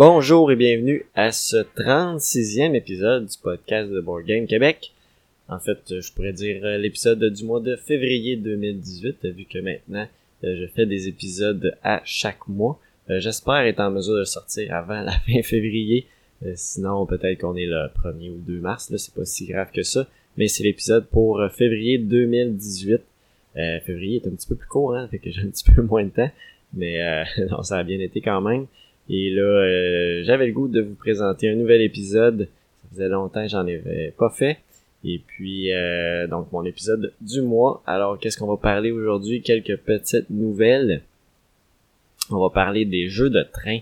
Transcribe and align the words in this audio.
Bonjour 0.00 0.52
et 0.52 0.54
bienvenue 0.54 1.06
à 1.16 1.32
ce 1.32 1.56
36e 1.56 2.76
épisode 2.76 3.26
du 3.26 3.36
podcast 3.36 3.90
de 3.90 4.00
Board 4.00 4.26
Game 4.26 4.46
Québec. 4.46 4.92
En 5.48 5.58
fait, 5.58 5.80
je 5.88 6.12
pourrais 6.12 6.32
dire 6.32 6.64
euh, 6.64 6.78
l'épisode 6.78 7.24
du 7.24 7.44
mois 7.44 7.58
de 7.58 7.74
février 7.74 8.36
2018, 8.36 9.26
vu 9.26 9.44
que 9.44 9.58
maintenant 9.58 10.06
euh, 10.44 10.56
je 10.56 10.66
fais 10.68 10.86
des 10.86 11.08
épisodes 11.08 11.76
à 11.82 12.00
chaque 12.04 12.46
mois. 12.46 12.78
Euh, 13.10 13.18
j'espère 13.18 13.56
être 13.56 13.80
en 13.80 13.90
mesure 13.90 14.14
de 14.14 14.22
sortir 14.22 14.72
avant 14.72 15.00
la 15.02 15.10
fin 15.10 15.42
février. 15.42 16.06
sinon, 16.54 17.04
peut-être 17.04 17.40
qu'on 17.40 17.56
est 17.56 17.66
le 17.66 17.88
1er 18.04 18.30
ou 18.30 18.38
2 18.46 18.60
mars, 18.60 18.90
là, 18.90 18.98
c'est 18.98 19.12
pas 19.12 19.24
si 19.24 19.46
grave 19.46 19.72
que 19.74 19.82
ça. 19.82 20.06
Mais 20.36 20.46
c'est 20.46 20.62
l'épisode 20.62 21.08
pour 21.08 21.42
février 21.50 21.98
2018. 21.98 23.00
février 23.84 24.22
est 24.22 24.28
un 24.28 24.30
petit 24.30 24.46
peu 24.46 24.54
plus 24.54 24.68
court, 24.68 24.94
hein, 24.94 25.08
fait 25.10 25.18
que 25.18 25.32
j'ai 25.32 25.40
un 25.40 25.48
petit 25.48 25.68
peu 25.68 25.82
moins 25.82 26.04
de 26.04 26.10
temps. 26.10 26.30
Mais 26.72 27.24
ça 27.64 27.78
a 27.78 27.82
bien 27.82 27.98
été 27.98 28.20
quand 28.20 28.40
même. 28.40 28.68
Et 29.10 29.30
là, 29.30 29.42
euh, 29.42 30.22
j'avais 30.24 30.46
le 30.46 30.52
goût 30.52 30.68
de 30.68 30.82
vous 30.82 30.94
présenter 30.94 31.48
un 31.48 31.54
nouvel 31.54 31.80
épisode. 31.80 32.48
Ça 32.82 32.88
faisait 32.90 33.08
longtemps 33.08 33.42
que 33.42 33.48
j'en 33.48 33.60
avais 33.60 34.12
pas 34.18 34.30
fait. 34.30 34.58
Et 35.04 35.20
puis, 35.26 35.72
euh, 35.72 36.26
donc, 36.26 36.52
mon 36.52 36.64
épisode 36.64 37.12
du 37.20 37.40
mois. 37.40 37.82
Alors, 37.86 38.18
qu'est-ce 38.18 38.36
qu'on 38.36 38.46
va 38.46 38.56
parler 38.56 38.90
aujourd'hui? 38.90 39.40
Quelques 39.40 39.76
petites 39.78 40.28
nouvelles. 40.28 41.02
On 42.30 42.38
va 42.38 42.50
parler 42.50 42.84
des 42.84 43.08
jeux 43.08 43.30
de 43.30 43.42
train 43.42 43.78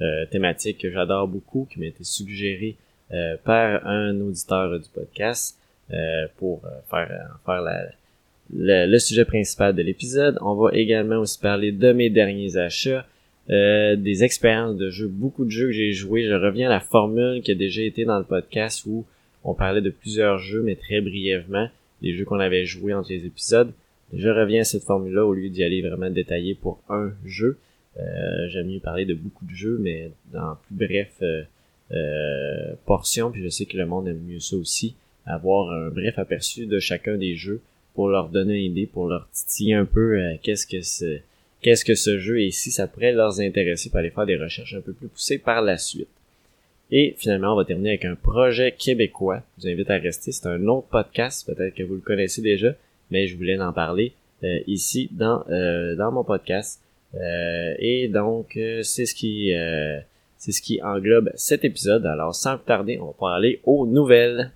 euh, 0.00 0.26
thématiques 0.26 0.78
que 0.78 0.90
j'adore 0.90 1.26
beaucoup, 1.26 1.66
qui 1.70 1.80
m'a 1.80 1.86
été 1.86 2.04
suggéré 2.04 2.76
par 3.42 3.86
un 3.86 4.20
auditeur 4.20 4.78
du 4.78 4.86
podcast 4.92 5.56
pour 6.36 6.60
faire, 6.90 7.40
faire 7.46 7.90
le 8.54 8.98
sujet 8.98 9.24
principal 9.24 9.74
de 9.74 9.80
l'épisode. 9.80 10.36
On 10.42 10.54
va 10.54 10.74
également 10.74 11.16
aussi 11.16 11.40
parler 11.40 11.72
de 11.72 11.92
mes 11.92 12.10
derniers 12.10 12.58
achats 12.58 13.06
euh, 13.50 13.96
des 13.96 14.24
expériences 14.24 14.76
de 14.76 14.90
jeu, 14.90 15.08
beaucoup 15.08 15.44
de 15.44 15.50
jeux 15.50 15.66
que 15.66 15.72
j'ai 15.72 15.92
joués. 15.92 16.24
Je 16.24 16.34
reviens 16.34 16.68
à 16.68 16.72
la 16.72 16.80
formule 16.80 17.42
qui 17.42 17.50
a 17.50 17.54
déjà 17.54 17.82
été 17.82 18.04
dans 18.04 18.18
le 18.18 18.24
podcast 18.24 18.84
où 18.86 19.06
on 19.44 19.54
parlait 19.54 19.80
de 19.80 19.90
plusieurs 19.90 20.38
jeux, 20.38 20.62
mais 20.62 20.76
très 20.76 21.00
brièvement, 21.00 21.68
des 22.02 22.14
jeux 22.14 22.24
qu'on 22.24 22.40
avait 22.40 22.66
joués 22.66 22.94
entre 22.94 23.10
les 23.10 23.24
épisodes. 23.24 23.72
Je 24.12 24.28
reviens 24.28 24.62
à 24.62 24.64
cette 24.64 24.84
formule-là 24.84 25.24
au 25.26 25.34
lieu 25.34 25.48
d'y 25.48 25.62
aller 25.62 25.82
vraiment 25.82 26.10
détaillé 26.10 26.54
pour 26.54 26.80
un 26.88 27.12
jeu. 27.24 27.58
Euh, 27.98 28.48
J'aime 28.48 28.68
mieux 28.68 28.80
parler 28.80 29.04
de 29.04 29.14
beaucoup 29.14 29.44
de 29.44 29.54
jeux, 29.54 29.78
mais 29.80 30.10
dans 30.32 30.56
plus 30.66 30.86
bref 30.86 31.12
euh, 31.22 31.42
euh, 31.92 32.74
portion. 32.86 33.30
Puis 33.30 33.42
je 33.42 33.48
sais 33.48 33.66
que 33.66 33.76
le 33.76 33.86
monde 33.86 34.08
aime 34.08 34.22
mieux 34.26 34.40
ça 34.40 34.56
aussi, 34.56 34.94
avoir 35.26 35.70
un 35.70 35.90
bref 35.90 36.18
aperçu 36.18 36.66
de 36.66 36.78
chacun 36.78 37.16
des 37.16 37.34
jeux 37.34 37.60
pour 37.94 38.08
leur 38.08 38.28
donner 38.28 38.64
une 38.64 38.72
idée, 38.72 38.86
pour 38.86 39.08
leur 39.08 39.28
titiller 39.30 39.74
un 39.74 39.84
peu 39.84 40.18
qu'est-ce 40.42 40.66
que 40.66 40.80
c'est 40.82 41.24
qu'est-ce 41.62 41.84
que 41.84 41.94
ce 41.94 42.18
jeu 42.18 42.40
et 42.40 42.50
si 42.50 42.70
ça 42.70 42.86
pourrait 42.86 43.12
leur 43.12 43.40
intéresser 43.40 43.90
pour 43.90 43.98
aller 43.98 44.10
faire 44.10 44.26
des 44.26 44.36
recherches 44.36 44.74
un 44.74 44.80
peu 44.80 44.92
plus 44.92 45.08
poussées 45.08 45.38
par 45.38 45.62
la 45.62 45.78
suite. 45.78 46.08
Et 46.90 47.14
finalement, 47.18 47.52
on 47.52 47.56
va 47.56 47.64
terminer 47.64 47.90
avec 47.90 48.04
un 48.04 48.14
projet 48.14 48.72
québécois. 48.72 49.42
Je 49.58 49.62
vous 49.62 49.68
invite 49.68 49.90
à 49.90 49.98
rester. 49.98 50.32
C'est 50.32 50.46
un 50.46 50.64
autre 50.66 50.86
podcast. 50.88 51.46
Peut-être 51.46 51.74
que 51.74 51.82
vous 51.82 51.94
le 51.94 52.00
connaissez 52.00 52.40
déjà, 52.40 52.74
mais 53.10 53.26
je 53.26 53.36
voulais 53.36 53.60
en 53.60 53.72
parler 53.72 54.12
euh, 54.42 54.60
ici 54.66 55.08
dans 55.12 55.44
euh, 55.50 55.96
dans 55.96 56.12
mon 56.12 56.24
podcast. 56.24 56.80
Euh, 57.14 57.74
et 57.78 58.08
donc, 58.08 58.58
c'est 58.82 59.06
ce 59.06 59.14
qui 59.14 59.52
c'est 60.38 60.52
ce 60.52 60.62
qui 60.62 60.80
englobe 60.82 61.30
cet 61.34 61.64
épisode. 61.64 62.06
Alors, 62.06 62.34
sans 62.34 62.56
plus 62.56 62.66
tarder, 62.66 62.98
on 63.00 63.14
va 63.20 63.34
aller 63.34 63.60
aux 63.64 63.86
nouvelles. 63.86 64.52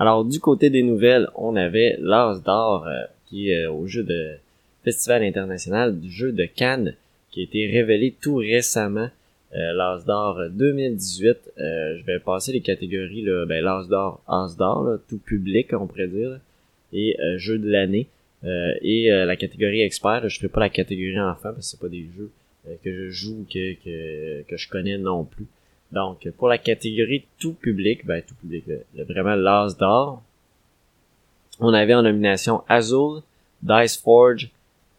Alors, 0.00 0.24
du 0.24 0.38
côté 0.38 0.70
des 0.70 0.84
nouvelles, 0.84 1.28
on 1.34 1.56
avait 1.56 1.96
l'As 1.98 2.40
d'or, 2.44 2.86
euh, 2.86 3.02
qui 3.26 3.50
est 3.50 3.64
euh, 3.64 3.72
au 3.72 3.88
jeu 3.88 4.04
de 4.04 4.36
Festival 4.84 5.24
international 5.24 5.98
du 5.98 6.08
jeu 6.08 6.30
de 6.30 6.44
Cannes, 6.44 6.94
qui 7.32 7.40
a 7.40 7.42
été 7.42 7.66
révélé 7.66 8.14
tout 8.20 8.36
récemment. 8.36 9.10
Euh, 9.56 9.72
L'As 9.72 10.04
d'or 10.06 10.40
2018. 10.50 11.36
je 11.56 12.04
vais 12.04 12.20
passer 12.20 12.52
les 12.52 12.60
catégories, 12.60 13.22
là, 13.22 13.44
ben, 13.44 13.64
d'or, 13.88 14.22
As 14.28 14.56
d'or, 14.56 14.98
tout 15.08 15.18
public, 15.18 15.72
on 15.72 15.88
pourrait 15.88 16.06
dire, 16.06 16.38
et 16.92 17.16
jeu 17.36 17.58
de 17.58 17.68
l'année. 17.68 18.06
et 18.44 19.08
la 19.10 19.36
catégorie 19.36 19.80
expert, 19.80 20.28
je 20.28 20.38
ferai 20.38 20.48
pas 20.48 20.60
la 20.60 20.68
catégorie 20.68 21.20
enfant, 21.20 21.50
parce 21.54 21.56
que 21.56 21.62
c'est 21.64 21.80
pas 21.80 21.88
des 21.88 22.06
jeux 22.16 22.30
que 22.84 22.92
je 22.92 23.10
joue, 23.10 23.46
que, 23.52 23.72
que, 23.82 24.42
que 24.42 24.56
je 24.56 24.68
connais 24.68 24.98
non 24.98 25.24
plus. 25.24 25.46
Donc, 25.92 26.28
pour 26.36 26.48
la 26.48 26.58
catégorie 26.58 27.24
tout 27.38 27.54
public, 27.54 28.04
ben 28.04 28.22
tout 28.22 28.34
public, 28.34 28.64
vraiment 28.94 29.34
l'as 29.34 29.76
d'or, 29.78 30.22
on 31.60 31.72
avait 31.72 31.94
en 31.94 32.02
nomination 32.02 32.62
Azul, 32.68 33.22
Dice 33.62 33.96
Forge, 33.96 34.50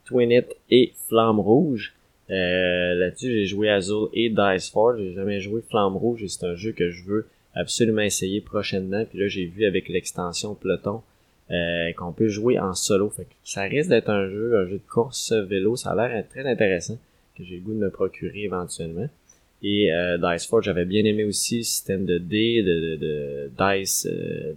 Twinit 0.06 0.46
et 0.70 0.94
Flamme 1.08 1.40
Rouge. 1.40 1.94
Euh, 2.30 2.96
Là-dessus, 2.96 3.32
j'ai 3.32 3.46
joué 3.46 3.70
Azul 3.70 4.10
et 4.14 4.30
Dice 4.30 4.70
Forge. 4.70 5.00
J'ai 5.00 5.14
jamais 5.14 5.40
joué 5.40 5.62
Flamme 5.70 5.96
Rouge 5.96 6.24
et 6.24 6.28
c'est 6.28 6.46
un 6.46 6.56
jeu 6.56 6.72
que 6.72 6.90
je 6.90 7.04
veux 7.04 7.28
absolument 7.54 8.02
essayer 8.02 8.42
prochainement. 8.42 9.06
Puis 9.06 9.20
là, 9.20 9.28
j'ai 9.28 9.46
vu 9.46 9.66
avec 9.66 9.88
l'extension 9.90 10.56
Peloton 10.56 11.02
euh, 11.52 11.94
qu'on 11.94 12.12
peut 12.12 12.28
jouer 12.28 12.60
en 12.60 12.74
solo. 12.74 13.10
Fait 13.10 13.24
que 13.24 13.34
ça 13.44 13.62
risque 13.62 13.90
d'être 13.90 14.10
un 14.10 14.28
jeu, 14.30 14.58
un 14.58 14.66
jeu 14.66 14.78
de 14.78 14.92
course 14.92 15.32
vélo. 15.32 15.76
Ça 15.76 15.92
a 15.92 16.08
l'air 16.08 16.28
très 16.30 16.46
intéressant 16.46 16.98
que 17.38 17.44
j'ai 17.44 17.56
le 17.56 17.62
goût 17.62 17.74
de 17.74 17.80
me 17.80 17.90
procurer 17.90 18.44
éventuellement. 18.44 19.08
Et 19.62 19.92
euh, 19.92 20.18
Dice 20.18 20.46
Forge, 20.46 20.66
j'avais 20.66 20.86
bien 20.86 21.04
aimé 21.04 21.26
aussi 21.26 21.58
le 21.58 21.64
système 21.64 22.06
de 22.06 22.18
dés, 22.18 22.64
de, 22.64 22.96
de, 22.96 23.52
dice 23.58 24.08
euh, 24.10 24.54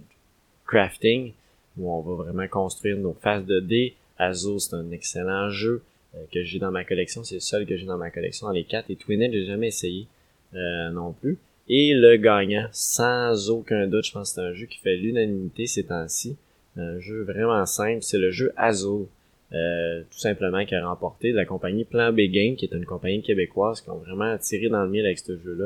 crafting, 0.65 1.33
où 1.77 1.91
on 1.91 2.01
va 2.01 2.23
vraiment 2.23 2.47
construire 2.47 2.97
nos 2.97 3.13
faces 3.13 3.45
de 3.45 3.59
dés. 3.59 3.95
Azul, 4.17 4.59
c'est 4.59 4.75
un 4.75 4.91
excellent 4.91 5.49
jeu 5.49 5.81
euh, 6.15 6.19
que 6.31 6.43
j'ai 6.43 6.59
dans 6.59 6.71
ma 6.71 6.83
collection. 6.85 7.23
C'est 7.23 7.35
le 7.35 7.41
seul 7.41 7.65
que 7.65 7.75
j'ai 7.75 7.85
dans 7.85 7.97
ma 7.97 8.11
collection 8.11 8.47
dans 8.47 8.53
les 8.53 8.63
quatre. 8.63 8.89
Et 8.89 8.95
Twined, 8.95 9.33
j'ai 9.33 9.45
jamais 9.45 9.67
essayé 9.67 10.07
euh, 10.53 10.89
non 10.91 11.13
plus. 11.13 11.37
Et 11.67 11.93
le 11.93 12.17
gagnant, 12.17 12.67
sans 12.71 13.49
aucun 13.49 13.87
doute, 13.87 14.05
je 14.05 14.11
pense 14.11 14.29
que 14.29 14.35
c'est 14.35 14.47
un 14.47 14.53
jeu 14.53 14.65
qui 14.67 14.79
fait 14.79 14.95
l'unanimité 14.95 15.65
ces 15.65 15.85
temps-ci. 15.85 16.37
Un 16.75 16.99
jeu 16.99 17.23
vraiment 17.23 17.65
simple, 17.65 18.01
c'est 18.01 18.17
le 18.17 18.31
jeu 18.31 18.51
Azul. 18.57 19.05
Euh, 19.53 20.01
tout 20.09 20.17
simplement 20.17 20.65
qui 20.65 20.73
a 20.73 20.87
remporté 20.87 21.31
la 21.31 21.45
compagnie 21.45 21.83
Plan 21.83 22.11
B 22.11 22.21
Game, 22.21 22.55
qui 22.55 22.65
est 22.65 22.73
une 22.73 22.85
compagnie 22.85 23.21
québécoise 23.21 23.81
qui 23.81 23.89
ont 23.91 23.97
vraiment 23.97 24.35
tiré 24.39 24.67
dans 24.67 24.83
le 24.83 24.89
mille 24.89 25.05
avec 25.05 25.19
ce 25.19 25.37
jeu-là. 25.37 25.65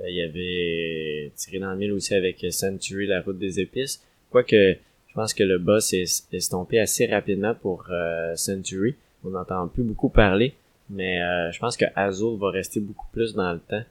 Euh, 0.00 0.08
il 0.08 0.14
y 0.14 0.22
avait 0.22 1.30
tiré 1.36 1.58
dans 1.58 1.70
le 1.72 1.76
mille 1.76 1.92
aussi 1.92 2.14
avec 2.14 2.44
Century, 2.50 3.06
la 3.06 3.20
route 3.20 3.38
des 3.38 3.60
épices. 3.60 4.02
Quoique, 4.30 4.56
je 5.08 5.14
pense 5.14 5.34
que 5.34 5.44
le 5.44 5.58
boss 5.58 5.92
est 5.92 6.32
estompé 6.32 6.80
assez 6.80 7.06
rapidement 7.06 7.54
pour 7.54 7.86
euh, 7.90 8.34
Century. 8.36 8.94
On 9.22 9.30
n'entend 9.30 9.68
plus 9.68 9.82
beaucoup 9.82 10.08
parler, 10.08 10.54
mais 10.88 11.18
je 11.50 11.58
pense 11.58 11.76
que 11.76 11.84
Azul 11.94 12.38
va 12.38 12.50
rester 12.50 12.80
beaucoup 12.80 13.08
plus 13.12 13.34
dans 13.34 13.52
le 13.52 13.58
temps 13.58 13.82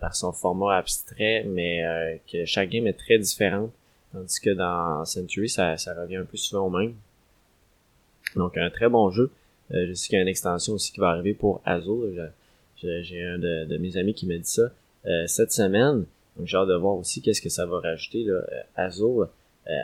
par 0.00 0.14
son 0.14 0.32
format 0.32 0.78
abstrait, 0.78 1.44
mais 1.46 2.20
que 2.32 2.46
chaque 2.46 2.70
game 2.70 2.86
est 2.86 2.94
très 2.94 3.18
différente. 3.18 3.70
Tandis 4.12 4.40
que 4.40 4.50
dans 4.50 5.04
Century, 5.04 5.50
ça, 5.50 5.76
ça 5.76 5.92
revient 5.94 6.16
un 6.16 6.24
peu 6.24 6.38
souvent 6.38 6.68
au 6.68 6.70
même. 6.70 6.94
Donc 8.36 8.56
un 8.56 8.70
très 8.70 8.88
bon 8.88 9.10
jeu. 9.10 9.30
Euh, 9.72 9.86
je 9.88 9.94
sais 9.94 10.08
qu'il 10.08 10.16
y 10.16 10.18
a 10.18 10.22
une 10.22 10.28
extension 10.28 10.74
aussi 10.74 10.92
qui 10.92 11.00
va 11.00 11.10
arriver 11.10 11.34
pour 11.34 11.60
Azul. 11.64 12.32
J'ai 12.76 13.24
un 13.24 13.38
de, 13.38 13.76
mes 13.76 13.96
amis 13.96 14.14
qui 14.14 14.26
m'a 14.26 14.36
dit 14.36 14.50
ça 14.50 14.70
euh, 15.06 15.26
cette 15.26 15.52
semaine. 15.52 16.06
Donc 16.36 16.46
j'ai 16.46 16.56
hâte 16.56 16.68
de 16.68 16.74
voir 16.74 16.96
aussi 16.96 17.20
qu'est-ce 17.20 17.42
que 17.42 17.48
ça 17.48 17.66
va 17.66 17.80
rajouter 17.80 18.24
là, 18.24 18.34
euh, 18.34 18.62
Azul 18.76 19.26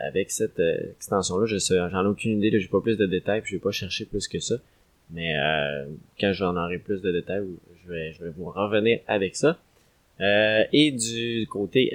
avec 0.08 0.32
cette 0.32 0.58
extension-là. 0.58 1.46
Je 1.46 1.58
j'en 1.58 2.04
ai 2.04 2.08
aucune 2.08 2.42
idée, 2.42 2.58
j'ai 2.58 2.66
pas 2.66 2.80
plus 2.80 2.96
de 2.96 3.06
détails, 3.06 3.40
puis 3.40 3.52
je 3.52 3.56
vais 3.56 3.62
pas 3.62 3.70
chercher 3.70 4.04
plus 4.04 4.26
que 4.26 4.40
ça. 4.40 4.56
Mais 5.10 5.32
quand 6.18 6.32
j'en 6.32 6.56
aurai 6.56 6.78
plus 6.78 7.02
de 7.02 7.12
détails, 7.12 7.44
je 7.84 7.92
vais, 7.92 8.12
je 8.12 8.24
vais 8.24 8.30
vous 8.30 8.50
revenir 8.50 8.98
avec 9.06 9.36
ça. 9.36 9.58
et 10.18 10.90
du 10.90 11.46
côté 11.48 11.92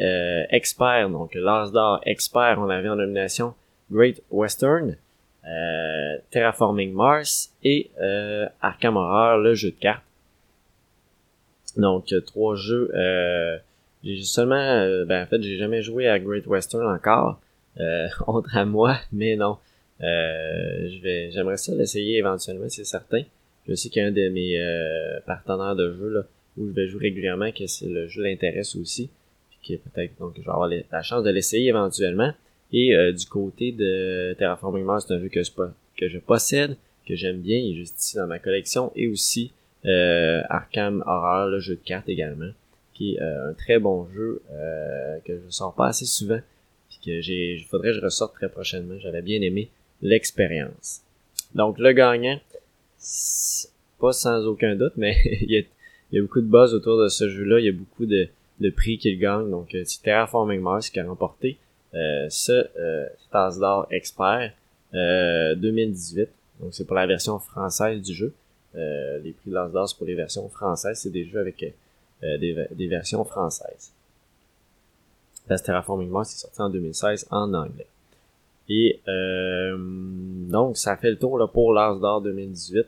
expert, 0.52 1.10
donc 1.10 1.36
l'As 1.36 1.72
d'or 1.72 2.00
expert, 2.06 2.56
on 2.60 2.70
avait 2.70 2.88
en 2.88 2.96
nomination 2.96 3.56
Great 3.92 4.22
Western. 4.32 4.96
Euh, 5.48 6.18
Terraforming 6.30 6.94
Mars 6.94 7.52
et 7.64 7.90
euh, 8.00 8.48
Arkham 8.62 8.96
Horror, 8.96 9.38
le 9.40 9.56
jeu 9.56 9.72
de 9.72 9.76
cartes. 9.76 10.04
Donc 11.78 12.14
euh, 12.14 12.22
trois 12.22 12.56
jeux. 12.56 12.92
Euh, 12.94 13.58
j'ai 14.04 14.22
seulement, 14.24 15.06
ben 15.06 15.24
en 15.24 15.26
fait, 15.28 15.42
j'ai 15.42 15.58
jamais 15.58 15.82
joué 15.82 16.08
à 16.08 16.20
Great 16.20 16.48
Western 16.48 16.88
encore, 16.88 17.40
honte 18.28 18.46
à 18.52 18.66
moi, 18.66 18.98
mais 19.12 19.36
non. 19.36 19.58
je 20.00 21.02
vais, 21.02 21.32
j'aimerais 21.32 21.58
ça 21.58 21.76
l'essayer 21.76 22.18
éventuellement, 22.18 22.68
c'est 22.68 22.84
certain. 22.84 23.22
Je 23.68 23.76
sais 23.76 23.90
qu'il 23.90 24.02
y 24.02 24.06
a 24.06 24.08
un 24.08 24.12
de 24.12 24.30
mes 24.30 25.22
partenaires 25.28 25.76
de 25.76 25.94
jeu 25.94 26.10
là, 26.10 26.22
où 26.58 26.68
je 26.68 26.72
vais 26.72 26.88
jouer 26.88 27.02
régulièrement, 27.02 27.52
que 27.52 27.64
le 27.86 28.08
jeu 28.08 28.24
l'intéresse 28.24 28.76
aussi, 28.76 29.12
puis 29.50 29.78
que 29.78 29.90
peut-être 29.90 30.18
donc 30.18 30.34
je 30.36 30.42
vais 30.42 30.50
avoir 30.50 30.68
la 30.68 31.02
chance 31.04 31.24
de 31.24 31.30
l'essayer 31.30 31.70
éventuellement. 31.70 32.34
Et 32.74 32.96
euh, 32.96 33.12
du 33.12 33.26
côté 33.26 33.72
de 33.72 34.34
Terraforming 34.38 34.84
Mars, 34.84 35.06
c'est 35.08 35.14
un 35.14 35.20
jeu 35.20 35.30
que 35.30 35.44
je, 35.44 36.20
possède, 36.20 36.78
que 37.08 37.16
j'aime 37.16 37.42
bien, 37.42 37.58
il 37.58 37.74
est 37.74 37.76
juste 37.76 38.00
ici 38.00 38.16
dans 38.16 38.28
ma 38.28 38.40
collection, 38.40 38.92
et 38.96 39.08
aussi 39.08 39.52
euh, 39.86 40.42
Arkham 40.50 41.04
Horror, 41.06 41.48
le 41.48 41.60
jeu 41.60 41.76
de 41.76 41.82
cartes 41.82 42.08
également, 42.08 42.52
qui 42.94 43.16
est 43.16 43.22
euh, 43.22 43.50
un 43.50 43.54
très 43.54 43.80
bon 43.80 44.08
jeu 44.14 44.42
que 45.26 45.34
je 45.34 45.50
sors 45.50 45.76
pas 45.76 45.88
assez 45.88 46.06
souvent, 46.06 46.40
puis 46.90 47.00
que 47.06 47.22
j'ai, 47.22 47.66
faudrait 47.70 47.90
que 47.90 47.98
je 47.98 48.02
ressorte 48.02 48.34
très 48.36 48.50
prochainement. 48.50 48.98
J'avais 49.00 49.22
bien 49.22 49.42
aimé 49.42 49.70
l'expérience. 50.02 51.02
Donc 51.56 51.78
le 51.78 51.92
gagnant, 51.92 52.40
pas 54.00 54.14
sans 54.14 54.46
aucun 54.46 54.76
doute, 54.76 54.94
mais 54.98 55.16
il, 55.42 55.52
y 55.52 56.18
a, 56.18 56.22
beaucoup 56.22 56.42
de 56.42 56.48
buzz 56.48 56.74
autour 56.74 57.02
de 57.02 57.08
ce 57.08 57.30
jeu-là. 57.30 57.60
Il 57.60 57.66
y 57.66 57.70
a 57.70 57.74
beaucoup 57.74 58.06
de, 58.06 58.28
de 58.60 58.70
prix 58.70 58.98
qu'il 58.98 59.18
gagne. 59.20 59.50
Donc, 59.50 59.76
euh, 59.76 59.84
c'est 59.86 60.02
Terraforming 60.02 60.62
Mars 60.62 60.90
qui 60.90 61.00
a 61.00 61.06
remporté 61.06 61.58
euh, 61.58 61.71
ce 61.94 62.68
euh, 62.78 63.08
Tasse 63.32 63.60
d'or 63.60 63.88
expert 63.92 64.52
2018. 64.94 66.30
Donc, 66.60 66.74
c'est 66.74 66.86
pour 66.86 66.96
la 66.96 67.08
version 67.08 67.40
française 67.40 68.02
du 68.02 68.14
jeu. 68.14 68.34
les 68.74 69.34
prix 69.40 69.50
de 69.50 69.54
l'As 69.54 69.88
c'est 69.88 69.98
pour 69.98 70.08
les 70.08 70.16
versions 70.16 70.48
françaises. 70.50 71.00
C'est 71.00 71.10
des 71.10 71.26
jeux 71.26 71.40
avec 71.40 71.74
des, 72.22 72.68
des, 72.72 72.88
versions 72.88 73.24
françaises. 73.24 73.92
La 75.50 75.58
Terraforming 75.58 76.10
Mars 76.10 76.34
est 76.34 76.40
sorti 76.40 76.62
en 76.62 76.70
2016 76.70 77.28
en 77.32 77.54
anglais. 77.54 77.88
Et 78.70 79.00
donc, 79.08 80.78
ça 80.78 80.98
fait 80.98 81.10
le 81.10 81.18
tour 81.18 81.38
là, 81.38 81.48
pour 81.48 81.74
l'As 81.74 81.96
d'or 81.96 82.22
2018 82.22 82.86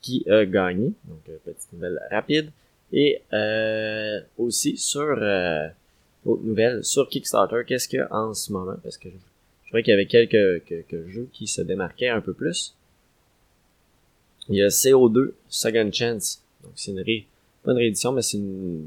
qui 0.00 0.24
a 0.30 0.44
gagné. 0.46 0.92
Donc, 1.04 1.22
petite 1.44 1.72
nouvelle 1.72 2.00
rapide. 2.10 2.50
Et 2.92 3.22
euh, 3.32 4.20
aussi 4.38 4.76
sur 4.76 5.02
euh, 5.02 5.68
autre 6.26 6.42
nouvelle, 6.42 6.84
sur 6.84 7.08
Kickstarter, 7.08 7.62
qu'est-ce 7.66 7.88
qu'il 7.88 7.98
y 7.98 8.02
a 8.02 8.14
en 8.14 8.34
ce 8.34 8.52
moment? 8.52 8.76
Parce 8.82 8.98
que 8.98 9.08
je, 9.08 9.14
je 9.14 9.68
trouvais 9.68 9.82
qu'il 9.82 9.92
y 9.92 9.94
avait 9.94 10.06
quelques, 10.06 10.64
quelques, 10.64 11.08
jeux 11.08 11.28
qui 11.32 11.46
se 11.46 11.62
démarquaient 11.62 12.08
un 12.08 12.20
peu 12.20 12.32
plus. 12.32 12.74
Il 14.48 14.56
y 14.56 14.62
a 14.62 14.68
CO2 14.68 15.32
Second 15.48 15.90
Chance. 15.92 16.42
Donc 16.62 16.72
c'est 16.74 16.90
une 16.90 17.00
ré, 17.00 17.26
pas 17.62 17.70
une 17.70 17.78
réédition, 17.78 18.10
mais 18.12 18.22
c'est 18.22 18.38
une 18.38 18.84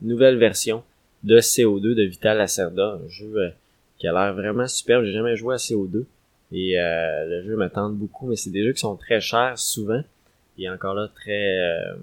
nouvelle 0.00 0.38
version 0.38 0.82
de 1.22 1.38
CO2 1.38 1.94
de 1.94 2.02
Vital 2.02 2.38
Lacerda, 2.38 2.98
un 3.04 3.08
jeu 3.08 3.32
euh, 3.36 3.50
qui 3.98 4.08
a 4.08 4.12
l'air 4.12 4.34
vraiment 4.34 4.66
superbe. 4.66 5.04
J'ai 5.04 5.12
jamais 5.12 5.36
joué 5.36 5.54
à 5.54 5.58
CO2 5.58 6.04
et 6.50 6.80
euh, 6.80 7.26
le 7.26 7.42
jeu 7.42 7.70
tente 7.70 7.94
beaucoup, 7.94 8.26
mais 8.26 8.36
c'est 8.36 8.50
des 8.50 8.64
jeux 8.64 8.72
qui 8.72 8.80
sont 8.80 8.96
très 8.96 9.20
chers 9.20 9.58
souvent 9.58 10.02
et 10.58 10.68
encore 10.68 10.94
là 10.94 11.08
très 11.14 11.58
euh, 11.58 11.94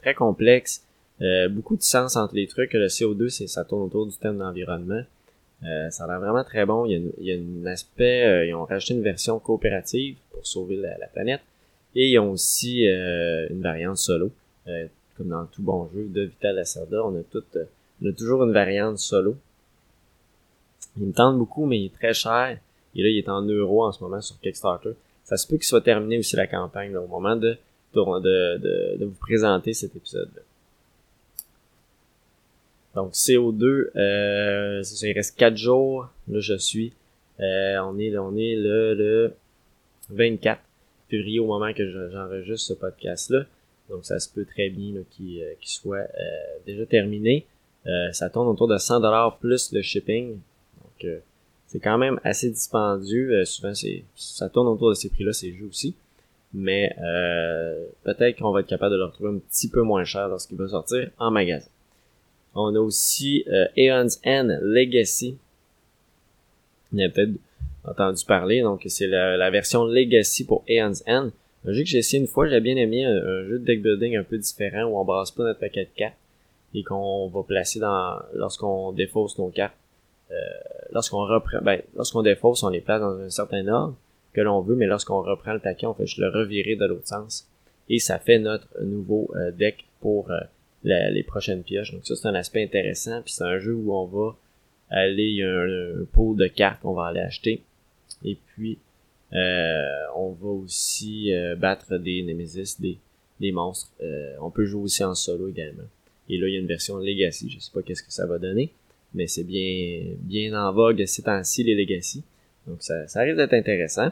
très 0.00 0.14
complexe. 0.14 0.82
Euh, 1.20 1.48
beaucoup 1.48 1.76
de 1.76 1.82
sens 1.82 2.16
entre 2.16 2.34
les 2.34 2.46
trucs. 2.46 2.72
Le 2.72 2.86
CO2, 2.86 3.28
c'est 3.28 3.46
ça 3.46 3.64
tourne 3.64 3.82
autour 3.82 4.06
du 4.06 4.16
thème 4.16 4.38
d'environnement. 4.38 5.02
Euh, 5.64 5.90
ça 5.90 6.04
a 6.04 6.06
l'air 6.06 6.20
vraiment 6.20 6.44
très 6.44 6.64
bon. 6.64 6.86
Il 6.86 7.12
y 7.20 7.32
a, 7.32 7.36
un 7.36 7.66
aspect, 7.66 8.24
euh, 8.24 8.46
ils 8.46 8.54
ont 8.54 8.64
rajouté 8.64 8.94
une 8.94 9.02
version 9.02 9.38
coopérative 9.38 10.16
pour 10.30 10.46
sauver 10.46 10.76
la, 10.76 11.06
planète. 11.08 11.40
Et 11.94 12.10
ils 12.10 12.18
ont 12.18 12.32
aussi 12.32 12.84
une 12.84 13.62
variante 13.62 13.96
solo. 13.96 14.30
comme 15.16 15.28
dans 15.28 15.46
tout 15.46 15.62
bon 15.62 15.88
jeu 15.92 16.06
de 16.08 16.22
Vital 16.22 16.54
Lacerda, 16.54 17.04
on 17.04 17.18
a 17.18 17.22
tout, 17.22 17.42
on 18.02 18.08
a 18.08 18.12
toujours 18.12 18.44
une 18.44 18.52
variante 18.52 18.98
solo. 18.98 19.36
Il 20.96 21.06
me 21.06 21.12
tente 21.12 21.38
beaucoup, 21.38 21.66
mais 21.66 21.80
il 21.80 21.86
est 21.86 21.94
très 21.94 22.14
cher. 22.14 22.58
Et 22.94 23.02
là, 23.02 23.08
il 23.08 23.18
est 23.18 23.28
en 23.28 23.42
euros 23.42 23.84
en 23.84 23.92
ce 23.92 24.02
moment 24.04 24.20
sur 24.20 24.38
Kickstarter. 24.40 24.90
Ça 25.24 25.36
se 25.36 25.46
peut 25.46 25.56
qu'il 25.56 25.64
soit 25.64 25.80
terminé 25.80 26.18
aussi 26.18 26.36
la 26.36 26.46
campagne 26.46 26.96
au 26.96 27.06
moment 27.06 27.36
de 27.36 27.56
de, 27.94 28.96
de, 28.98 29.04
vous 29.04 29.18
présenter 29.18 29.72
cet 29.72 29.96
épisode-là. 29.96 30.42
Donc 32.98 33.12
CO2, 33.12 33.90
euh, 33.94 34.82
il 35.02 35.12
reste 35.12 35.38
4 35.38 35.56
jours. 35.56 36.08
Là, 36.26 36.40
je 36.40 36.54
suis. 36.54 36.92
Euh, 37.38 37.78
on 37.84 37.96
est, 37.98 38.16
on 38.18 38.36
est 38.36 38.56
le, 38.56 38.94
le 38.94 39.34
24 40.10 40.60
février 41.08 41.38
au 41.38 41.46
moment 41.46 41.72
que 41.72 41.88
j'enregistre 42.10 42.66
ce 42.66 42.72
podcast-là. 42.74 43.44
Donc 43.88 44.04
ça 44.04 44.18
se 44.18 44.28
peut 44.28 44.44
très 44.44 44.68
bien 44.68 44.94
qu'il 45.10 45.40
euh, 45.42 45.54
soit 45.62 45.98
euh, 45.98 46.58
déjà 46.66 46.84
terminé. 46.86 47.46
Euh, 47.86 48.10
ça 48.10 48.28
tourne 48.30 48.48
autour 48.48 48.66
de 48.66 48.76
100$ 48.76 49.38
plus 49.38 49.72
le 49.72 49.80
shipping. 49.80 50.32
Donc 50.32 51.22
c'est 51.68 51.78
quand 51.78 51.98
même 51.98 52.18
assez 52.24 52.50
dispendieux. 52.50 53.44
souvent 53.44 53.74
c'est 53.74 54.02
ça 54.16 54.48
tourne 54.48 54.66
autour 54.66 54.90
de 54.90 54.94
ces 54.94 55.08
prix-là, 55.08 55.32
c'est 55.32 55.52
jeux 55.52 55.66
aussi 55.66 55.94
mais 56.52 56.94
euh, 57.00 57.86
peut-être 58.04 58.38
qu'on 58.38 58.52
va 58.52 58.60
être 58.60 58.66
capable 58.66 58.92
de 58.92 58.98
le 58.98 59.04
retrouver 59.04 59.30
un 59.30 59.38
petit 59.38 59.68
peu 59.68 59.82
moins 59.82 60.04
cher 60.04 60.28
lorsqu'il 60.28 60.56
va 60.56 60.68
sortir 60.68 61.10
en 61.18 61.30
magasin. 61.30 61.68
On 62.54 62.74
a 62.74 62.80
aussi 62.80 63.44
euh, 63.48 63.66
Aeon's 63.76 64.20
End 64.24 64.58
Legacy. 64.62 65.36
Vous 66.92 67.00
avez 67.00 67.10
peut-être 67.10 67.32
entendu 67.84 68.24
parler, 68.24 68.62
donc 68.62 68.82
c'est 68.86 69.06
la, 69.06 69.50
version 69.50 69.84
Legacy 69.84 70.44
pour 70.44 70.64
Aeon's 70.68 71.02
End. 71.06 71.30
Un 71.66 71.72
jeu 71.72 71.82
que 71.82 71.88
j'ai 71.88 71.98
essayé 71.98 72.20
une 72.20 72.28
fois, 72.28 72.48
j'ai 72.48 72.60
bien 72.60 72.76
aimé, 72.76 73.04
un, 73.04 73.44
jeu 73.44 73.58
de 73.58 73.64
deck 73.64 73.82
building 73.82 74.16
un 74.16 74.22
peu 74.22 74.38
différent 74.38 74.84
où 74.84 74.98
on 74.98 75.04
brasse 75.04 75.30
pas 75.30 75.44
notre 75.44 75.60
paquet 75.60 75.84
de 75.84 75.90
cartes 75.96 76.16
et 76.74 76.82
qu'on 76.82 77.28
va 77.28 77.42
placer 77.42 77.80
dans 77.80 78.18
lorsqu'on 78.34 78.92
défausse 78.92 79.38
nos 79.38 79.48
cartes. 79.48 79.74
Euh, 80.30 80.34
lorsqu'on 80.92 81.24
reprend, 81.24 81.58
ben, 81.62 81.80
lorsqu'on 81.96 82.22
défausse, 82.22 82.62
on 82.62 82.68
les 82.68 82.80
place 82.80 83.00
dans 83.00 83.18
un 83.18 83.30
certain 83.30 83.66
ordre 83.68 83.96
que 84.34 84.40
l'on 84.40 84.60
veut, 84.60 84.76
mais 84.76 84.86
lorsqu'on 84.86 85.22
reprend 85.22 85.52
le 85.52 85.58
paquet, 85.58 85.86
on 85.86 85.94
fait 85.94 86.06
juste 86.06 86.18
le 86.18 86.28
revirer 86.28 86.76
de 86.76 86.84
l'autre 86.84 87.06
sens. 87.06 87.48
Et 87.88 87.98
ça 87.98 88.18
fait 88.18 88.38
notre 88.38 88.68
nouveau 88.82 89.30
euh, 89.34 89.50
deck 89.50 89.86
pour 90.00 90.30
euh, 90.30 90.38
les 90.84 91.22
prochaines 91.22 91.62
pioches. 91.62 91.92
Donc 91.92 92.06
ça, 92.06 92.16
c'est 92.16 92.28
un 92.28 92.34
aspect 92.34 92.62
intéressant. 92.62 93.22
Puis 93.22 93.34
c'est 93.34 93.44
un 93.44 93.58
jeu 93.58 93.74
où 93.74 93.92
on 93.92 94.06
va 94.06 94.36
aller, 94.90 95.24
il 95.24 95.36
y 95.36 95.42
a 95.42 95.48
un, 95.48 96.04
pot 96.12 96.34
de 96.34 96.46
cartes 96.46 96.80
qu'on 96.82 96.94
va 96.94 97.06
aller 97.06 97.20
acheter. 97.20 97.62
Et 98.24 98.36
puis, 98.36 98.78
euh, 99.32 100.04
on 100.16 100.30
va 100.32 100.48
aussi 100.48 101.30
battre 101.58 101.98
des 101.98 102.22
Nemesis, 102.22 102.76
des, 102.80 102.98
des 103.40 103.52
monstres. 103.52 103.92
on 104.40 104.50
peut 104.50 104.64
jouer 104.64 104.82
aussi 104.82 105.04
en 105.04 105.14
solo 105.14 105.48
également. 105.48 105.84
Et 106.28 106.38
là, 106.38 106.48
il 106.48 106.54
y 106.54 106.56
a 106.56 106.60
une 106.60 106.66
version 106.66 106.98
Legacy. 106.98 107.50
Je 107.50 107.58
sais 107.58 107.70
pas 107.72 107.82
qu'est-ce 107.82 108.02
que 108.02 108.12
ça 108.12 108.26
va 108.26 108.38
donner. 108.38 108.72
Mais 109.14 109.26
c'est 109.26 109.44
bien, 109.44 110.02
bien 110.20 110.52
en 110.60 110.72
vogue 110.72 111.04
ces 111.06 111.22
temps-ci, 111.22 111.64
les 111.64 111.74
Legacy. 111.74 112.22
Donc 112.66 112.82
ça, 112.82 113.06
ça 113.08 113.22
risque 113.22 113.36
d'être 113.36 113.54
intéressant. 113.54 114.10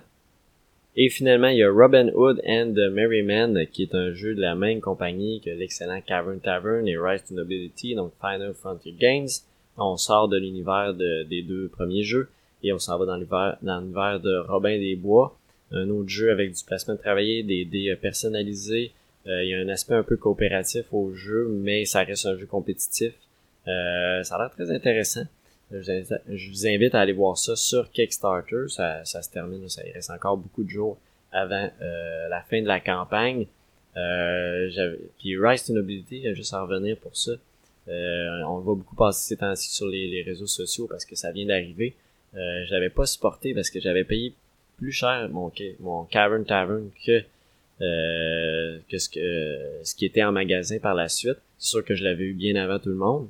Et 0.98 1.10
finalement, 1.10 1.48
il 1.48 1.58
y 1.58 1.62
a 1.62 1.70
Robin 1.70 2.08
Hood 2.14 2.40
and 2.46 2.72
the 2.74 2.90
Merryman, 2.90 3.66
qui 3.70 3.82
est 3.82 3.94
un 3.94 4.12
jeu 4.12 4.34
de 4.34 4.40
la 4.40 4.54
même 4.54 4.80
compagnie 4.80 5.42
que 5.42 5.50
l'excellent 5.50 6.00
Cavern 6.00 6.40
Tavern 6.40 6.88
et 6.88 6.96
Rise 6.96 7.24
to 7.24 7.34
Nobility, 7.34 7.94
donc 7.94 8.12
Final 8.20 8.54
Frontier 8.54 8.94
Games. 8.98 9.28
On 9.76 9.98
sort 9.98 10.28
de 10.28 10.38
l'univers 10.38 10.94
des 10.94 11.42
deux 11.42 11.68
premiers 11.68 12.02
jeux 12.02 12.28
et 12.62 12.72
on 12.72 12.78
s'en 12.78 12.98
va 12.98 13.04
dans 13.04 13.16
l'univers, 13.16 14.20
de 14.20 14.38
Robin 14.48 14.78
des 14.78 14.96
Bois, 14.96 15.36
un 15.70 15.90
autre 15.90 16.08
jeu 16.08 16.30
avec 16.30 16.52
du 16.52 16.64
placement 16.64 16.94
de 16.94 17.00
travailler, 17.00 17.42
des 17.42 17.66
dés 17.66 17.94
personnalisés. 18.00 18.92
Euh, 19.26 19.44
il 19.44 19.50
y 19.50 19.54
a 19.54 19.58
un 19.58 19.68
aspect 19.68 19.94
un 19.94 20.02
peu 20.02 20.16
coopératif 20.16 20.86
au 20.92 21.12
jeu, 21.12 21.48
mais 21.50 21.84
ça 21.84 22.04
reste 22.04 22.26
un 22.26 22.38
jeu 22.38 22.46
compétitif. 22.46 23.12
Euh, 23.68 24.22
ça 24.22 24.36
a 24.36 24.38
l'air 24.38 24.50
très 24.50 24.70
intéressant. 24.70 25.24
Je 25.70 26.50
vous 26.50 26.66
invite 26.66 26.94
à 26.94 27.00
aller 27.00 27.12
voir 27.12 27.36
ça 27.36 27.56
sur 27.56 27.90
Kickstarter. 27.90 28.68
Ça, 28.68 29.04
ça 29.04 29.22
se 29.22 29.30
termine, 29.30 29.68
ça 29.68 29.82
il 29.86 29.92
reste 29.92 30.10
encore 30.10 30.36
beaucoup 30.36 30.62
de 30.62 30.70
jours 30.70 30.98
avant 31.32 31.68
euh, 31.82 32.28
la 32.28 32.42
fin 32.42 32.62
de 32.62 32.66
la 32.66 32.80
campagne. 32.80 33.46
Euh, 33.96 34.96
puis 35.18 35.36
Rise 35.38 35.64
to 35.64 35.72
Nobility, 35.72 36.34
juste 36.34 36.54
à 36.54 36.62
revenir 36.62 36.96
pour 36.98 37.16
ça. 37.16 37.32
Euh, 37.88 38.42
on 38.46 38.58
va 38.58 38.74
beaucoup 38.74 38.96
passer 38.96 39.28
ces 39.28 39.36
temps-ci 39.36 39.72
sur 39.72 39.86
les, 39.86 40.22
réseaux 40.22 40.46
sociaux 40.46 40.86
parce 40.88 41.04
que 41.04 41.14
ça 41.14 41.30
vient 41.30 41.46
d'arriver. 41.46 41.94
Euh, 42.34 42.64
je 42.66 42.72
l'avais 42.72 42.90
pas 42.90 43.06
supporté 43.06 43.54
parce 43.54 43.70
que 43.70 43.80
j'avais 43.80 44.04
payé 44.04 44.34
plus 44.76 44.92
cher 44.92 45.28
mon, 45.30 45.52
mon 45.80 46.04
Cavern 46.04 46.44
Tavern 46.44 46.90
que 47.04 47.22
euh, 47.82 48.78
que 48.88 48.98
ce 48.98 49.08
que 49.08 49.80
ce 49.84 49.94
qui 49.94 50.06
était 50.06 50.24
en 50.24 50.32
magasin 50.32 50.78
par 50.78 50.94
la 50.94 51.08
suite. 51.08 51.38
C'est 51.58 51.70
sûr 51.70 51.84
que 51.84 51.94
je 51.94 52.04
l'avais 52.04 52.24
eu 52.24 52.34
bien 52.34 52.56
avant 52.56 52.78
tout 52.78 52.88
le 52.88 52.96
monde. 52.96 53.28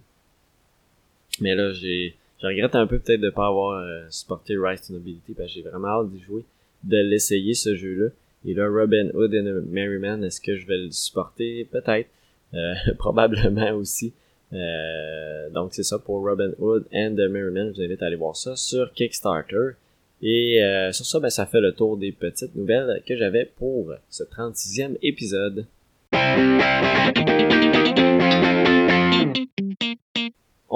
Mais 1.41 1.55
là, 1.55 1.73
j'ai 1.73 2.17
je 2.41 2.47
regrette 2.47 2.75
un 2.75 2.87
peu 2.87 2.99
peut-être 2.99 3.21
de 3.21 3.31
pas 3.31 3.47
avoir 3.47 3.79
euh, 3.79 4.03
supporté 4.11 4.57
Rise 4.59 4.87
to 4.87 4.93
Nobility 4.93 5.33
parce 5.35 5.49
que 5.49 5.55
j'ai 5.55 5.63
vraiment 5.63 5.89
hâte 5.89 6.11
d'y 6.11 6.21
jouer, 6.21 6.45
de 6.85 6.99
l'essayer 6.99 7.55
ce 7.55 7.75
jeu-là. 7.75 8.09
Et 8.45 8.55
là, 8.55 8.69
Robin 8.69 9.09
Hood 9.15 9.35
et 9.35 9.43
Merryman, 9.43 10.23
est-ce 10.23 10.41
que 10.41 10.57
je 10.57 10.67
vais 10.67 10.77
le 10.77 10.91
supporter? 10.91 11.65
Peut-être. 11.65 12.09
Euh, 12.55 12.75
probablement 12.99 13.73
aussi. 13.73 14.13
Euh, 14.53 15.51
donc 15.51 15.75
c'est 15.75 15.83
ça 15.83 15.99
pour 15.99 16.23
Robin 16.23 16.53
Hood 16.59 16.85
and 16.95 17.15
the 17.17 17.29
Merryman. 17.29 17.73
Je 17.73 17.77
vous 17.77 17.83
invite 17.83 18.03
à 18.03 18.07
aller 18.07 18.17
voir 18.17 18.37
ça 18.37 18.55
sur 18.55 18.93
Kickstarter. 18.93 19.71
Et 20.23 20.63
sur 20.93 21.05
ça, 21.05 21.21
ben, 21.21 21.29
ça 21.29 21.45
fait 21.45 21.61
le 21.61 21.73
tour 21.73 21.99
des 21.99 22.11
petites 22.11 22.55
nouvelles 22.55 23.03
que 23.07 23.17
j'avais 23.17 23.45
pour 23.45 23.93
ce 24.09 24.23
36e 24.25 24.97
épisode. 25.03 25.67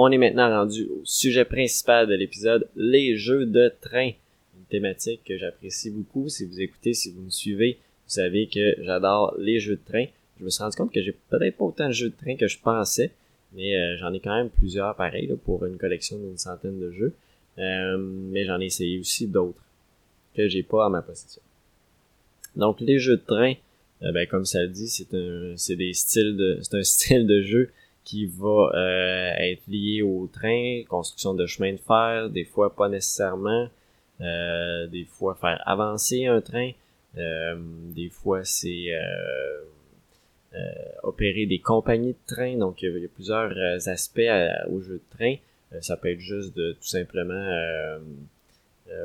On 0.02 0.10
est 0.10 0.16
maintenant 0.16 0.48
rendu 0.48 0.84
au 0.84 1.02
sujet 1.04 1.44
principal 1.44 2.06
de 2.06 2.14
l'épisode, 2.14 2.66
les 2.74 3.18
jeux 3.18 3.44
de 3.44 3.70
train. 3.82 4.12
Une 4.56 4.64
thématique 4.70 5.20
que 5.26 5.36
j'apprécie 5.36 5.90
beaucoup. 5.90 6.30
Si 6.30 6.46
vous 6.46 6.58
écoutez, 6.58 6.94
si 6.94 7.12
vous 7.12 7.20
me 7.20 7.28
suivez, 7.28 7.74
vous 8.06 8.14
savez 8.14 8.46
que 8.46 8.76
j'adore 8.82 9.34
les 9.36 9.60
jeux 9.60 9.76
de 9.76 9.84
train. 9.86 10.06
Je 10.38 10.44
me 10.46 10.48
suis 10.48 10.62
rendu 10.62 10.74
compte 10.74 10.90
que 10.90 11.02
j'ai 11.02 11.14
peut-être 11.28 11.54
pas 11.54 11.66
autant 11.66 11.88
de 11.88 11.92
jeux 11.92 12.08
de 12.08 12.16
train 12.16 12.34
que 12.36 12.48
je 12.48 12.58
pensais, 12.58 13.10
mais 13.52 13.76
euh, 13.76 13.98
j'en 13.98 14.14
ai 14.14 14.20
quand 14.20 14.34
même 14.34 14.48
plusieurs 14.48 14.96
pareils 14.96 15.30
pour 15.44 15.66
une 15.66 15.76
collection 15.76 16.16
d'une 16.16 16.38
centaine 16.38 16.80
de 16.80 16.90
jeux. 16.92 17.12
Euh, 17.58 17.98
mais 17.98 18.46
j'en 18.46 18.58
ai 18.58 18.64
essayé 18.64 18.98
aussi 18.98 19.26
d'autres 19.26 19.62
que 20.34 20.48
j'ai 20.48 20.62
pas 20.62 20.86
à 20.86 20.88
ma 20.88 21.02
possession. 21.02 21.42
Donc 22.56 22.80
les 22.80 22.98
jeux 22.98 23.18
de 23.18 23.22
train, 23.26 23.52
euh, 24.02 24.12
ben, 24.12 24.26
comme 24.26 24.46
ça 24.46 24.62
le 24.62 24.68
dit, 24.68 24.88
c'est 24.88 25.12
un 25.12 25.56
style 25.58 26.36
de 27.26 27.42
jeu 27.42 27.70
qui 28.10 28.26
va 28.26 28.72
euh, 28.74 29.32
être 29.38 29.62
lié 29.68 30.02
au 30.02 30.26
train, 30.26 30.82
construction 30.88 31.32
de 31.32 31.46
chemin 31.46 31.74
de 31.74 31.78
fer, 31.78 32.28
des 32.28 32.44
fois 32.44 32.74
pas 32.74 32.88
nécessairement, 32.88 33.68
euh, 34.20 34.88
des 34.88 35.04
fois 35.04 35.36
faire 35.40 35.62
avancer 35.64 36.26
un 36.26 36.40
train, 36.40 36.72
euh, 37.18 37.54
des 37.94 38.08
fois 38.08 38.44
c'est 38.44 38.88
opérer 41.04 41.46
des 41.46 41.60
compagnies 41.60 42.14
de 42.14 42.34
train. 42.34 42.56
Donc, 42.56 42.82
il 42.82 42.98
y 42.98 43.04
a 43.04 43.08
plusieurs 43.08 43.52
aspects 43.86 44.32
au 44.68 44.80
jeu 44.80 44.94
de 44.94 45.16
train. 45.16 45.36
ça 45.80 45.96
peut 45.96 46.10
être 46.10 46.18
juste 46.18 46.56
de 46.56 46.72
tout 46.72 46.88
simplement 46.88 47.46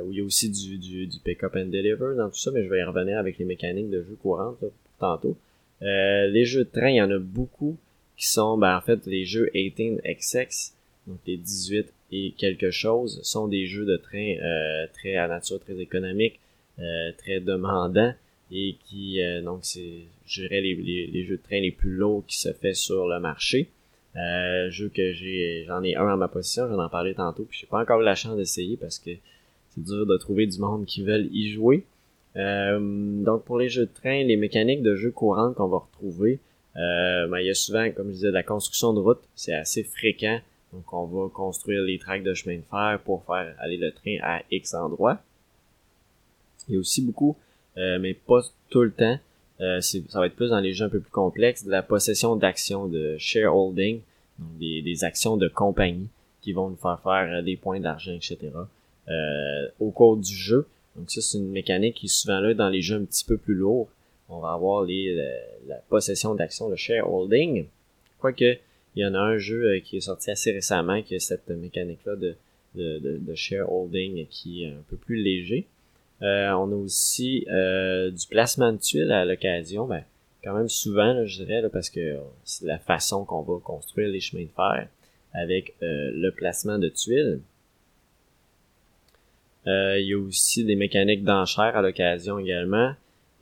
où 0.03 0.11
il 0.11 0.17
y 0.17 0.21
a 0.21 0.23
aussi 0.23 0.49
du, 0.49 0.79
du, 0.79 1.19
pick-up 1.23 1.55
and 1.55 1.65
deliver 1.65 2.15
dans 2.17 2.29
tout 2.29 2.39
ça, 2.39 2.49
mais 2.49 2.63
je 2.63 2.69
vais 2.69 2.79
y 2.79 2.83
revenir 2.83 3.19
avec 3.19 3.37
les 3.37 3.45
mécaniques 3.45 3.91
de 3.91 4.01
jeu 4.01 4.17
courantes 4.19 4.65
tantôt. 4.97 5.37
les 5.81 6.45
jeux 6.45 6.63
de 6.63 6.69
train, 6.71 6.89
il 6.89 6.95
y 6.95 7.01
en 7.03 7.11
a 7.11 7.19
beaucoup 7.19 7.77
qui 8.17 8.27
sont 8.27 8.57
ben, 8.57 8.77
en 8.77 8.81
fait 8.81 9.05
les 9.05 9.25
jeux 9.25 9.49
18XX, 9.53 10.73
donc 11.07 11.19
les 11.25 11.37
18 11.37 11.91
et 12.11 12.33
quelque 12.37 12.71
chose, 12.71 13.21
sont 13.23 13.47
des 13.47 13.65
jeux 13.67 13.85
de 13.85 13.97
train 13.97 14.35
euh, 14.41 14.87
très 14.93 15.15
à 15.15 15.27
nature 15.27 15.59
très 15.59 15.79
économique, 15.79 16.39
euh, 16.79 17.11
très 17.17 17.39
demandants 17.39 18.13
et 18.51 18.75
qui 18.85 19.21
euh, 19.21 19.41
donc 19.41 19.59
c'est 19.63 20.01
je 20.27 20.41
dirais 20.41 20.61
les, 20.61 20.75
les, 20.75 21.25
jeux 21.25 21.37
de 21.37 21.41
train 21.41 21.59
les 21.59 21.71
plus 21.71 21.91
lourds 21.91 22.23
qui 22.27 22.37
se 22.37 22.51
fait 22.53 22.73
sur 22.73 23.07
le 23.07 23.19
marché. 23.19 23.69
Euh, 24.15 24.69
jeu 24.69 24.89
que 24.93 25.13
j'ai 25.13 25.65
j'en 25.67 25.83
ai 25.83 25.95
un 25.95 26.07
à 26.07 26.15
ma 26.15 26.27
position, 26.27 26.67
j'en 26.67 26.85
ai 26.85 26.89
parlé 26.89 27.13
tantôt, 27.13 27.43
puis 27.43 27.59
j'ai 27.61 27.67
pas 27.67 27.81
encore 27.81 28.01
eu 28.01 28.05
la 28.05 28.15
chance 28.15 28.37
d'essayer 28.37 28.77
parce 28.77 28.97
que 28.97 29.11
c'est 29.69 29.83
dur 29.83 30.05
de 30.05 30.17
trouver 30.17 30.47
du 30.47 30.59
monde 30.59 30.85
qui 30.85 31.03
veulent 31.03 31.27
y 31.31 31.49
jouer. 31.49 31.83
Euh, 32.37 32.79
donc 33.23 33.43
pour 33.43 33.57
les 33.57 33.69
jeux 33.69 33.85
de 33.85 33.93
train, 33.93 34.23
les 34.23 34.37
mécaniques 34.37 34.81
de 34.81 34.95
jeux 34.95 35.11
courants 35.11 35.53
qu'on 35.53 35.67
va 35.67 35.77
retrouver, 35.77 36.39
euh, 36.77 37.27
ben, 37.27 37.39
il 37.39 37.47
y 37.47 37.49
a 37.49 37.53
souvent, 37.53 37.89
comme 37.91 38.07
je 38.07 38.13
disais, 38.13 38.27
de 38.27 38.33
la 38.33 38.43
construction 38.43 38.93
de 38.93 38.99
route, 38.99 39.21
c'est 39.35 39.53
assez 39.53 39.83
fréquent. 39.83 40.39
Donc, 40.73 40.91
on 40.91 41.05
va 41.05 41.29
construire 41.29 41.83
les 41.83 41.97
tracks 41.97 42.23
de 42.23 42.33
chemin 42.33 42.57
de 42.57 42.63
fer 42.69 42.99
pour 43.05 43.23
faire 43.25 43.55
aller 43.59 43.77
le 43.77 43.91
train 43.91 44.17
à 44.21 44.41
X 44.51 44.73
endroit. 44.73 45.19
Il 46.67 46.73
y 46.75 46.77
a 46.77 46.79
aussi 46.79 47.01
beaucoup, 47.01 47.37
euh, 47.77 47.99
mais 47.99 48.13
pas 48.13 48.41
tout 48.69 48.81
le 48.81 48.91
temps, 48.91 49.19
euh, 49.61 49.79
ça 49.79 50.19
va 50.19 50.25
être 50.25 50.35
plus 50.35 50.49
dans 50.49 50.59
les 50.59 50.73
jeux 50.73 50.85
un 50.85 50.89
peu 50.89 50.99
plus 50.99 51.11
complexes, 51.11 51.63
de 51.63 51.71
la 51.71 51.83
possession 51.83 52.35
d'actions 52.35 52.87
de 52.87 53.15
shareholding, 53.17 54.01
donc 54.39 54.57
des, 54.57 54.81
des, 54.81 55.03
actions 55.05 55.37
de 55.37 55.47
compagnie 55.47 56.09
qui 56.41 56.51
vont 56.51 56.69
nous 56.69 56.75
faire 56.75 56.99
faire 57.01 57.41
des 57.41 57.55
points 57.55 57.79
d'argent, 57.79 58.11
etc. 58.11 58.37
au 59.79 59.91
cours 59.91 60.17
du 60.17 60.35
jeu. 60.35 60.67
Donc 60.97 61.09
ça, 61.09 61.21
c'est 61.21 61.37
une 61.37 61.51
mécanique 61.51 61.95
qui 61.95 62.07
est 62.07 62.09
souvent 62.09 62.39
là 62.39 62.53
dans 62.53 62.67
les 62.67 62.81
jeux 62.81 62.97
un 62.97 63.05
petit 63.05 63.23
peu 63.23 63.37
plus 63.37 63.53
lourds 63.53 63.87
on 64.29 64.39
va 64.39 64.53
avoir 64.53 64.83
les, 64.83 65.15
la, 65.67 65.75
possession 65.89 66.35
d'actions, 66.35 66.69
le 66.69 66.75
shareholding. 66.75 67.67
Quoique, 68.19 68.57
il 68.95 69.03
y 69.03 69.05
en 69.05 69.13
a 69.13 69.19
un 69.19 69.37
jeu 69.37 69.63
euh, 69.65 69.79
qui 69.79 69.97
est 69.97 70.01
sorti 70.01 70.31
assez 70.31 70.51
récemment 70.51 71.01
qui 71.01 71.15
a 71.15 71.19
cette 71.19 71.49
mécanique-là 71.49 72.15
de, 72.15 72.35
de, 72.75 72.99
de, 72.99 73.35
shareholding 73.35 74.25
qui 74.27 74.63
est 74.63 74.69
un 74.69 74.83
peu 74.89 74.95
plus 74.95 75.17
léger. 75.17 75.67
Euh, 76.21 76.51
on 76.51 76.71
a 76.71 76.75
aussi 76.75 77.45
euh, 77.49 78.09
du 78.09 78.25
placement 78.27 78.71
de 78.71 78.77
tuiles 78.77 79.11
à 79.11 79.25
l'occasion, 79.25 79.85
ben, 79.85 80.03
quand 80.43 80.53
même 80.53 80.69
souvent, 80.69 81.25
je 81.25 81.43
dirais, 81.43 81.69
parce 81.69 81.89
que 81.89 82.17
c'est 82.43 82.65
la 82.65 82.79
façon 82.79 83.25
qu'on 83.25 83.41
va 83.41 83.59
construire 83.59 84.09
les 84.09 84.21
chemins 84.21 84.43
de 84.43 84.49
fer 84.55 84.87
avec 85.33 85.75
le 85.81 86.29
placement 86.29 86.77
de 86.77 86.87
tuiles. 86.87 87.41
il 89.65 90.05
y 90.05 90.13
a 90.13 90.17
aussi 90.17 90.63
des 90.63 90.75
mécaniques 90.75 91.23
d'enchères 91.23 91.75
à 91.75 91.81
l'occasion 91.81 92.39
également. 92.39 92.93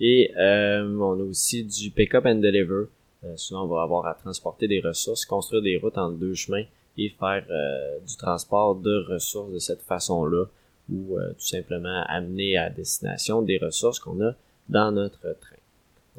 Et 0.05 0.33
euh, 0.35 0.83
on 0.99 1.17
a 1.17 1.23
aussi 1.23 1.63
du 1.63 1.89
pick-up 1.89 2.25
and 2.25 2.35
deliver. 2.35 2.87
Euh, 3.23 3.37
souvent, 3.37 3.63
on 3.63 3.67
va 3.67 3.83
avoir 3.83 4.05
à 4.05 4.13
transporter 4.15 4.67
des 4.67 4.81
ressources, 4.81 5.25
construire 5.25 5.61
des 5.61 5.77
routes 5.77 5.97
entre 5.97 6.17
deux 6.17 6.33
chemins 6.33 6.65
et 6.97 7.07
faire 7.07 7.45
euh, 7.49 7.99
du 8.05 8.17
transport 8.17 8.75
de 8.75 9.05
ressources 9.09 9.53
de 9.53 9.59
cette 9.59 9.81
façon-là 9.81 10.43
ou 10.91 11.17
tout 11.17 11.45
simplement 11.45 12.03
amener 12.09 12.57
à 12.57 12.69
destination 12.69 13.41
des 13.41 13.57
ressources 13.57 13.97
qu'on 13.97 14.21
a 14.21 14.35
dans 14.67 14.91
notre 14.91 15.21
train. 15.21 15.55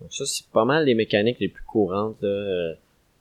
Donc 0.00 0.10
ça, 0.10 0.24
c'est 0.24 0.46
pas 0.46 0.64
mal 0.64 0.86
les 0.86 0.94
mécaniques 0.94 1.38
les 1.38 1.48
plus 1.48 1.64
courantes 1.64 2.16
là, 2.22 2.72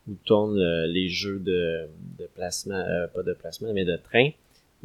où 0.08 0.13
tournent 0.24 0.86
les 0.86 1.10
jeux 1.10 1.39
de, 1.39 1.89
de 2.17 2.25
placement, 2.34 2.82
pas 3.13 3.24
de 3.24 3.34
placement, 3.34 3.74
mais 3.74 3.84
de 3.84 3.98
train. 3.98 4.29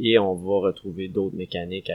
Et 0.01 0.19
on 0.19 0.35
va 0.35 0.67
retrouver 0.67 1.07
d'autres 1.07 1.37
mécaniques 1.37 1.93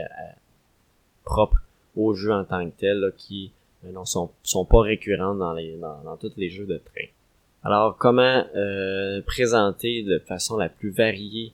propres 1.24 1.62
au 1.94 2.14
jeu 2.14 2.32
en 2.32 2.44
tant 2.44 2.64
que 2.64 2.74
tel 2.80 3.12
qui 3.18 3.52
mais 3.52 3.63
non, 3.92 4.04
sont, 4.04 4.30
sont 4.42 4.64
pas 4.64 4.80
récurrentes 4.80 5.38
dans, 5.38 5.52
les, 5.52 5.76
dans, 5.76 6.02
dans 6.04 6.16
tous 6.16 6.32
les 6.36 6.50
jeux 6.50 6.66
de 6.66 6.78
train. 6.78 7.06
Alors, 7.62 7.96
comment 7.96 8.44
euh, 8.54 9.22
présenter 9.22 10.02
de 10.02 10.18
façon 10.18 10.56
la 10.56 10.68
plus 10.68 10.90
variée 10.90 11.52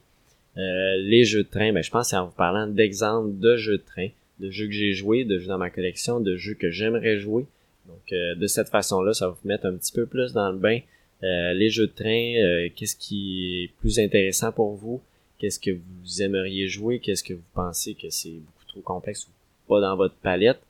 euh, 0.57 0.97
les 0.99 1.25
jeux 1.25 1.45
de 1.45 1.49
train? 1.49 1.73
Ben, 1.73 1.83
je 1.83 1.91
pense 1.91 2.13
en 2.13 2.27
vous 2.27 2.33
parlant 2.33 2.67
d'exemples 2.67 3.39
de 3.39 3.57
jeux 3.57 3.79
de 3.79 3.83
train, 3.83 4.09
de 4.41 4.51
jeux 4.51 4.67
que 4.67 4.73
j'ai 4.73 4.93
joués, 4.93 5.25
de 5.25 5.39
jeux 5.39 5.47
dans 5.47 5.59
ma 5.59 5.71
collection, 5.71 6.19
de 6.21 6.37
jeux 6.37 6.55
que 6.55 6.71
j'aimerais 6.71 7.19
jouer. 7.19 7.47
Donc, 7.87 8.13
euh, 8.13 8.35
de 8.35 8.47
cette 8.47 8.69
façon-là, 8.69 9.15
ça 9.15 9.29
va 9.29 9.37
vous 9.41 9.49
mettre 9.49 9.67
un 9.67 9.75
petit 9.75 9.93
peu 9.93 10.07
plus 10.07 10.33
dans 10.33 10.51
le 10.51 10.59
bain. 10.59 10.81
les 11.23 11.71
jeux 11.71 11.87
de 11.87 11.93
train, 11.93 12.69
qu'est-ce 12.75 12.97
qui 12.97 13.65
est 13.65 13.69
plus 13.81 13.99
intéressant 13.99 14.53
pour 14.53 14.75
vous? 14.75 15.01
Qu'est-ce 15.39 15.61
que 15.61 15.71
vous 15.71 16.23
aimeriez 16.23 16.69
jouer? 16.69 16.99
Qu'est-ce 16.99 17.23
que 17.23 17.35
vous 17.35 17.51
pensez 17.55 17.95
que 17.95 18.11
c'est 18.11 18.31
beaucoup 18.31 18.65
trop 18.67 18.81
complexe 18.81 19.27
ou 19.27 19.31
pas 19.69 19.81
dans 19.81 19.97
votre 19.97 20.15
palette? 20.17 20.61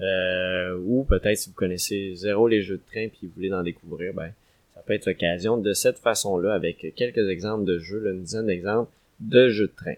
Euh, 0.00 0.78
ou 0.84 1.04
peut-être 1.04 1.38
si 1.38 1.48
vous 1.48 1.54
connaissez 1.54 2.14
zéro 2.16 2.48
les 2.48 2.60
jeux 2.60 2.76
de 2.76 2.82
train 2.92 3.08
puis 3.08 3.20
vous 3.22 3.32
voulez 3.34 3.52
en 3.52 3.62
découvrir, 3.62 4.12
ben 4.12 4.30
ça 4.74 4.82
peut 4.82 4.92
être 4.92 5.06
l'occasion 5.06 5.56
de 5.56 5.72
cette 5.72 5.98
façon-là 5.98 6.52
avec 6.52 6.94
quelques 6.94 7.30
exemples 7.30 7.64
de 7.64 7.78
jeux, 7.78 8.06
une 8.12 8.22
dizaine 8.22 8.46
d'exemples 8.46 8.90
de 9.20 9.48
jeux 9.48 9.68
de 9.68 9.72
train. 9.74 9.94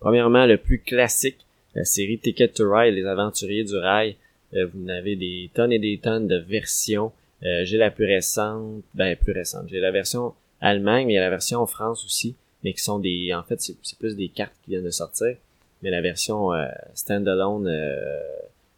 Premièrement, 0.00 0.46
le 0.46 0.56
plus 0.56 0.80
classique, 0.80 1.38
la 1.74 1.84
série 1.84 2.18
Ticket 2.18 2.48
to 2.48 2.68
Ride, 2.68 2.94
les 2.94 3.06
aventuriers 3.06 3.64
du 3.64 3.76
rail. 3.76 4.16
Euh, 4.54 4.66
vous 4.66 4.84
en 4.84 4.88
avez 4.88 5.14
des 5.14 5.50
tonnes 5.54 5.72
et 5.72 5.78
des 5.78 5.98
tonnes 5.98 6.26
de 6.26 6.36
versions. 6.36 7.12
Euh, 7.44 7.64
j'ai 7.64 7.76
la 7.76 7.92
plus 7.92 8.06
récente, 8.06 8.82
ben 8.94 9.16
plus 9.16 9.32
récente. 9.32 9.68
J'ai 9.68 9.78
la 9.78 9.92
version 9.92 10.34
Allemagne, 10.60 11.06
mais 11.06 11.12
il 11.12 11.16
y 11.16 11.18
a 11.18 11.22
la 11.22 11.30
version 11.30 11.64
France 11.66 12.04
aussi, 12.04 12.34
mais 12.64 12.72
qui 12.72 12.82
sont 12.82 12.98
des, 12.98 13.32
en 13.32 13.42
fait, 13.42 13.60
c'est 13.60 13.98
plus 13.98 14.16
des 14.16 14.28
cartes 14.28 14.54
qui 14.64 14.72
viennent 14.72 14.84
de 14.84 14.90
sortir 14.90 15.36
mais 15.82 15.90
la 15.90 16.00
version 16.00 16.52
euh, 16.52 16.66
standalone 16.94 17.66
euh, 17.68 18.20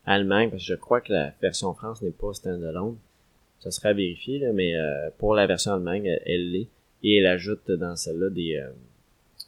Allemagne, 0.06 0.50
parce 0.50 0.62
que 0.62 0.68
je 0.68 0.74
crois 0.74 1.00
que 1.00 1.12
la 1.12 1.32
version 1.40 1.74
France 1.74 2.02
n'est 2.02 2.10
pas 2.10 2.32
standalone. 2.32 2.96
Ça 3.60 3.70
serait 3.70 3.90
à 3.90 3.92
vérifier, 3.92 4.38
là, 4.38 4.52
mais 4.52 4.76
euh, 4.76 5.10
pour 5.18 5.34
la 5.34 5.46
version 5.46 5.72
Allemagne, 5.72 6.18
elle 6.26 6.50
l'est. 6.50 6.68
Et 7.04 7.18
elle 7.18 7.26
ajoute 7.26 7.70
dans 7.70 7.96
celle-là 7.96 8.30
des 8.30 8.56
euh, 8.56 8.70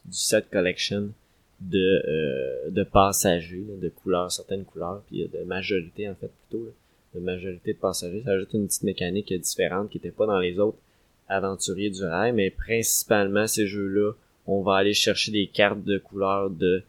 du 0.06 0.16
set 0.16 0.50
collection 0.50 1.10
de, 1.60 2.68
de 2.68 2.82
passagers, 2.82 3.64
de 3.80 3.88
couleurs, 3.88 4.30
certaines 4.30 4.64
couleurs, 4.64 5.02
puis 5.06 5.26
de 5.28 5.44
majorité 5.44 6.10
en 6.10 6.14
fait 6.14 6.30
plutôt, 6.48 6.74
de 7.14 7.20
majorité 7.20 7.72
de 7.72 7.78
passagers. 7.78 8.22
Ça 8.24 8.32
ajoute 8.32 8.52
une 8.52 8.66
petite 8.66 8.82
mécanique 8.82 9.32
différente 9.32 9.88
qui 9.88 9.98
n'était 9.98 10.10
pas 10.10 10.26
dans 10.26 10.40
les 10.40 10.58
autres 10.58 10.76
aventuriers 11.28 11.90
du 11.90 12.04
rail, 12.04 12.32
mais 12.32 12.50
principalement 12.50 13.46
ces 13.46 13.66
jeux-là, 13.66 14.12
on 14.46 14.62
va 14.62 14.76
aller 14.76 14.94
chercher 14.94 15.32
des 15.32 15.46
cartes 15.46 15.84
de 15.84 15.96
couleurs 15.96 16.50
de 16.50 16.82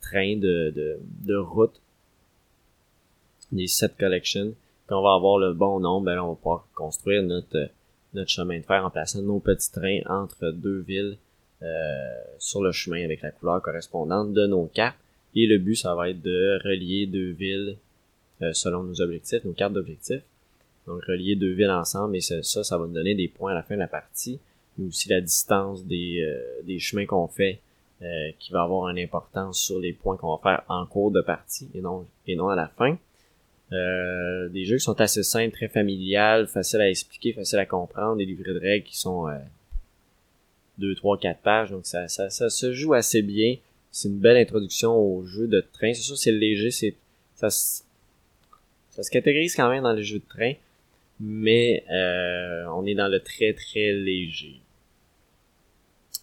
train 0.00 0.36
de, 0.36 0.72
de, 0.74 0.98
de 1.26 1.36
route 1.36 1.80
des 3.52 3.66
set 3.66 3.96
collections. 3.98 4.54
Quand 4.86 5.00
on 5.00 5.02
va 5.02 5.14
avoir 5.14 5.38
le 5.38 5.52
bon 5.52 5.80
nombre, 5.80 6.06
ben 6.06 6.20
on 6.20 6.30
va 6.30 6.34
pouvoir 6.34 6.68
construire 6.74 7.22
notre, 7.22 7.70
notre 8.14 8.30
chemin 8.30 8.58
de 8.58 8.64
fer 8.64 8.84
en 8.84 8.90
plaçant 8.90 9.22
nos 9.22 9.40
petits 9.40 9.70
trains 9.70 10.00
entre 10.06 10.50
deux 10.50 10.80
villes 10.80 11.18
euh, 11.62 12.20
sur 12.38 12.62
le 12.62 12.72
chemin 12.72 13.04
avec 13.04 13.22
la 13.22 13.30
couleur 13.30 13.60
correspondante 13.62 14.32
de 14.32 14.46
nos 14.46 14.66
cartes. 14.66 14.98
Et 15.34 15.46
le 15.46 15.58
but, 15.58 15.76
ça 15.76 15.94
va 15.94 16.10
être 16.10 16.22
de 16.22 16.58
relier 16.64 17.06
deux 17.06 17.32
villes 17.32 17.76
euh, 18.42 18.52
selon 18.52 18.82
nos 18.82 19.00
objectifs, 19.00 19.44
nos 19.44 19.52
cartes 19.52 19.74
d'objectifs. 19.74 20.22
Donc 20.86 21.04
relier 21.04 21.36
deux 21.36 21.52
villes 21.52 21.70
ensemble 21.70 22.16
et 22.16 22.20
ça, 22.20 22.42
ça, 22.42 22.78
va 22.78 22.86
nous 22.86 22.94
donner 22.94 23.14
des 23.14 23.28
points 23.28 23.52
à 23.52 23.54
la 23.54 23.62
fin 23.62 23.74
de 23.74 23.80
la 23.80 23.88
partie. 23.88 24.40
Mais 24.78 24.86
aussi 24.86 25.08
la 25.08 25.20
distance 25.20 25.84
des, 25.84 26.22
euh, 26.22 26.62
des 26.64 26.78
chemins 26.78 27.04
qu'on 27.04 27.28
fait 27.28 27.60
euh, 28.02 28.30
qui 28.38 28.52
va 28.52 28.62
avoir 28.62 28.88
une 28.88 28.98
importance 28.98 29.58
sur 29.60 29.78
les 29.78 29.92
points 29.92 30.16
qu'on 30.16 30.36
va 30.36 30.40
faire 30.42 30.64
en 30.68 30.86
cours 30.86 31.10
de 31.10 31.20
partie 31.20 31.68
et 31.74 31.80
non, 31.80 32.06
et 32.26 32.36
non 32.36 32.48
à 32.48 32.56
la 32.56 32.68
fin. 32.68 32.96
Euh, 33.72 34.48
des 34.48 34.64
jeux 34.64 34.76
qui 34.76 34.84
sont 34.84 35.00
assez 35.00 35.22
simples, 35.22 35.54
très 35.54 35.68
familiales, 35.68 36.46
faciles 36.46 36.80
à 36.80 36.88
expliquer, 36.88 37.32
faciles 37.32 37.58
à 37.58 37.66
comprendre, 37.66 38.16
des 38.16 38.24
livrets 38.24 38.54
de 38.54 38.60
règles 38.60 38.86
qui 38.86 38.96
sont 38.96 39.28
euh, 39.28 39.36
2, 40.78 40.94
3, 40.94 41.18
4 41.18 41.40
pages, 41.40 41.70
donc 41.70 41.86
ça, 41.86 42.08
ça, 42.08 42.30
ça 42.30 42.48
se 42.48 42.72
joue 42.72 42.94
assez 42.94 43.22
bien. 43.22 43.56
C'est 43.90 44.08
une 44.08 44.18
belle 44.18 44.36
introduction 44.36 44.96
au 44.96 45.24
jeu 45.24 45.48
de 45.48 45.60
train. 45.60 45.92
C'est 45.92 46.02
sûr 46.02 46.16
c'est 46.16 46.32
léger, 46.32 46.70
c'est 46.70 46.94
ça, 47.34 47.50
ça 47.50 49.02
se 49.02 49.10
catégorise 49.10 49.54
quand 49.54 49.68
même 49.68 49.82
dans 49.82 49.92
les 49.92 50.02
jeux 50.02 50.18
de 50.20 50.28
train, 50.28 50.52
mais 51.20 51.84
euh, 51.90 52.64
on 52.74 52.86
est 52.86 52.94
dans 52.94 53.08
le 53.08 53.20
très 53.20 53.52
très 53.52 53.92
léger. 53.92 54.60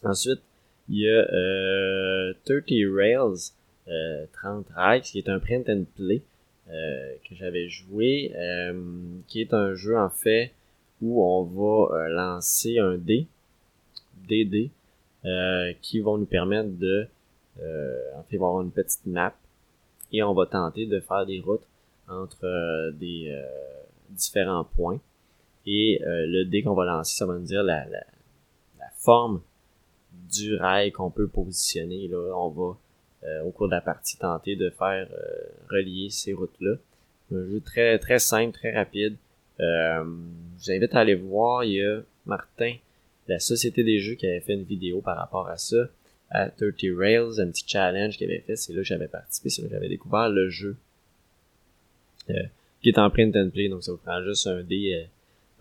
Ensuite, 0.03 0.41
il 0.89 0.99
y 0.99 1.09
a 1.09 1.27
euh, 1.33 2.33
30 2.45 2.63
Rails, 2.95 3.51
euh, 3.87 4.25
30 4.33 4.67
Rails, 4.75 5.01
qui 5.01 5.19
est 5.19 5.29
un 5.29 5.39
print 5.39 5.67
and 5.69 5.85
play 5.95 6.21
euh, 6.67 7.13
que 7.29 7.35
j'avais 7.35 7.69
joué, 7.69 8.33
euh, 8.35 8.73
qui 9.27 9.39
est 9.39 9.53
un 9.53 9.75
jeu 9.75 9.95
en 9.95 10.09
fait 10.09 10.51
où 10.99 11.23
on 11.23 11.43
va 11.43 11.95
euh, 11.95 12.07
lancer 12.07 12.79
un 12.79 12.97
dé, 12.97 13.27
DD, 14.27 14.71
qui 15.81 15.99
vont 15.99 16.17
nous 16.17 16.25
permettre 16.25 16.69
de 16.69 17.07
en 17.59 18.23
fait 18.29 18.35
avoir 18.35 18.61
une 18.61 18.71
petite 18.71 19.05
map 19.05 19.33
et 20.11 20.21
on 20.21 20.33
va 20.33 20.45
tenter 20.45 20.85
de 20.85 20.99
faire 20.99 21.25
des 21.25 21.39
routes 21.39 21.65
entre 22.07 22.91
des 22.91 23.35
différents 24.11 24.63
points. 24.63 24.99
Et 25.65 25.99
le 26.03 26.43
dé 26.43 26.61
qu'on 26.61 26.75
va 26.75 26.85
lancer, 26.85 27.15
ça 27.17 27.25
va 27.25 27.33
nous 27.33 27.45
dire 27.45 27.63
la, 27.63 27.85
la, 27.85 28.03
la 28.79 28.89
forme 28.99 29.41
du 30.31 30.55
rail 30.55 30.91
qu'on 30.91 31.11
peut 31.11 31.27
positionner. 31.27 32.07
Là, 32.07 32.33
on 32.37 32.49
va 32.49 32.77
au 33.43 33.49
cours 33.49 33.67
de 33.67 33.73
la 33.73 33.81
partie 33.81 34.17
tenter 34.17 34.55
de 34.55 34.69
faire 34.69 35.07
relier 35.69 36.09
ces 36.11 36.33
routes-là. 36.33 36.75
Un 37.33 37.43
jeu 37.47 37.59
très 37.59 37.97
très 37.97 38.19
simple, 38.19 38.53
très 38.53 38.71
rapide. 38.71 39.15
Euh, 39.59 40.03
je 40.59 40.65
vous 40.65 40.71
invite 40.71 40.93
à 40.93 40.99
aller 40.99 41.15
voir. 41.15 41.63
Il 41.63 41.73
y 41.73 41.83
a 41.83 42.01
Martin, 42.25 42.75
la 43.27 43.39
Société 43.39 43.83
des 43.83 43.99
Jeux, 43.99 44.15
qui 44.15 44.27
avait 44.27 44.41
fait 44.41 44.53
une 44.53 44.63
vidéo 44.63 45.01
par 45.01 45.17
rapport 45.17 45.47
à 45.47 45.57
ça. 45.57 45.89
À 46.29 46.49
30 46.49 46.73
Rails, 46.97 47.39
un 47.39 47.49
petit 47.51 47.63
challenge 47.67 48.17
qu'il 48.17 48.29
avait 48.29 48.41
fait. 48.41 48.55
C'est 48.55 48.73
là 48.73 48.79
que 48.79 48.87
j'avais 48.87 49.07
participé, 49.07 49.49
c'est 49.49 49.61
là 49.61 49.67
que 49.69 49.73
j'avais 49.75 49.89
découvert 49.89 50.29
le 50.29 50.49
jeu. 50.49 50.75
Euh, 52.29 52.43
qui 52.81 52.89
est 52.89 52.99
en 52.99 53.09
print 53.09 53.35
and 53.35 53.49
play, 53.51 53.69
donc 53.69 53.83
ça 53.83 53.91
vous 53.91 53.97
prend 53.97 54.23
juste 54.23 54.45
un 54.47 54.61
dé, 54.61 54.93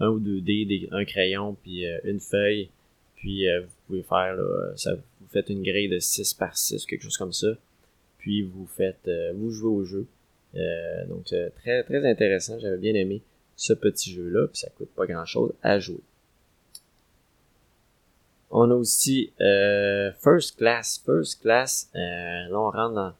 euh, 0.00 0.04
un 0.04 0.08
ou 0.08 0.18
deux 0.18 0.40
dés, 0.40 0.88
un 0.90 1.04
crayon, 1.04 1.56
puis 1.62 1.86
euh, 1.86 1.98
une 2.04 2.20
feuille. 2.20 2.68
Puis 3.16 3.46
vous 3.46 3.73
pouvez 3.86 4.02
faire 4.02 4.36
ça, 4.76 4.94
vous 4.94 5.28
faites 5.28 5.50
une 5.50 5.62
grille 5.62 5.88
de 5.88 5.98
6 5.98 6.34
par 6.34 6.56
6, 6.56 6.86
quelque 6.86 7.02
chose 7.02 7.16
comme 7.16 7.32
ça. 7.32 7.48
Puis 8.18 8.42
vous 8.42 8.66
faites 8.66 9.08
vous 9.34 9.50
jouez 9.50 9.70
au 9.70 9.84
jeu. 9.84 10.06
donc 11.08 11.26
très 11.56 11.82
très 11.82 12.08
intéressant, 12.08 12.58
j'avais 12.58 12.78
bien 12.78 12.94
aimé 12.94 13.22
ce 13.56 13.72
petit 13.72 14.12
jeu-là, 14.12 14.48
puis 14.48 14.58
ça 14.58 14.70
coûte 14.70 14.90
pas 14.94 15.06
grand-chose 15.06 15.52
à 15.62 15.78
jouer. 15.78 16.00
On 18.50 18.70
a 18.70 18.74
aussi 18.74 19.32
euh, 19.40 20.12
First 20.12 20.56
Class. 20.58 21.02
First 21.04 21.40
Class, 21.42 21.90
euh, 21.94 21.98
là 21.98 22.60
on 22.60 22.70
rentre 22.70 22.94
dans... 22.94 23.12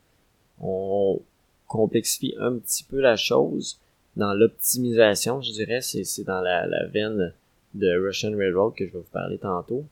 On 0.60 1.20
complexifie 1.66 2.34
un 2.38 2.58
petit 2.58 2.84
peu 2.84 3.00
la 3.00 3.16
chose 3.16 3.80
dans 4.16 4.32
l'optimisation, 4.32 5.42
je 5.42 5.50
dirais. 5.50 5.80
C'est 5.80 6.22
dans 6.22 6.40
la 6.40 6.86
veine 6.86 7.32
de 7.74 7.98
Russian 7.98 8.36
Railroad 8.36 8.74
que 8.74 8.86
je 8.86 8.92
vais 8.92 8.98
vous 8.98 9.04
parler 9.12 9.38
tantôt. 9.38 9.84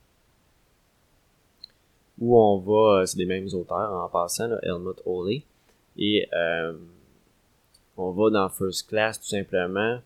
Où 2.19 2.37
on 2.37 2.57
va... 2.59 3.01
Euh, 3.01 3.05
c'est 3.05 3.17
des 3.17 3.25
mêmes 3.25 3.47
auteurs 3.53 3.91
en 3.91 4.07
passant, 4.09 4.47
là, 4.47 4.59
Helmut 4.63 4.97
Oley. 5.05 5.43
Et 5.97 6.27
euh, 6.33 6.73
on 7.97 8.11
va 8.11 8.29
dans 8.29 8.49
First 8.49 8.87
Class 8.87 9.19
tout 9.19 9.27
simplement 9.27 9.99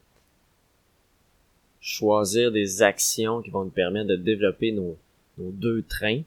choisir 1.79 2.51
des 2.51 2.81
actions 2.81 3.41
qui 3.41 3.49
vont 3.49 3.63
nous 3.63 3.69
permettre 3.69 4.07
de 4.07 4.15
développer 4.15 4.71
nos, 4.71 4.97
deux 5.37 5.83
trains. 5.83 6.21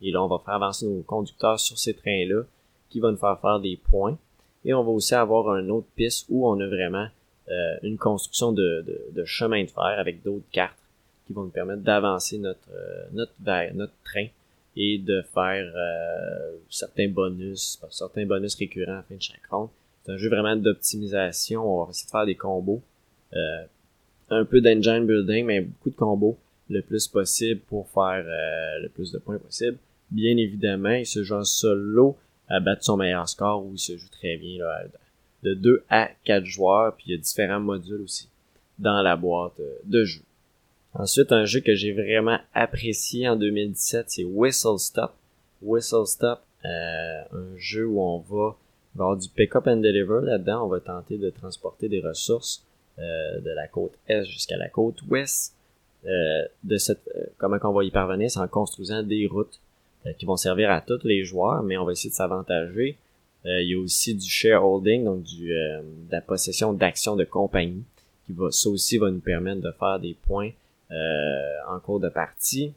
Et 0.00 0.10
là, 0.10 0.22
on 0.22 0.28
va 0.28 0.40
faire 0.44 0.54
avancer 0.54 0.86
nos 0.86 1.02
conducteurs 1.02 1.60
sur 1.60 1.78
ces 1.78 1.94
trains-là, 1.94 2.44
qui 2.88 3.00
vont 3.00 3.10
nous 3.10 3.16
faire 3.16 3.38
faire 3.40 3.60
des 3.60 3.76
points. 3.76 4.16
Et 4.64 4.72
on 4.72 4.82
va 4.82 4.90
aussi 4.90 5.14
avoir 5.14 5.56
une 5.56 5.70
autre 5.70 5.88
piste 5.96 6.26
où 6.28 6.48
on 6.48 6.58
a 6.60 6.66
vraiment 6.66 7.08
euh, 7.48 7.76
une 7.82 7.98
construction 7.98 8.52
de, 8.52 8.84
chemin 9.24 9.64
de 9.64 9.70
fer 9.70 9.96
avec 9.98 10.22
d'autres 10.22 10.48
cartes 10.50 10.78
qui 11.26 11.32
vont 11.32 11.42
nous 11.42 11.50
permettre 11.50 11.82
d'avancer 11.82 12.38
notre, 12.38 12.68
notre, 13.12 13.32
notre 13.74 13.92
train 14.04 14.28
et 14.76 14.98
de 14.98 15.22
faire 15.22 15.72
euh, 15.74 16.56
certains 16.68 17.08
bonus, 17.08 17.80
certains 17.90 18.26
bonus 18.26 18.54
récurrents 18.54 18.92
à 18.92 18.96
la 18.96 19.02
fin 19.02 19.14
de 19.14 19.22
chaque 19.22 19.46
ronde. 19.50 19.68
C'est 20.04 20.12
un 20.12 20.16
jeu 20.16 20.28
vraiment 20.28 20.54
d'optimisation. 20.56 21.80
On 21.80 21.84
va 21.84 21.90
essayer 21.90 22.06
de 22.06 22.10
faire 22.10 22.26
des 22.26 22.34
combos 22.34 22.82
un 24.30 24.44
peu 24.44 24.60
d'engine 24.60 25.06
building, 25.06 25.44
mais 25.44 25.60
beaucoup 25.60 25.90
de 25.90 25.94
combos 25.94 26.38
le 26.68 26.82
plus 26.82 27.06
possible 27.06 27.60
pour 27.68 27.88
faire 27.88 28.24
euh, 28.26 28.82
le 28.82 28.88
plus 28.88 29.12
de 29.12 29.18
points 29.18 29.38
possible. 29.38 29.78
Bien 30.10 30.36
évidemment, 30.36 30.90
il 30.90 31.06
se 31.06 31.22
joue 31.22 31.44
solo 31.44 32.16
à 32.48 32.60
battre 32.60 32.84
son 32.84 32.96
meilleur 32.96 33.28
score 33.28 33.64
où 33.64 33.72
il 33.74 33.78
se 33.78 33.96
joue 33.96 34.08
très 34.10 34.36
bien 34.36 34.58
là, 34.58 34.84
de 35.42 35.54
2 35.54 35.84
à 35.88 36.10
4 36.24 36.44
joueurs, 36.44 36.94
puis 36.94 37.06
il 37.08 37.12
y 37.12 37.14
a 37.14 37.18
différents 37.18 37.60
modules 37.60 38.00
aussi 38.00 38.28
dans 38.78 39.02
la 39.02 39.16
boîte 39.16 39.58
euh, 39.60 39.78
de 39.84 40.04
jeu. 40.04 40.22
Ensuite, 40.98 41.30
un 41.32 41.44
jeu 41.44 41.60
que 41.60 41.74
j'ai 41.74 41.92
vraiment 41.92 42.38
apprécié 42.54 43.28
en 43.28 43.36
2017, 43.36 44.06
c'est 44.08 44.24
Whistle 44.24 44.78
Stop. 44.78 45.12
Whistle 45.62 46.06
Stop, 46.06 46.40
euh, 46.64 47.22
un 47.32 47.56
jeu 47.56 47.86
où 47.86 48.00
on 48.00 48.18
va 48.18 48.56
avoir 48.94 49.16
du 49.16 49.28
pick-up 49.28 49.66
and 49.66 49.76
deliver 49.76 50.20
là-dedans. 50.22 50.64
On 50.64 50.68
va 50.68 50.80
tenter 50.80 51.18
de 51.18 51.28
transporter 51.30 51.88
des 51.88 52.00
ressources 52.00 52.64
euh, 52.98 53.40
de 53.40 53.50
la 53.50 53.68
côte 53.68 53.92
est 54.08 54.24
jusqu'à 54.24 54.56
la 54.56 54.70
côte 54.70 55.02
ouest. 55.10 55.54
Euh, 56.06 56.46
de 56.64 56.78
cette, 56.78 57.06
euh, 57.14 57.24
comment 57.36 57.58
on 57.64 57.72
va 57.72 57.84
y 57.84 57.90
parvenir, 57.90 58.30
c'est 58.30 58.38
en 58.38 58.48
construisant 58.48 59.02
des 59.02 59.26
routes 59.26 59.60
qui 60.18 60.24
vont 60.24 60.36
servir 60.36 60.70
à 60.70 60.80
tous 60.80 61.00
les 61.02 61.24
joueurs, 61.24 61.64
mais 61.64 61.76
on 61.76 61.84
va 61.84 61.90
essayer 61.90 62.10
de 62.10 62.14
s'avantager. 62.14 62.96
il 63.44 63.68
y 63.68 63.74
a 63.74 63.78
aussi 63.78 64.14
du 64.14 64.28
shareholding, 64.28 65.04
donc 65.04 65.24
du, 65.24 65.48
de 65.48 66.12
la 66.12 66.20
possession 66.20 66.72
d'actions 66.72 67.16
de 67.16 67.24
compagnie, 67.24 67.82
qui 68.24 68.32
va, 68.32 68.52
ça 68.52 68.68
aussi 68.68 68.98
va 68.98 69.10
nous 69.10 69.18
permettre 69.18 69.62
de 69.62 69.72
faire 69.72 69.98
des 69.98 70.14
points 70.14 70.52
en 70.90 71.80
cours 71.80 72.00
de 72.00 72.08
partie. 72.08 72.72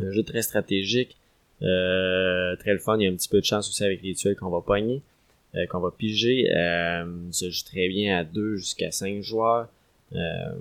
Un 0.00 0.10
jeu 0.10 0.22
très 0.22 0.42
stratégique, 0.42 1.16
très 1.60 2.72
le 2.72 2.78
fun. 2.78 2.98
Il 2.98 3.04
y 3.04 3.06
a 3.06 3.10
un 3.10 3.14
petit 3.14 3.28
peu 3.28 3.40
de 3.40 3.44
chance 3.44 3.68
aussi 3.68 3.84
avec 3.84 4.02
les 4.02 4.14
tuiles 4.14 4.36
qu'on 4.36 4.50
va 4.50 4.60
pogner. 4.60 5.02
Euh, 5.56 5.66
qu'on 5.66 5.78
va 5.78 5.92
piger. 5.92 6.50
Euh, 6.52 7.04
ça 7.30 7.48
joue 7.48 7.64
très 7.64 7.88
bien 7.88 8.18
à 8.18 8.24
2 8.24 8.56
jusqu'à 8.56 8.90
5 8.90 9.22
joueurs. 9.22 9.68
Euh, 10.12 10.54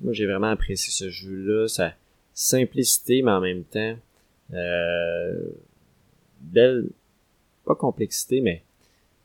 moi, 0.00 0.14
j'ai 0.14 0.24
vraiment 0.24 0.48
apprécié 0.48 0.90
ce 0.90 1.10
jeu-là. 1.10 1.68
Sa 1.68 1.92
simplicité, 2.32 3.20
mais 3.20 3.32
en 3.32 3.40
même 3.40 3.64
temps, 3.64 3.96
euh, 4.54 5.42
belle, 6.40 6.86
pas 7.66 7.74
complexité, 7.74 8.40
mais 8.40 8.62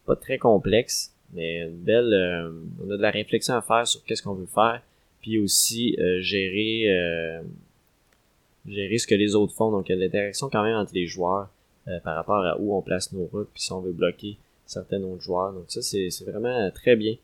pas 0.06 0.18
très 0.18 0.38
complexe, 0.38 1.14
mais 1.34 1.62
une 1.62 1.78
belle, 1.78 2.14
euh, 2.14 2.52
on 2.86 2.92
a 2.92 2.98
de 2.98 3.02
la 3.02 3.12
réflexion 3.12 3.56
à 3.56 3.62
faire 3.62 3.88
sur 3.88 4.04
qu'est-ce 4.04 4.22
qu'on 4.22 4.34
veut 4.34 4.48
faire, 4.48 4.82
puis 5.26 5.40
aussi 5.40 5.98
gérer, 6.20 7.42
gérer 8.68 8.98
ce 9.00 9.08
que 9.08 9.16
les 9.16 9.34
autres 9.34 9.56
font. 9.56 9.72
Donc, 9.72 9.90
il 9.90 9.94
y 9.94 9.96
a 9.96 9.98
de 9.98 10.02
l'interaction 10.02 10.50
quand 10.52 10.64
même 10.64 10.76
entre 10.76 10.94
les 10.94 11.08
joueurs 11.08 11.50
par 12.04 12.16
rapport 12.16 12.46
à 12.46 12.60
où 12.60 12.78
on 12.78 12.84
place 12.84 13.12
nos 13.12 13.26
routes, 13.26 13.50
puis 13.52 13.64
si 13.64 13.72
on 13.72 13.80
veut 13.80 13.92
bloquer 13.92 14.38
certains 14.68 15.02
autres 15.02 15.24
joueurs. 15.24 15.54
Donc 15.54 15.66
ça, 15.70 15.82
c'est 15.82 16.10
vraiment 16.26 16.70
très 16.72 16.96
bien 16.96 17.16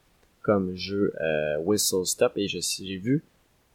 comme 0.41 0.75
jeu 0.75 1.13
euh, 1.21 1.57
Whistle 1.59 2.05
Stop. 2.05 2.33
Et 2.37 2.47
j'ai 2.47 2.97
vu, 2.97 3.23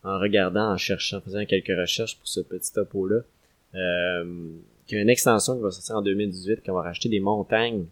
en 0.03 0.19
regardant, 0.19 0.73
en 0.73 0.77
cherchant, 0.77 1.19
en 1.19 1.21
faisant 1.21 1.45
quelques 1.45 1.77
recherches 1.79 2.17
pour 2.17 2.29
ce 2.29 2.41
petit 2.41 2.73
topo-là, 2.73 3.21
euh, 3.75 4.25
qu'il 4.87 4.97
y 4.97 5.01
a 5.01 5.03
une 5.03 5.11
extension 5.11 5.57
qui 5.57 5.63
va 5.63 5.71
sortir 5.71 5.97
en 5.97 6.03
2018, 6.03 6.65
qu'on 6.65 6.73
va 6.73 6.83
racheter 6.83 7.09
des 7.09 7.21
montagnes 7.21 7.87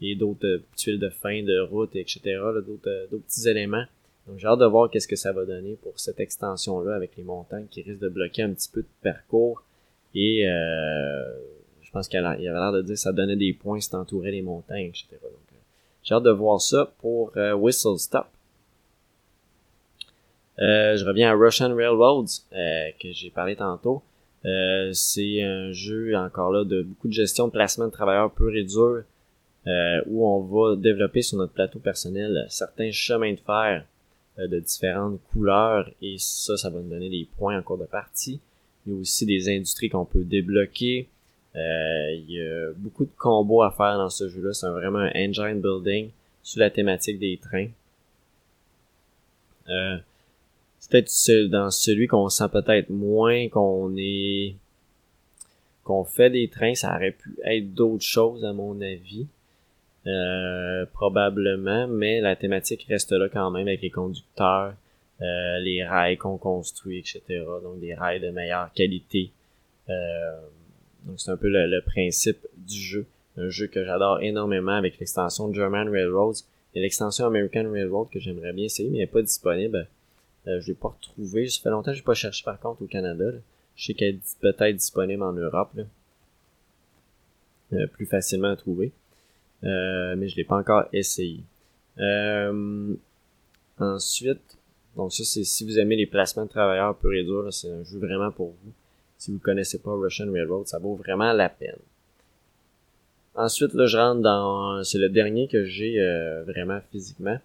et 0.00 0.14
d'autres 0.14 0.46
euh, 0.46 0.64
tuiles 0.76 0.98
de 0.98 1.08
fin 1.08 1.42
de 1.42 1.60
route, 1.60 1.94
etc., 1.94 2.20
euh, 2.26 2.60
d'autres 2.60 3.24
petits 3.26 3.48
éléments. 3.48 3.84
Donc 4.26 4.38
j'ai 4.38 4.46
hâte 4.46 4.60
de 4.60 4.66
voir 4.66 4.90
qu'est-ce 4.90 5.08
que 5.08 5.16
ça 5.16 5.32
va 5.32 5.44
donner 5.44 5.76
pour 5.82 5.98
cette 5.98 6.20
extension-là 6.20 6.94
avec 6.94 7.16
les 7.16 7.24
montagnes 7.24 7.66
qui 7.70 7.82
risquent 7.82 8.00
de 8.00 8.08
bloquer 8.08 8.42
un 8.42 8.52
petit 8.52 8.70
peu 8.70 8.82
de 8.82 8.88
parcours. 9.02 9.64
Et 10.14 10.48
euh, 10.48 11.22
je 11.92 11.98
pense 11.98 12.08
qu'il 12.08 12.24
avait 12.24 12.38
l'air 12.38 12.72
de 12.72 12.80
dire 12.80 12.94
que 12.94 13.00
ça 13.00 13.12
donnait 13.12 13.36
des 13.36 13.52
points 13.52 13.78
si 13.78 13.90
t'entourais 13.90 14.30
les 14.30 14.40
montagnes, 14.40 14.86
etc. 14.86 15.08
Donc, 15.10 15.24
euh, 15.52 15.56
j'ai 16.02 16.14
hâte 16.14 16.22
de 16.22 16.30
voir 16.30 16.58
ça 16.58 16.90
pour 17.00 17.32
euh, 17.36 17.52
Whistle 17.52 17.98
Stop. 17.98 18.28
Euh, 20.58 20.96
je 20.96 21.04
reviens 21.04 21.30
à 21.30 21.34
Russian 21.34 21.74
Railroads, 21.74 22.44
que 22.50 23.12
j'ai 23.12 23.28
parlé 23.28 23.56
tantôt. 23.56 24.02
c'est 24.42 25.42
un 25.42 25.72
jeu 25.72 26.16
encore 26.16 26.50
là 26.50 26.64
de 26.64 26.80
beaucoup 26.80 27.08
de 27.08 27.12
gestion 27.12 27.48
de 27.48 27.52
placement 27.52 27.88
de 27.88 27.92
travailleurs 27.92 28.32
pur 28.32 28.56
et 28.56 28.64
dur, 28.64 29.02
où 30.06 30.26
on 30.26 30.40
va 30.40 30.76
développer 30.76 31.20
sur 31.20 31.36
notre 31.36 31.52
plateau 31.52 31.78
personnel 31.78 32.46
certains 32.48 32.90
chemins 32.90 33.34
de 33.34 33.40
fer 33.40 33.84
de 34.38 34.58
différentes 34.60 35.20
couleurs, 35.32 35.90
et 36.00 36.16
ça, 36.18 36.56
ça 36.56 36.70
va 36.70 36.80
nous 36.80 36.88
donner 36.88 37.10
des 37.10 37.28
points 37.38 37.58
en 37.58 37.62
cours 37.62 37.78
de 37.78 37.84
partie. 37.84 38.40
Il 38.86 38.92
y 38.92 38.96
a 38.96 38.98
aussi 38.98 39.26
des 39.26 39.48
industries 39.48 39.88
qu'on 39.88 40.04
peut 40.04 40.24
débloquer. 40.24 41.08
Euh, 41.54 42.12
il 42.14 42.30
y 42.30 42.40
a 42.40 42.72
beaucoup 42.76 43.04
de 43.04 43.10
combos 43.16 43.62
à 43.62 43.70
faire 43.70 43.98
dans 43.98 44.08
ce 44.08 44.28
jeu-là. 44.28 44.52
C'est 44.52 44.68
vraiment 44.68 44.98
un 44.98 45.12
engine 45.14 45.60
building 45.60 46.10
sur 46.42 46.60
la 46.60 46.70
thématique 46.70 47.18
des 47.18 47.36
trains. 47.36 47.68
Euh, 49.68 49.98
c'est 50.78 50.90
peut-être 50.90 51.50
dans 51.50 51.70
celui 51.70 52.08
qu'on 52.08 52.28
sent 52.28 52.48
peut-être 52.50 52.90
moins 52.90 53.48
qu'on 53.48 53.94
est 53.96 54.56
qu'on 55.84 56.04
fait 56.04 56.30
des 56.30 56.48
trains, 56.48 56.74
ça 56.74 56.94
aurait 56.94 57.12
pu 57.12 57.36
être 57.44 57.74
d'autres 57.74 58.04
choses 58.04 58.44
à 58.44 58.52
mon 58.52 58.80
avis. 58.80 59.26
Euh, 60.06 60.84
probablement, 60.92 61.86
mais 61.86 62.20
la 62.20 62.34
thématique 62.34 62.86
reste 62.88 63.12
là 63.12 63.28
quand 63.28 63.50
même 63.50 63.68
avec 63.68 63.82
les 63.82 63.90
conducteurs, 63.90 64.74
euh, 65.20 65.58
les 65.60 65.84
rails 65.84 66.16
qu'on 66.16 66.38
construit, 66.38 66.98
etc. 66.98 67.22
Donc 67.62 67.78
des 67.78 67.94
rails 67.94 68.20
de 68.20 68.30
meilleure 68.30 68.72
qualité. 68.72 69.30
Euh, 69.88 70.40
donc 71.04 71.20
c'est 71.20 71.30
un 71.30 71.36
peu 71.36 71.48
le, 71.48 71.80
principe 71.80 72.46
du 72.56 72.78
jeu. 72.78 73.06
Un 73.36 73.48
jeu 73.48 73.66
que 73.66 73.84
j'adore 73.84 74.20
énormément 74.22 74.72
avec 74.72 74.98
l'extension 74.98 75.52
German 75.52 75.88
Railroads 75.88 76.44
et 76.74 76.80
l'extension 76.80 77.26
American 77.26 77.70
Railroad 77.70 78.08
que 78.10 78.18
j'aimerais 78.18 78.52
bien 78.52 78.64
essayer, 78.64 78.88
mais 78.90 78.98
elle 78.98 79.04
n'est 79.04 79.06
pas 79.06 79.22
disponible. 79.22 79.88
Euh, 80.48 80.60
je 80.60 80.68
l'ai 80.68 80.74
pas 80.74 80.88
retrouvé. 80.88 81.48
Ça 81.48 81.62
fait 81.62 81.70
longtemps 81.70 81.92
que 81.92 81.96
j'ai 81.96 82.02
pas 82.02 82.14
cherché 82.14 82.42
par 82.44 82.58
contre 82.58 82.82
au 82.82 82.86
Canada. 82.86 83.24
Je 83.76 83.86
sais 83.86 83.94
qu'elle 83.94 84.16
est 84.16 84.38
peut-être 84.40 84.76
disponible 84.76 85.22
en 85.22 85.32
Europe. 85.32 85.70
Euh, 87.72 87.86
plus 87.86 88.06
facilement 88.06 88.50
à 88.50 88.56
trouver. 88.56 88.92
Euh, 89.64 90.16
mais 90.16 90.28
je 90.28 90.36
l'ai 90.36 90.44
pas 90.44 90.56
encore 90.56 90.84
essayé. 90.92 91.40
Euh, 91.98 92.94
ensuite, 93.78 94.58
Donc 94.96 95.12
ça, 95.12 95.24
c'est 95.24 95.44
si 95.44 95.64
vous 95.64 95.78
aimez 95.78 95.96
les 95.96 96.06
placements 96.06 96.44
de 96.44 96.50
travailleurs 96.50 96.96
pur 96.96 97.12
et 97.12 97.22
dur, 97.22 97.52
c'est 97.52 97.70
un 97.70 97.84
jeu 97.84 97.98
vraiment 97.98 98.30
pour 98.30 98.48
vous. 98.48 98.72
Si 99.18 99.30
vous 99.30 99.38
connaissez 99.38 99.78
pas 99.78 99.92
Russian 99.94 100.30
Railroad, 100.32 100.66
ça 100.66 100.78
vaut 100.78 100.96
vraiment 100.96 101.32
la 101.32 101.48
peine. 101.48 101.78
Ensuite, 103.34 103.72
là, 103.72 103.86
je 103.86 103.96
rentre 103.96 104.20
dans... 104.20 104.82
C'est 104.84 104.98
le 104.98 105.08
dernier 105.08 105.48
que 105.48 105.64
j'ai 105.64 106.00
euh, 106.00 106.42
vraiment 106.44 106.80
physiquement. 106.90 107.38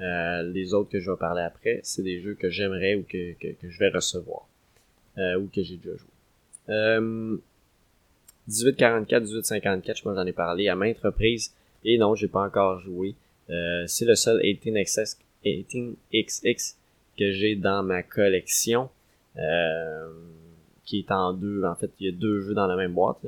Euh, 0.00 0.42
les 0.42 0.74
autres 0.74 0.90
que 0.90 1.00
je 1.00 1.10
vais 1.10 1.16
parler 1.16 1.42
après, 1.42 1.80
c'est 1.84 2.02
des 2.02 2.20
jeux 2.20 2.34
que 2.34 2.50
j'aimerais 2.50 2.96
ou 2.96 3.04
que, 3.04 3.32
que, 3.34 3.54
je 3.62 3.78
vais 3.78 3.88
recevoir. 3.88 4.46
Euh, 5.18 5.38
ou 5.38 5.48
que 5.54 5.62
j'ai 5.62 5.76
déjà 5.76 5.96
joué. 5.96 7.38
Euh, 8.48 8.52
1844, 8.52 9.22
1854, 9.22 9.96
je 9.96 10.02
j'en 10.02 10.26
ai 10.26 10.32
parlé 10.32 10.68
à 10.68 10.74
maintes 10.74 10.98
reprises. 10.98 11.52
Et 11.84 11.98
non, 11.98 12.14
j'ai 12.14 12.28
pas 12.28 12.44
encore 12.44 12.80
joué. 12.80 13.14
Euh, 13.50 13.84
c'est 13.86 14.04
le 14.04 14.14
seul 14.14 14.40
18XX, 14.40 15.16
18XX 15.44 16.74
que 17.18 17.32
j'ai 17.32 17.56
dans 17.56 17.82
ma 17.82 18.02
collection. 18.02 18.88
Euh, 19.38 20.08
qui 20.84 20.98
est 20.98 21.10
en 21.10 21.32
deux. 21.32 21.64
En 21.64 21.74
fait, 21.74 21.90
il 22.00 22.06
y 22.06 22.08
a 22.08 22.12
deux 22.12 22.40
jeux 22.40 22.54
dans 22.54 22.66
la 22.66 22.76
même 22.76 22.92
boîte. 22.92 23.24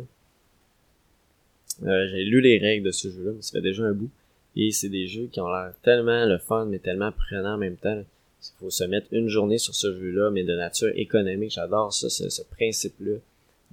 Euh, 1.83 2.07
j'ai 2.09 2.25
lu 2.25 2.41
les 2.41 2.59
règles 2.59 2.87
de 2.87 2.93
ce 2.93 3.09
jeu-là, 3.09 3.33
mais 3.35 3.43
ça 3.43 3.53
fait 3.53 3.63
déjà 3.63 3.85
un 3.85 3.93
bout. 3.93 4.11
Et 4.57 4.71
c'est 4.71 4.89
des 4.89 5.07
jeux 5.07 5.29
qui 5.33 5.41
ont 5.41 5.49
l'air 5.49 5.73
tellement 5.83 6.27
le 6.27 6.39
fun, 6.39 6.67
mais 6.67 6.79
tellement 6.79 7.13
prenant 7.13 7.55
en 7.55 7.59
même 7.59 7.77
temps. 7.77 8.05
Il 8.43 8.59
faut 8.61 8.71
se 8.71 8.85
mettre 8.85 9.07
une 9.13 9.29
journée 9.29 9.59
sur 9.59 9.75
ce 9.75 9.93
jeu-là, 9.99 10.31
mais 10.31 10.45
de 10.45 10.55
nature 10.55 10.93
économique. 10.95 11.53
J'adore 11.53 11.93
ça, 11.93 12.11
ce, 12.11 12.43
principe-là 12.43 13.17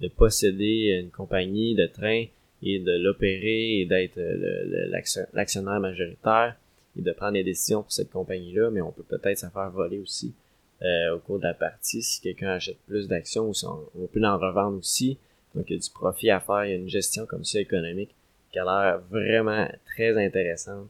de 0.01 0.07
posséder 0.07 0.99
une 1.01 1.11
compagnie 1.11 1.75
de 1.75 1.85
train 1.85 2.25
et 2.63 2.79
de 2.79 2.91
l'opérer 2.91 3.79
et 3.79 3.85
d'être 3.85 4.19
l'actionnaire 5.33 5.79
majoritaire 5.79 6.55
et 6.97 7.01
de 7.01 7.11
prendre 7.11 7.33
des 7.33 7.43
décisions 7.43 7.83
pour 7.83 7.91
cette 7.91 8.11
compagnie-là, 8.11 8.69
mais 8.71 8.81
on 8.81 8.91
peut 8.91 9.03
peut-être 9.03 9.37
se 9.37 9.47
faire 9.47 9.69
voler 9.71 9.99
aussi 9.99 10.33
euh, 10.83 11.15
au 11.15 11.19
cours 11.19 11.37
de 11.37 11.43
la 11.43 11.53
partie 11.53 12.01
si 12.01 12.21
quelqu'un 12.21 12.49
achète 12.49 12.77
plus 12.87 13.07
d'actions 13.07 13.49
ou 13.49 13.53
si 13.53 13.65
on, 13.65 14.07
peut 14.11 14.23
en 14.23 14.37
revendre 14.37 14.77
aussi. 14.77 15.17
Donc 15.55 15.65
il 15.69 15.73
y 15.73 15.75
a 15.75 15.79
du 15.79 15.89
profit 15.89 16.29
à 16.31 16.39
faire, 16.39 16.65
il 16.65 16.71
y 16.71 16.73
a 16.73 16.77
une 16.77 16.89
gestion 16.89 17.25
comme 17.25 17.43
ça 17.43 17.59
économique 17.59 18.15
qui 18.51 18.59
a 18.59 18.65
l'air 18.65 19.01
vraiment 19.09 19.67
très 19.85 20.23
intéressante. 20.23 20.89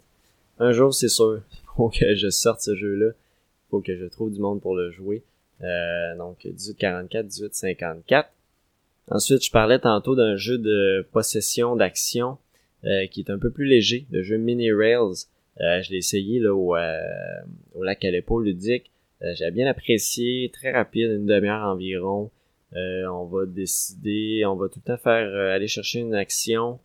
Un 0.59 0.71
jour, 0.71 0.93
c'est 0.93 1.09
sûr, 1.09 1.41
il 1.51 1.75
faut 1.75 1.89
que 1.89 2.15
je 2.15 2.29
sorte 2.29 2.61
ce 2.61 2.75
jeu-là. 2.75 3.07
Il 3.07 3.69
faut 3.69 3.81
que 3.81 3.95
je 3.95 4.05
trouve 4.05 4.31
du 4.31 4.39
monde 4.39 4.61
pour 4.61 4.75
le 4.75 4.91
jouer. 4.91 5.23
Euh, 5.61 6.15
donc 6.17 6.43
1844, 6.45 7.25
1854. 7.25 8.29
Ensuite, 9.11 9.43
je 9.43 9.51
parlais 9.51 9.77
tantôt 9.77 10.15
d'un 10.15 10.37
jeu 10.37 10.57
de 10.57 11.05
possession 11.11 11.75
d'action 11.75 12.37
euh, 12.85 13.07
qui 13.07 13.19
est 13.19 13.29
un 13.29 13.37
peu 13.37 13.51
plus 13.51 13.65
léger, 13.65 14.07
le 14.09 14.23
jeu 14.23 14.37
Mini 14.37 14.71
Rails. 14.71 15.27
Euh, 15.59 15.81
je 15.81 15.91
l'ai 15.91 15.97
essayé 15.97 16.39
là, 16.39 16.55
au, 16.55 16.77
euh, 16.77 16.97
au 17.75 17.83
lac 17.83 18.05
Aleppo 18.05 18.39
ludique. 18.39 18.89
Euh, 19.21 19.33
J'ai 19.35 19.51
bien 19.51 19.67
apprécié, 19.67 20.49
très 20.53 20.71
rapide, 20.71 21.11
une 21.11 21.25
demi-heure 21.25 21.67
environ. 21.67 22.31
on 22.73 23.25
va 23.25 23.45
décider, 23.45 24.45
on 24.45 24.55
va 24.55 24.69
tout 24.69 24.79
le 24.85 24.93
temps 24.93 24.97
faire 24.97 25.27
aller 25.53 25.67
chercher 25.67 25.99
une 25.99 26.15
action, 26.15 26.79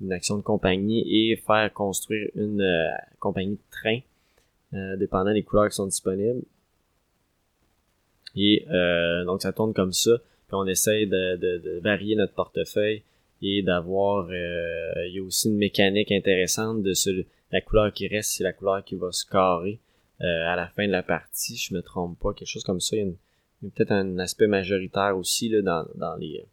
une 0.00 0.12
action 0.12 0.36
de 0.36 0.42
compagnie 0.42 1.04
et 1.32 1.36
faire 1.36 1.72
construire 1.72 2.30
une 2.36 2.64
compagnie 3.18 3.56
de 3.56 3.70
train, 3.72 3.98
dépendant 4.98 5.32
des 5.32 5.42
couleurs 5.42 5.68
qui 5.68 5.74
sont 5.74 5.86
disponibles. 5.86 6.42
Et 8.36 8.64
donc 9.26 9.42
ça 9.42 9.52
tourne 9.52 9.74
comme 9.74 9.92
ça. 9.92 10.12
On 10.52 10.66
essaye 10.66 11.06
de, 11.06 11.80
varier 11.80 12.16
notre 12.16 12.34
portefeuille 12.34 13.02
et 13.40 13.62
d'avoir 13.62 14.28
il 14.32 15.12
y 15.14 15.18
a 15.18 15.22
aussi 15.22 15.48
une 15.48 15.56
mécanique 15.56 16.12
intéressante 16.12 16.82
de 16.82 16.94
la 17.50 17.60
couleur 17.60 17.92
qui 17.92 18.08
reste, 18.08 18.32
c'est 18.32 18.44
la 18.44 18.52
couleur 18.52 18.84
qui 18.84 18.94
va 18.94 19.12
se 19.12 19.26
carrer 19.26 19.78
euh, 20.22 20.46
à 20.46 20.56
la 20.56 20.68
fin 20.68 20.86
de 20.86 20.92
la 20.92 21.02
partie, 21.02 21.56
je 21.56 21.74
me 21.74 21.82
trompe 21.82 22.18
pas, 22.18 22.32
quelque 22.32 22.48
chose 22.48 22.62
comme 22.62 22.80
ça. 22.80 22.96
Il 22.96 23.06
y 23.62 23.66
a, 23.66 23.70
peut-être 23.74 23.90
un 23.92 24.18
aspect 24.18 24.46
majoritaire 24.46 25.16
aussi 25.16 25.48
là, 25.48 25.62
dans, 25.62 25.86
dans, 25.96 26.16
les, 26.16 26.44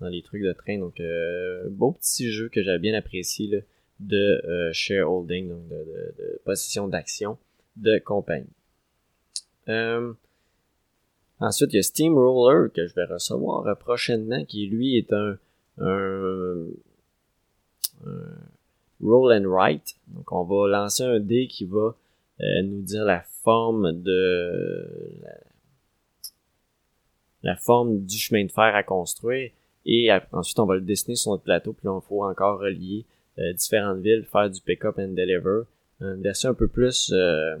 dans 0.00 0.08
les 0.08 0.22
trucs 0.22 0.42
de 0.42 0.52
train. 0.52 0.78
Donc, 0.78 0.98
euh, 1.00 1.68
beau 1.70 1.92
petit 1.92 2.32
jeu 2.32 2.48
que 2.48 2.62
j'avais 2.62 2.80
bien 2.80 2.94
apprécié 2.94 3.46
là, 3.46 3.58
de 4.00 4.42
euh, 4.44 4.72
shareholding, 4.72 5.48
donc 5.48 5.68
de, 5.68 5.76
de, 5.76 6.14
de 6.18 6.40
possession 6.44 6.88
d'action 6.88 7.38
de 7.76 7.98
compagnie. 7.98 8.50
Euh, 11.42 11.46
ensuite, 11.46 11.72
il 11.72 11.76
y 11.76 11.78
a 11.78 11.82
Steamroller 11.82 12.70
que 12.74 12.86
je 12.86 12.94
vais 12.94 13.04
recevoir 13.04 13.76
prochainement, 13.78 14.44
qui 14.44 14.66
lui 14.66 14.96
est 14.96 15.12
un, 15.12 15.36
un, 15.78 16.66
un 18.06 18.42
roll 19.02 19.32
and 19.32 19.46
write. 19.46 19.96
Donc 20.08 20.30
on 20.32 20.44
va 20.44 20.68
lancer 20.68 21.02
un 21.02 21.20
dé 21.20 21.46
qui 21.48 21.64
va 21.64 21.94
euh, 22.40 22.62
nous 22.62 22.82
dire 22.82 23.04
la 23.04 23.22
forme 23.42 24.02
de 24.02 24.88
la, 27.42 27.56
forme 27.56 28.04
du 28.04 28.16
chemin 28.16 28.44
de 28.44 28.52
fer 28.52 28.74
à 28.74 28.82
construire 28.82 29.50
et 29.84 30.10
ensuite 30.30 30.60
on 30.60 30.66
va 30.66 30.76
le 30.76 30.80
dessiner 30.80 31.16
sur 31.16 31.32
notre 31.32 31.42
plateau 31.42 31.72
puis 31.72 31.86
là, 31.86 31.98
il 32.00 32.06
faut 32.06 32.24
encore 32.24 32.60
relier 32.60 33.04
euh, 33.38 33.52
différentes 33.52 33.98
villes, 33.98 34.24
faire 34.30 34.48
du 34.48 34.60
pick-up 34.60 34.98
and 34.98 35.08
deliver. 35.08 35.62
Une 36.00 36.22
version 36.22 36.50
un 36.50 36.54
peu 36.54 36.68
plus 36.68 37.12
euh, 37.12 37.56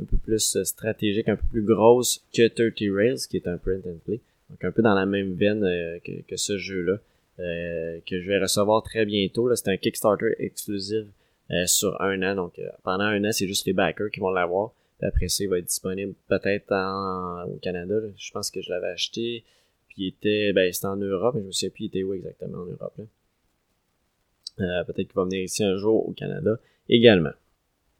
un 0.00 0.04
peu 0.04 0.16
plus 0.16 0.62
stratégique, 0.64 1.28
un 1.28 1.36
peu 1.36 1.46
plus 1.50 1.62
grosse 1.62 2.24
que 2.32 2.48
30 2.48 2.94
Rails 2.94 3.26
qui 3.28 3.36
est 3.36 3.46
un 3.46 3.58
print 3.58 3.86
and 3.86 3.98
play. 4.04 4.20
Donc 4.50 4.64
un 4.64 4.72
peu 4.72 4.82
dans 4.82 4.94
la 4.94 5.06
même 5.06 5.34
veine 5.34 5.60
que, 6.04 6.22
que 6.22 6.36
ce 6.36 6.58
jeu-là. 6.58 6.98
Euh, 7.40 7.98
que 8.06 8.20
je 8.20 8.28
vais 8.28 8.38
recevoir 8.38 8.82
très 8.82 9.04
bientôt. 9.04 9.52
C'est 9.56 9.68
un 9.68 9.76
Kickstarter 9.76 10.36
exclusif 10.38 11.06
euh, 11.50 11.66
sur 11.66 12.00
un 12.00 12.22
an. 12.22 12.36
Donc 12.36 12.58
euh, 12.58 12.68
pendant 12.84 13.04
un 13.04 13.24
an, 13.24 13.32
c'est 13.32 13.48
juste 13.48 13.66
les 13.66 13.72
backers 13.72 14.10
qui 14.10 14.20
vont 14.20 14.30
l'avoir. 14.30 14.72
Après 15.02 15.28
ça, 15.28 15.42
il 15.42 15.50
va 15.50 15.58
être 15.58 15.66
disponible 15.66 16.14
peut-être 16.28 16.72
au 17.48 17.56
Canada. 17.56 17.96
Je 18.16 18.30
pense 18.30 18.50
que 18.50 18.62
je 18.62 18.70
l'avais 18.70 18.88
acheté. 18.88 19.44
Puis 19.88 19.96
il 19.98 20.08
était. 20.08 20.52
Ben 20.52 20.72
c'était 20.72 20.86
en 20.86 20.96
Europe, 20.96 21.34
je 21.38 21.44
me 21.44 21.52
souviens 21.52 21.70
plus 21.70 21.84
il 21.84 21.86
était 21.86 22.02
où 22.04 22.14
exactement 22.14 22.58
en 22.58 22.66
Europe. 22.66 22.94
peut-être 24.56 25.08
qu'il 25.08 25.16
va 25.16 25.24
venir 25.24 25.42
ici 25.42 25.64
un 25.64 25.76
jour 25.76 26.08
au 26.08 26.12
Canada 26.12 26.58
également. 26.88 27.32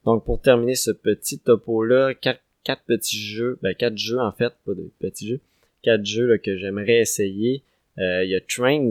Donc 0.05 0.23
pour 0.23 0.41
terminer 0.41 0.75
ce 0.75 0.91
petit 0.91 1.39
topo-là, 1.39 2.13
quatre, 2.13 2.41
quatre 2.63 2.83
petits 2.83 3.19
jeux, 3.19 3.57
ben 3.61 3.73
quatre 3.73 3.97
jeux 3.97 4.19
en 4.19 4.31
fait, 4.31 4.53
pas 4.65 4.73
de 4.73 4.91
petits 4.99 5.27
jeux, 5.27 5.41
quatre 5.81 6.05
jeux 6.05 6.27
là, 6.27 6.37
que 6.37 6.57
j'aimerais 6.57 6.99
essayer. 6.99 7.63
Il 7.97 8.27
y 8.29 8.35
a 8.35 8.41
Trains, 8.41 8.89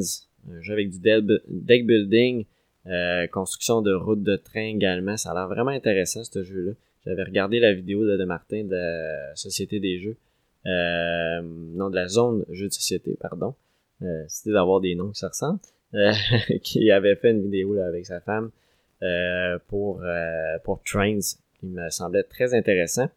un 0.50 0.60
jeu 0.60 0.72
avec 0.72 0.90
du 0.90 0.98
deck 0.98 1.86
building, 1.86 2.44
euh, 2.86 3.26
construction 3.28 3.80
de 3.80 3.94
routes 3.94 4.22
de 4.22 4.36
train 4.36 4.66
également. 4.66 5.16
Ça 5.16 5.30
a 5.30 5.34
l'air 5.34 5.48
vraiment 5.48 5.70
intéressant 5.70 6.22
ce 6.24 6.42
jeu-là. 6.42 6.72
J'avais 7.06 7.22
regardé 7.22 7.58
la 7.58 7.72
vidéo 7.72 8.04
de, 8.04 8.24
Martin 8.24 8.64
de 8.64 8.74
la 8.74 9.36
Société 9.36 9.80
des 9.80 10.00
Jeux. 10.00 10.16
Euh, 10.66 11.42
non, 11.42 11.90
de 11.90 11.94
la 11.94 12.08
zone 12.08 12.44
jeu 12.50 12.68
de 12.68 12.72
société, 12.72 13.16
pardon. 13.20 13.54
Euh, 14.02 14.24
C'était 14.28 14.52
d'avoir 14.52 14.80
des 14.80 14.94
noms 14.94 15.10
qui 15.10 15.20
se 15.20 15.26
ressemblent. 15.26 15.60
Euh, 15.94 16.12
qui 16.62 16.90
avait 16.90 17.16
fait 17.16 17.30
une 17.30 17.42
vidéo 17.42 17.74
là, 17.74 17.86
avec 17.86 18.06
sa 18.06 18.20
femme 18.20 18.46
euh, 18.46 18.63
pour, 19.68 20.02
euh, 20.02 20.58
pour 20.64 20.82
Trains, 20.82 21.20
qui 21.58 21.66
me 21.66 21.90
semblait 21.90 22.22
très 22.22 22.54
intéressant. 22.54 23.08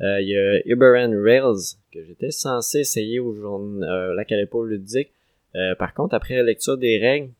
Il 0.00 0.28
y 0.28 0.36
a 0.36 0.60
Uber 0.66 1.08
Rails, 1.24 1.76
que 1.92 2.02
j'étais 2.04 2.30
censé 2.30 2.80
essayer 2.80 3.18
au 3.18 3.34
jour, 3.34 3.60
euh, 3.60 4.14
la 4.14 4.24
ludique. 4.64 5.10
Euh, 5.56 5.74
par 5.74 5.94
contre, 5.94 6.14
après 6.14 6.36
la 6.36 6.42
lecture 6.42 6.76
des 6.76 6.98
règles, 6.98 7.30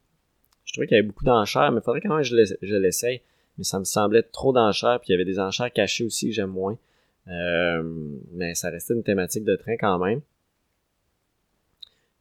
je 0.64 0.72
trouvais 0.72 0.86
qu'il 0.86 0.96
y 0.96 0.98
avait 0.98 1.06
beaucoup 1.06 1.24
d'enchères, 1.24 1.70
mais 1.72 1.80
il 1.80 1.84
faudrait 1.84 2.00
quand 2.00 2.14
même 2.14 2.22
que 2.22 2.28
je 2.62 2.76
l'essaye. 2.76 3.20
Mais 3.56 3.64
ça 3.64 3.78
me 3.78 3.84
semblait 3.84 4.22
trop 4.22 4.52
d'enchères, 4.52 5.00
puis 5.00 5.08
il 5.08 5.12
y 5.12 5.14
avait 5.14 5.24
des 5.24 5.38
enchères 5.40 5.72
cachées 5.72 6.04
aussi 6.04 6.32
j'aime 6.32 6.50
moins. 6.50 6.78
Euh, 7.28 7.82
mais 8.32 8.54
ça 8.54 8.70
restait 8.70 8.94
une 8.94 9.02
thématique 9.02 9.44
de 9.44 9.56
train 9.56 9.76
quand 9.76 9.98
même. 9.98 10.20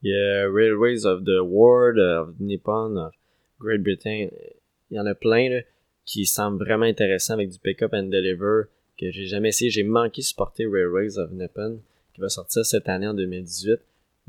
Il 0.03 0.11
y 0.11 0.15
a 0.15 0.49
Railways 0.49 1.05
of 1.05 1.23
the 1.23 1.39
World, 1.41 1.99
of 1.99 2.39
Nippon, 2.39 2.97
of 2.97 3.13
Great 3.59 3.81
Britain. 3.81 4.27
Il 4.91 4.97
y 4.97 4.99
en 4.99 5.05
a 5.05 5.15
plein 5.15 5.49
là, 5.49 5.61
qui 6.05 6.25
semblent 6.25 6.63
vraiment 6.63 6.85
intéressants 6.85 7.33
avec 7.33 7.49
du 7.49 7.59
pick-up 7.59 7.93
and 7.93 8.03
deliver 8.03 8.63
que 8.99 9.11
j'ai 9.11 9.25
jamais 9.25 9.49
essayé. 9.49 9.69
J'ai 9.69 9.83
manqué 9.83 10.21
supporter 10.21 10.65
Railways 10.65 11.19
of 11.19 11.31
Nippon 11.31 11.79
qui 12.13 12.21
va 12.21 12.29
sortir 12.29 12.65
cette 12.65 12.89
année 12.89 13.07
en 13.07 13.13
2018. 13.13 13.79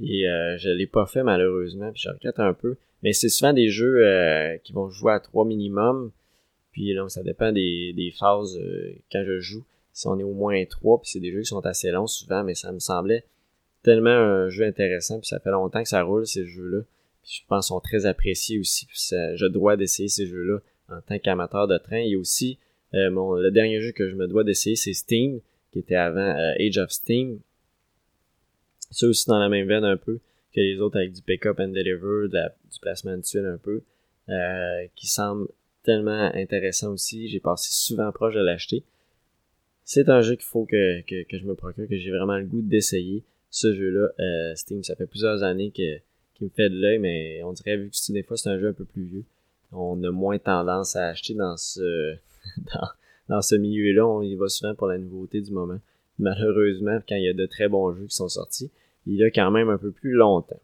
Et 0.01 0.29
euh, 0.29 0.57
je 0.59 0.71
l'ai 0.71 0.87
pas 0.87 1.07
fait 1.07 1.23
malheureusement, 1.23 1.91
puis 1.93 2.03
je 2.05 2.11
regrette 2.11 2.39
un 2.39 2.53
peu. 2.53 2.77
Mais 3.03 3.13
c'est 3.13 3.29
souvent 3.29 3.53
des 3.53 3.69
jeux 3.69 4.05
euh, 4.05 4.57
qui 4.59 4.73
vont 4.73 4.89
jouer 4.91 5.13
à 5.13 5.21
3 5.21 5.45
minimum. 5.45 6.13
Puis 6.73 6.95
donc 6.95 7.11
ça 7.11 7.23
dépend 7.23 7.53
des, 7.53 7.93
des 7.95 8.11
phases 8.11 8.59
euh, 8.59 8.95
quand 9.11 9.25
je 9.25 9.41
joue. 9.41 9.65
Si 9.93 10.07
on 10.07 10.19
est 10.19 10.25
au 10.25 10.35
moins 10.35 10.65
3, 10.65 11.01
puis 11.01 11.11
c'est 11.11 11.21
des 11.21 11.33
jeux 11.33 11.41
qui 11.41 11.47
sont 11.47 11.65
assez 11.67 11.91
longs 11.91 12.07
souvent, 12.07 12.45
mais 12.45 12.55
ça 12.55 12.71
me 12.71 12.79
semblait 12.79 13.25
tellement 13.83 14.11
un 14.11 14.49
jeu 14.49 14.65
intéressant, 14.65 15.19
puis 15.19 15.27
ça 15.27 15.41
fait 15.41 15.51
longtemps 15.51 15.83
que 15.83 15.89
ça 15.89 16.03
roule 16.03 16.27
ces 16.27 16.47
jeux-là. 16.47 16.83
Je 17.29 17.41
pense 17.47 17.69
sont 17.69 17.81
très 17.81 18.07
appréciés 18.07 18.59
aussi. 18.59 18.87
Je 18.91 19.47
dois 19.47 19.77
d'essayer 19.77 20.09
ces 20.09 20.27
jeux-là 20.27 20.59
en 20.89 21.01
tant 21.03 21.19
qu'amateur 21.19 21.69
de 21.69 21.77
train. 21.79 22.03
A 22.03 22.19
aussi 22.19 22.59
mon, 22.95 23.35
le 23.35 23.51
dernier 23.51 23.81
jeu 23.81 23.93
que 23.93 24.09
je 24.09 24.15
me 24.15 24.27
dois 24.27 24.45
d'essayer, 24.45 24.77
c'est 24.77 24.95
Steam, 24.95 25.41
qui 25.73 25.81
était 25.81 25.95
avant 25.95 26.35
Age 26.59 26.79
of 26.79 26.91
Steam, 26.91 27.41
ça 28.91 29.07
aussi 29.07 29.27
dans 29.27 29.39
la 29.39 29.49
même 29.49 29.69
veine 29.69 29.85
un 29.85 29.97
peu 29.97 30.21
que 30.55 30.61
les 30.61 30.81
autres 30.81 30.97
avec 30.97 31.13
du 31.13 31.23
pick-up 31.23 31.61
and 31.61 31.69
deliver, 31.69 32.29
du 32.29 32.81
placement 32.81 33.17
de 33.17 33.23
tuiles 33.23 33.47
un 33.47 33.59
peu, 33.59 33.83
euh, 34.29 34.87
qui 34.95 35.07
semble 35.07 35.49
tellement 35.83 36.31
intéressant 36.35 36.93
aussi. 36.93 37.29
J'ai 37.29 37.41
passé 37.41 37.69
souvent 37.73 38.11
proche 38.13 38.35
de 38.35 38.41
l'acheter. 38.41 38.85
c'est 39.85 40.09
un 40.09 40.21
jeu 40.21 40.37
qu'il 40.37 40.47
faut 40.47 40.65
que, 40.65 41.03
que, 41.03 41.23
que, 41.25 41.39
je 41.39 41.45
me 41.45 41.55
procure, 41.55 41.89
que 41.89 41.97
j'ai 41.97 42.11
vraiment 42.11 42.39
le 42.39 42.47
goût 42.47 42.63
d'essayer. 42.63 43.25
Ce 43.51 43.75
jeu-là, 43.75 44.09
euh, 44.21 44.55
Steam, 44.55 44.83
ça 44.83 44.97
fait 44.97 45.07
plusieurs 45.07 45.43
années 45.43 45.71
que 45.71 45.99
qui 46.39 46.45
me 46.45 46.51
fait 46.51 46.71
de 46.71 46.81
l'œil, 46.81 46.99
mais 46.99 47.43
on 47.43 47.53
dirait 47.53 47.77
vu 47.77 47.91
que 47.91 48.13
des 48.13 48.23
fois 48.23 48.37
c'est 48.37 48.49
un 48.49 48.59
jeu 48.59 48.69
un 48.69 48.73
peu 48.73 48.85
plus 48.85 49.03
vieux, 49.03 49.25
on 49.73 50.03
a 50.03 50.11
moins 50.11 50.39
tendance 50.39 50.97
à 50.97 51.09
acheter 51.09 51.35
dans 51.35 51.57
ce 51.57 52.15
dans, 52.75 52.89
dans 53.29 53.43
ce 53.43 53.55
milieu-là. 53.55 54.07
On 54.07 54.23
y 54.23 54.35
va 54.35 54.49
souvent 54.49 54.75
pour 54.75 54.87
la 54.87 54.99
nouveauté 54.99 55.41
du 55.41 55.53
moment. 55.53 55.79
Malheureusement, 56.19 56.99
quand 57.09 57.17
il 57.17 57.25
y 57.25 57.29
a 57.29 57.33
de 57.33 57.47
très 57.47 57.69
bons 57.69 57.95
jeux 57.95 58.07
qui 58.07 58.17
sont 58.17 58.29
sortis, 58.29 58.71
il 59.07 59.15
y 59.17 59.25
a 59.25 59.31
quand 59.31 59.51
même 59.51 59.69
un 59.69 59.79
peu 59.79 59.93
plus 59.93 60.13
longtemps. 60.13 60.61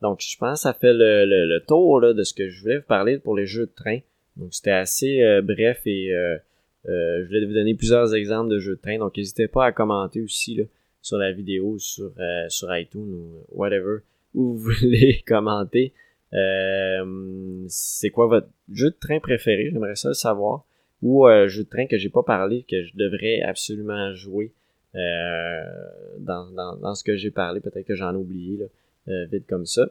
Donc, 0.00 0.20
je 0.20 0.36
pense 0.36 0.60
que 0.60 0.62
ça 0.62 0.74
fait 0.74 0.92
le, 0.92 1.24
le, 1.24 1.60
tour 1.60 2.00
là, 2.00 2.12
de 2.12 2.22
ce 2.22 2.34
que 2.34 2.48
je 2.48 2.60
voulais 2.60 2.78
vous 2.78 2.84
parler 2.84 3.18
pour 3.18 3.36
les 3.36 3.46
jeux 3.46 3.66
de 3.66 3.72
train. 3.74 3.98
Donc, 4.36 4.52
c'était 4.52 4.70
assez 4.70 5.22
euh, 5.22 5.40
bref 5.40 5.80
et 5.86 6.12
euh, 6.12 6.36
euh, 6.88 7.22
je 7.22 7.26
voulais 7.26 7.46
vous 7.46 7.54
donner 7.54 7.74
plusieurs 7.74 8.14
exemples 8.14 8.50
de 8.50 8.58
jeux 8.58 8.76
de 8.76 8.80
train. 8.80 8.98
Donc, 8.98 9.16
n'hésitez 9.16 9.48
pas 9.48 9.66
à 9.66 9.72
commenter 9.72 10.20
aussi 10.20 10.56
là, 10.56 10.64
sur 11.00 11.16
la 11.16 11.32
vidéo, 11.32 11.78
sur, 11.78 12.12
sur 12.48 12.76
iTunes 12.76 13.14
ou 13.14 13.46
whatever, 13.50 14.00
où 14.34 14.54
vous 14.54 14.72
voulez 14.80 15.22
commenter. 15.26 15.92
c'est 17.68 18.10
quoi 18.10 18.26
votre 18.26 18.48
jeu 18.72 18.90
de 18.90 18.96
train 19.00 19.20
préféré? 19.20 19.70
J'aimerais 19.72 19.96
ça 19.96 20.08
le 20.08 20.14
savoir. 20.14 20.64
Ou 21.02 21.26
un 21.26 21.46
jeu 21.46 21.64
de 21.64 21.68
train 21.68 21.86
que 21.86 21.98
j'ai 21.98 22.08
pas 22.08 22.22
parlé, 22.22 22.64
que 22.68 22.82
je 22.82 22.96
devrais 22.96 23.40
absolument 23.42 24.14
jouer 24.14 24.52
dans, 24.94 26.50
dans, 26.52 26.76
dans, 26.76 26.94
ce 26.94 27.04
que 27.04 27.16
j'ai 27.16 27.30
parlé. 27.30 27.60
Peut-être 27.60 27.86
que 27.86 27.94
j'en 27.94 28.14
ai 28.14 28.16
oublié. 28.16 28.56
Là. 28.56 28.66
Euh, 29.08 29.26
vite 29.30 29.46
comme 29.46 29.66
ça. 29.66 29.86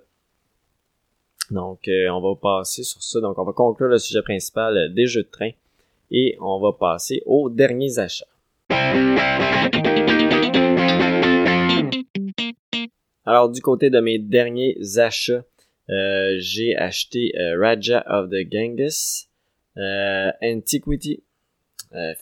Donc, 1.51 1.87
euh, 1.87 2.09
on 2.09 2.19
va 2.19 2.35
passer 2.35 2.83
sur 2.83 3.03
ça. 3.03 3.19
Donc, 3.19 3.37
on 3.37 3.43
va 3.43 3.53
conclure 3.53 3.89
le 3.89 3.99
sujet 3.99 4.23
principal 4.23 4.75
euh, 4.75 4.89
des 4.89 5.05
jeux 5.05 5.23
de 5.23 5.29
train 5.29 5.51
et 6.09 6.35
on 6.41 6.59
va 6.59 6.71
passer 6.73 7.21
aux 7.25 7.49
derniers 7.49 7.99
achats. 7.99 8.25
Alors, 13.25 13.49
du 13.49 13.61
côté 13.61 13.89
de 13.89 13.99
mes 13.99 14.19
derniers 14.19 14.77
achats, 14.97 15.45
j'ai 15.87 16.75
acheté 16.75 17.31
Raja 17.57 18.03
of 18.07 18.29
the 18.29 18.47
Ganges, 18.47 19.27
Antiquity, 20.41 21.23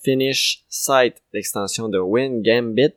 Finish 0.03 0.63
Site, 0.69 1.21
l'extension 1.33 1.89
de 1.89 1.99
Win 1.99 2.41
Gambit, 2.43 2.93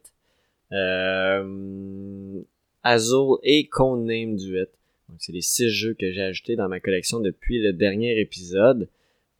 Azul 2.82 3.38
et 3.42 3.66
Codename 3.68 4.36
Duet. 4.36 4.68
Donc, 5.08 5.18
c'est 5.20 5.32
les 5.32 5.40
six 5.40 5.70
jeux 5.70 5.94
que 5.94 6.10
j'ai 6.12 6.22
ajoutés 6.22 6.56
dans 6.56 6.68
ma 6.68 6.80
collection 6.80 7.20
depuis 7.20 7.60
le 7.60 7.72
dernier 7.72 8.18
épisode. 8.20 8.88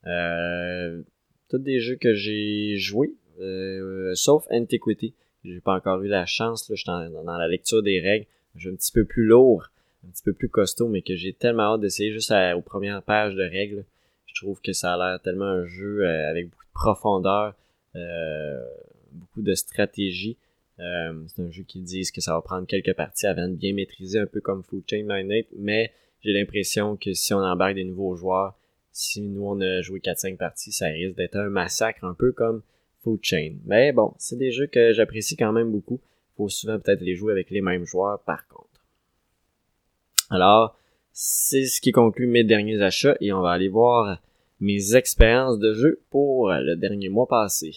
Euh, 0.06 1.02
tous 1.48 1.58
des 1.58 1.80
jeux 1.80 1.96
que 1.96 2.14
j'ai 2.14 2.76
joués, 2.76 3.14
euh, 3.40 4.14
sauf 4.14 4.46
Antiquity. 4.50 5.14
J'ai 5.44 5.60
pas 5.60 5.74
encore 5.74 6.02
eu 6.02 6.08
la 6.08 6.26
chance, 6.26 6.68
là, 6.68 6.76
je 6.76 6.82
suis 6.82 6.90
dans, 6.90 7.38
la 7.38 7.48
lecture 7.48 7.82
des 7.82 8.00
règles. 8.00 8.26
Un 8.54 8.58
jeu 8.58 8.72
un 8.72 8.76
petit 8.76 8.92
peu 8.92 9.04
plus 9.04 9.24
lourd, 9.24 9.68
un 10.06 10.10
petit 10.10 10.22
peu 10.22 10.32
plus 10.32 10.48
costaud, 10.48 10.88
mais 10.88 11.02
que 11.02 11.16
j'ai 11.16 11.32
tellement 11.32 11.74
hâte 11.74 11.80
d'essayer 11.80 12.12
juste 12.12 12.32
aux 12.56 12.62
premières 12.62 13.02
pages 13.02 13.34
de 13.34 13.42
règles. 13.42 13.84
Je 14.26 14.34
trouve 14.34 14.60
que 14.60 14.72
ça 14.72 14.94
a 14.94 14.96
l'air 14.96 15.20
tellement 15.20 15.44
un 15.44 15.66
jeu 15.66 16.04
euh, 16.04 16.28
avec 16.28 16.50
beaucoup 16.50 16.64
de 16.64 16.72
profondeur, 16.72 17.54
euh, 17.96 18.60
beaucoup 19.12 19.42
de 19.42 19.54
stratégie. 19.54 20.36
Euh, 20.80 21.22
c'est 21.28 21.42
un 21.42 21.50
jeu 21.50 21.62
qui 21.62 21.80
disent 21.80 22.10
que 22.10 22.20
ça 22.20 22.34
va 22.34 22.42
prendre 22.42 22.66
quelques 22.66 22.94
parties 22.94 23.26
avant 23.26 23.48
de 23.48 23.54
bien 23.54 23.72
maîtriser, 23.74 24.18
un 24.18 24.26
peu 24.26 24.40
comme 24.40 24.64
Food 24.64 24.82
Chain 24.88 25.04
Magnate, 25.04 25.46
mais 25.56 25.92
j'ai 26.20 26.32
l'impression 26.32 26.96
que 26.96 27.12
si 27.12 27.32
on 27.32 27.38
embarque 27.38 27.74
des 27.74 27.84
nouveaux 27.84 28.16
joueurs, 28.16 28.58
si 28.90 29.20
nous 29.20 29.46
on 29.46 29.60
a 29.60 29.82
joué 29.82 30.00
4-5 30.00 30.36
parties, 30.36 30.72
ça 30.72 30.86
risque 30.86 31.16
d'être 31.16 31.36
un 31.36 31.48
massacre 31.48 32.04
un 32.04 32.14
peu 32.14 32.32
comme 32.32 32.62
Food 33.02 33.20
Chain. 33.22 33.56
Mais 33.66 33.92
bon, 33.92 34.14
c'est 34.18 34.38
des 34.38 34.50
jeux 34.50 34.66
que 34.66 34.92
j'apprécie 34.92 35.36
quand 35.36 35.52
même 35.52 35.70
beaucoup. 35.70 36.00
Faut 36.36 36.48
souvent 36.48 36.78
peut-être 36.78 37.00
les 37.00 37.14
jouer 37.14 37.32
avec 37.32 37.50
les 37.50 37.60
mêmes 37.60 37.84
joueurs 37.84 38.20
par 38.24 38.46
contre. 38.48 38.84
Alors, 40.30 40.76
c'est 41.12 41.66
ce 41.66 41.80
qui 41.80 41.92
conclut 41.92 42.26
mes 42.26 42.44
derniers 42.44 42.82
achats 42.82 43.16
et 43.20 43.32
on 43.32 43.40
va 43.40 43.52
aller 43.52 43.68
voir 43.68 44.18
mes 44.60 44.96
expériences 44.96 45.58
de 45.58 45.74
jeu 45.74 46.00
pour 46.10 46.50
le 46.50 46.74
dernier 46.74 47.08
mois 47.08 47.28
passé. 47.28 47.72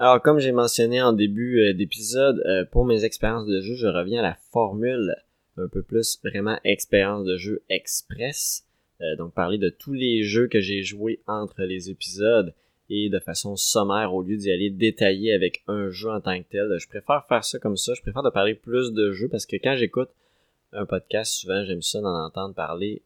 Alors, 0.00 0.22
comme 0.22 0.38
j'ai 0.38 0.52
mentionné 0.52 1.02
en 1.02 1.12
début 1.12 1.60
euh, 1.60 1.74
d'épisode, 1.74 2.42
euh, 2.46 2.64
pour 2.64 2.86
mes 2.86 3.04
expériences 3.04 3.44
de 3.44 3.60
jeu, 3.60 3.74
je 3.74 3.86
reviens 3.86 4.20
à 4.20 4.28
la 4.28 4.38
formule 4.50 5.14
un 5.58 5.68
peu 5.68 5.82
plus 5.82 6.18
vraiment 6.24 6.58
expérience 6.64 7.26
de 7.26 7.36
jeu 7.36 7.62
express. 7.68 8.64
Euh, 9.02 9.16
donc, 9.16 9.34
parler 9.34 9.58
de 9.58 9.68
tous 9.68 9.92
les 9.92 10.22
jeux 10.22 10.48
que 10.48 10.60
j'ai 10.60 10.82
joués 10.82 11.20
entre 11.26 11.64
les 11.64 11.90
épisodes 11.90 12.54
et 12.90 13.08
de 13.08 13.18
façon 13.18 13.56
sommaire 13.56 14.14
au 14.14 14.22
lieu 14.22 14.36
d'y 14.36 14.50
aller 14.50 14.68
détailler 14.68 15.32
avec 15.32 15.62
un 15.66 15.88
jeu 15.88 16.10
en 16.10 16.20
tant 16.20 16.38
que 16.38 16.48
tel. 16.50 16.76
Je 16.78 16.88
préfère 16.88 17.24
faire 17.28 17.44
ça 17.44 17.58
comme 17.58 17.76
ça. 17.76 17.94
Je 17.94 18.02
préfère 18.02 18.22
de 18.22 18.30
parler 18.30 18.54
plus 18.54 18.92
de 18.92 19.12
jeux 19.12 19.28
parce 19.28 19.46
que 19.46 19.56
quand 19.56 19.76
j'écoute 19.76 20.10
un 20.72 20.84
podcast, 20.86 21.32
souvent 21.32 21.64
j'aime 21.64 21.82
ça 21.82 22.00
d'en 22.00 22.26
entendre 22.26 22.54
parler 22.54 23.02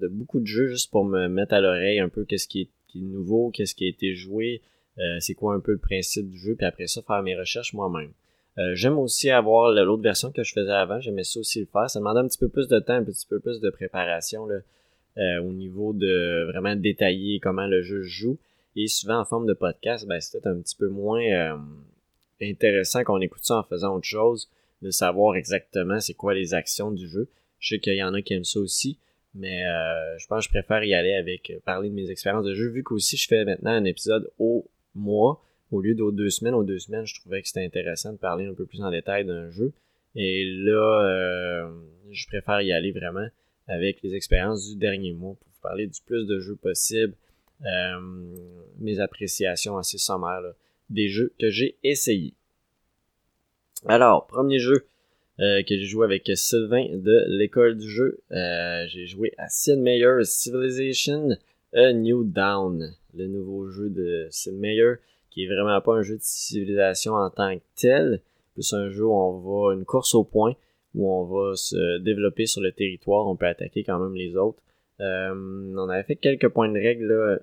de 0.00 0.08
beaucoup 0.08 0.40
de 0.40 0.46
jeux 0.46 0.68
juste 0.68 0.90
pour 0.90 1.04
me 1.04 1.28
mettre 1.28 1.54
à 1.54 1.60
l'oreille 1.60 2.00
un 2.00 2.08
peu 2.08 2.24
qu'est-ce 2.24 2.48
qui 2.48 2.62
est, 2.62 2.68
nouveau, 2.94 3.50
qu'est-ce 3.50 3.74
qui 3.74 3.84
a 3.84 3.88
été 3.88 4.14
joué, 4.14 4.60
euh, 4.98 5.16
c'est 5.20 5.34
quoi 5.34 5.54
un 5.54 5.60
peu 5.60 5.72
le 5.72 5.78
principe 5.78 6.28
du 6.28 6.38
jeu, 6.38 6.54
puis 6.54 6.66
après 6.66 6.86
ça, 6.86 7.02
faire 7.02 7.22
mes 7.22 7.36
recherches 7.36 7.72
moi-même. 7.72 8.12
Euh, 8.58 8.74
j'aime 8.74 8.98
aussi 8.98 9.30
avoir 9.30 9.72
l'autre 9.72 10.02
version 10.02 10.30
que 10.30 10.42
je 10.42 10.52
faisais 10.52 10.72
avant, 10.72 11.00
j'aimais 11.00 11.24
ça 11.24 11.40
aussi 11.40 11.60
le 11.60 11.66
faire. 11.66 11.88
Ça 11.88 12.00
demandait 12.00 12.20
un 12.20 12.28
petit 12.28 12.38
peu 12.38 12.48
plus 12.48 12.68
de 12.68 12.78
temps, 12.80 12.94
un 12.94 13.04
petit 13.04 13.26
peu 13.26 13.40
plus 13.40 13.60
de 13.60 13.70
préparation 13.70 14.46
là, 14.46 14.56
euh, 15.16 15.40
au 15.40 15.52
niveau 15.52 15.94
de 15.94 16.46
vraiment 16.50 16.76
détailler 16.76 17.40
comment 17.40 17.66
le 17.66 17.80
jeu 17.80 18.02
joue. 18.02 18.38
Et 18.76 18.86
souvent 18.86 19.20
en 19.20 19.24
forme 19.24 19.46
de 19.46 19.52
podcast, 19.52 20.06
ben, 20.06 20.20
c'est 20.20 20.32
peut-être 20.32 20.54
un 20.54 20.60
petit 20.60 20.76
peu 20.76 20.88
moins 20.88 21.22
intéressant 22.40 23.04
qu'on 23.04 23.20
écoute 23.20 23.44
ça 23.44 23.58
en 23.58 23.62
faisant 23.62 23.94
autre 23.94 24.06
chose, 24.06 24.50
de 24.80 24.90
savoir 24.90 25.36
exactement 25.36 26.00
c'est 26.00 26.14
quoi 26.14 26.34
les 26.34 26.54
actions 26.54 26.90
du 26.90 27.08
jeu. 27.08 27.28
Je 27.58 27.74
sais 27.74 27.80
qu'il 27.80 27.94
y 27.94 28.02
en 28.02 28.14
a 28.14 28.22
qui 28.22 28.34
aiment 28.34 28.44
ça 28.44 28.58
aussi, 28.58 28.98
mais 29.34 29.62
je 30.18 30.26
pense 30.26 30.46
que 30.46 30.52
je 30.52 30.58
préfère 30.58 30.82
y 30.84 30.94
aller 30.94 31.12
avec 31.12 31.52
parler 31.64 31.90
de 31.90 31.94
mes 31.94 32.10
expériences 32.10 32.46
de 32.46 32.54
jeu, 32.54 32.68
vu 32.68 32.82
qu'aussi 32.82 33.16
je 33.16 33.28
fais 33.28 33.44
maintenant 33.44 33.70
un 33.70 33.84
épisode 33.84 34.30
au 34.38 34.66
mois 34.94 35.42
au 35.72 35.80
lieu 35.80 35.94
de 35.94 36.10
deux 36.10 36.30
semaines. 36.30 36.54
Aux 36.54 36.64
deux 36.64 36.78
semaines, 36.78 37.06
je 37.06 37.18
trouvais 37.20 37.42
que 37.42 37.48
c'était 37.48 37.64
intéressant 37.64 38.12
de 38.12 38.18
parler 38.18 38.46
un 38.46 38.54
peu 38.54 38.66
plus 38.66 38.82
en 38.82 38.90
détail 38.90 39.24
d'un 39.24 39.50
jeu. 39.50 39.72
Et 40.14 40.44
là, 40.44 41.04
euh, 41.04 41.72
je 42.10 42.26
préfère 42.26 42.60
y 42.60 42.72
aller 42.72 42.92
vraiment 42.92 43.26
avec 43.66 44.02
les 44.02 44.14
expériences 44.14 44.68
du 44.68 44.76
dernier 44.76 45.12
mois 45.14 45.34
pour 45.34 45.48
vous 45.48 45.60
parler 45.62 45.86
du 45.86 46.00
plus 46.04 46.26
de 46.26 46.38
jeux 46.40 46.56
possible, 46.56 47.14
euh, 47.64 48.00
mes 48.78 49.00
appréciations 49.00 49.76
assez 49.78 49.98
sommaires 49.98 50.42
des 50.90 51.08
jeux 51.08 51.32
que 51.40 51.50
j'ai 51.50 51.76
essayés. 51.82 52.34
Alors, 53.86 54.26
premier 54.26 54.58
jeu 54.58 54.86
euh, 55.40 55.62
que 55.62 55.76
j'ai 55.76 55.84
joué 55.84 56.04
avec 56.04 56.30
Sylvain 56.34 56.86
de 56.90 57.24
l'école 57.28 57.76
du 57.76 57.90
jeu, 57.90 58.20
j'ai 58.30 59.06
joué 59.06 59.32
à 59.38 59.48
Sid 59.48 59.78
Meier's 59.78 60.28
Civilization 60.28 61.36
A 61.74 61.92
New 61.92 62.24
Down 62.24 62.94
le 63.14 63.26
nouveau 63.26 63.68
jeu 63.68 63.90
de 63.90 64.26
Sid 64.30 64.54
Meier, 64.54 64.94
qui 65.30 65.44
est 65.44 65.46
vraiment 65.46 65.80
pas 65.80 65.94
un 65.94 66.02
jeu 66.02 66.16
de 66.16 66.22
civilisation 66.22 67.14
en 67.14 67.30
tant 67.30 67.56
que 67.56 67.62
tel, 67.76 68.20
plus 68.54 68.72
un 68.72 68.90
jeu 68.90 69.06
où 69.06 69.12
on 69.12 69.38
va 69.38 69.74
une 69.74 69.84
course 69.84 70.14
au 70.14 70.24
point, 70.24 70.54
où 70.94 71.10
on 71.10 71.24
va 71.24 71.56
se 71.56 71.98
développer 71.98 72.46
sur 72.46 72.60
le 72.60 72.72
territoire, 72.72 73.26
on 73.26 73.36
peut 73.36 73.46
attaquer 73.46 73.82
quand 73.82 73.98
même 73.98 74.14
les 74.14 74.36
autres. 74.36 74.62
Euh, 75.00 75.74
on 75.76 75.88
avait 75.88 76.02
fait 76.02 76.16
quelques 76.16 76.48
points 76.48 76.68
de 76.68 76.78
règle 76.78 77.40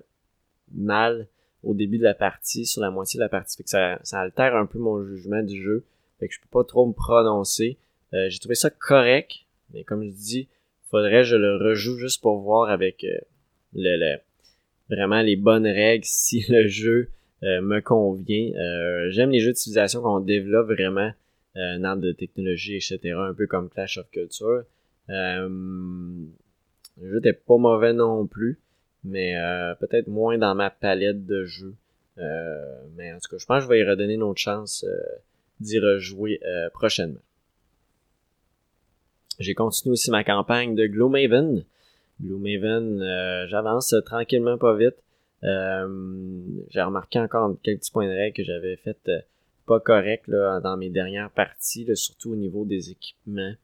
mal 0.74 1.26
au 1.62 1.74
début 1.74 1.98
de 1.98 2.04
la 2.04 2.14
partie, 2.14 2.66
sur 2.66 2.80
la 2.80 2.90
moitié 2.90 3.18
de 3.18 3.22
la 3.22 3.28
partie, 3.28 3.56
fait 3.56 3.64
que 3.64 3.70
ça, 3.70 3.98
ça 4.02 4.20
altère 4.20 4.56
un 4.56 4.66
peu 4.66 4.78
mon 4.78 5.04
jugement 5.04 5.42
du 5.42 5.60
jeu, 5.62 5.84
fait 6.18 6.28
que 6.28 6.34
je 6.34 6.40
peux 6.40 6.48
pas 6.50 6.64
trop 6.64 6.86
me 6.86 6.92
prononcer. 6.92 7.76
Euh, 8.14 8.28
j'ai 8.30 8.38
trouvé 8.38 8.54
ça 8.54 8.70
correct, 8.70 9.32
mais 9.72 9.84
comme 9.84 10.04
je 10.04 10.10
dis, 10.10 10.48
faudrait 10.90 11.20
que 11.20 11.24
je 11.24 11.36
le 11.36 11.56
rejoue 11.56 11.98
juste 11.98 12.22
pour 12.22 12.40
voir 12.40 12.70
avec 12.70 13.04
euh, 13.04 13.18
le, 13.74 13.96
le, 13.96 14.18
vraiment 14.88 15.22
les 15.22 15.36
bonnes 15.36 15.66
règles 15.66 16.04
si 16.06 16.44
le 16.48 16.66
jeu 16.66 17.08
euh, 17.42 17.62
me 17.62 17.80
convient. 17.80 18.52
Euh, 18.54 19.10
j'aime 19.10 19.30
les 19.30 19.40
jeux 19.40 19.52
de 19.52 19.56
civilisation 19.56 20.02
qu'on 20.02 20.20
développe 20.20 20.66
vraiment 20.66 21.10
euh, 21.56 21.76
un 21.76 21.84
arbre 21.84 22.02
de 22.02 22.12
technologie, 22.12 22.76
etc. 22.76 22.98
Un 23.16 23.34
peu 23.34 23.46
comme 23.46 23.70
Clash 23.70 23.96
of 23.98 24.10
Culture. 24.10 24.64
le 25.08 26.28
jeu 27.02 27.16
n'était 27.16 27.32
pas 27.32 27.56
mauvais 27.56 27.94
non 27.94 28.26
plus, 28.26 28.58
mais 29.04 29.34
peut-être 29.80 30.08
moins 30.08 30.38
dans 30.38 30.54
ma 30.54 30.70
palette 30.70 31.26
de 31.26 31.44
jeux. 31.44 31.74
mais 32.16 33.12
en 33.12 33.18
tout 33.18 33.30
cas, 33.30 33.38
je 33.38 33.46
pense 33.46 33.58
que 33.58 33.64
je 33.64 33.68
vais 33.68 33.80
y 33.80 33.84
redonner 33.84 34.14
une 34.14 34.22
autre 34.22 34.40
chance 34.40 34.84
d'y 35.60 35.78
rejouer 35.78 36.40
prochainement. 36.72 37.20
J'ai 39.40 39.54
continué 39.54 39.94
aussi 39.94 40.10
ma 40.10 40.22
campagne 40.22 40.74
de 40.74 40.86
Gloomhaven. 40.86 41.64
Gloomhaven, 42.22 43.00
euh, 43.00 43.46
j'avance 43.48 43.94
tranquillement 44.04 44.58
pas 44.58 44.76
vite. 44.76 44.96
Euh, 45.44 46.42
j'ai 46.68 46.82
remarqué 46.82 47.18
encore 47.18 47.56
quelques 47.62 47.80
petits 47.80 47.90
points 47.90 48.06
de 48.06 48.12
règle 48.12 48.36
que 48.36 48.44
j'avais 48.44 48.76
fait 48.76 48.98
euh, 49.08 49.18
pas 49.66 49.80
correct 49.80 50.28
là, 50.28 50.60
dans 50.60 50.76
mes 50.76 50.90
dernières 50.90 51.30
parties, 51.30 51.88
surtout 51.94 52.32
au 52.32 52.36
niveau 52.36 52.66
des 52.66 52.90
équipements. 52.90 53.54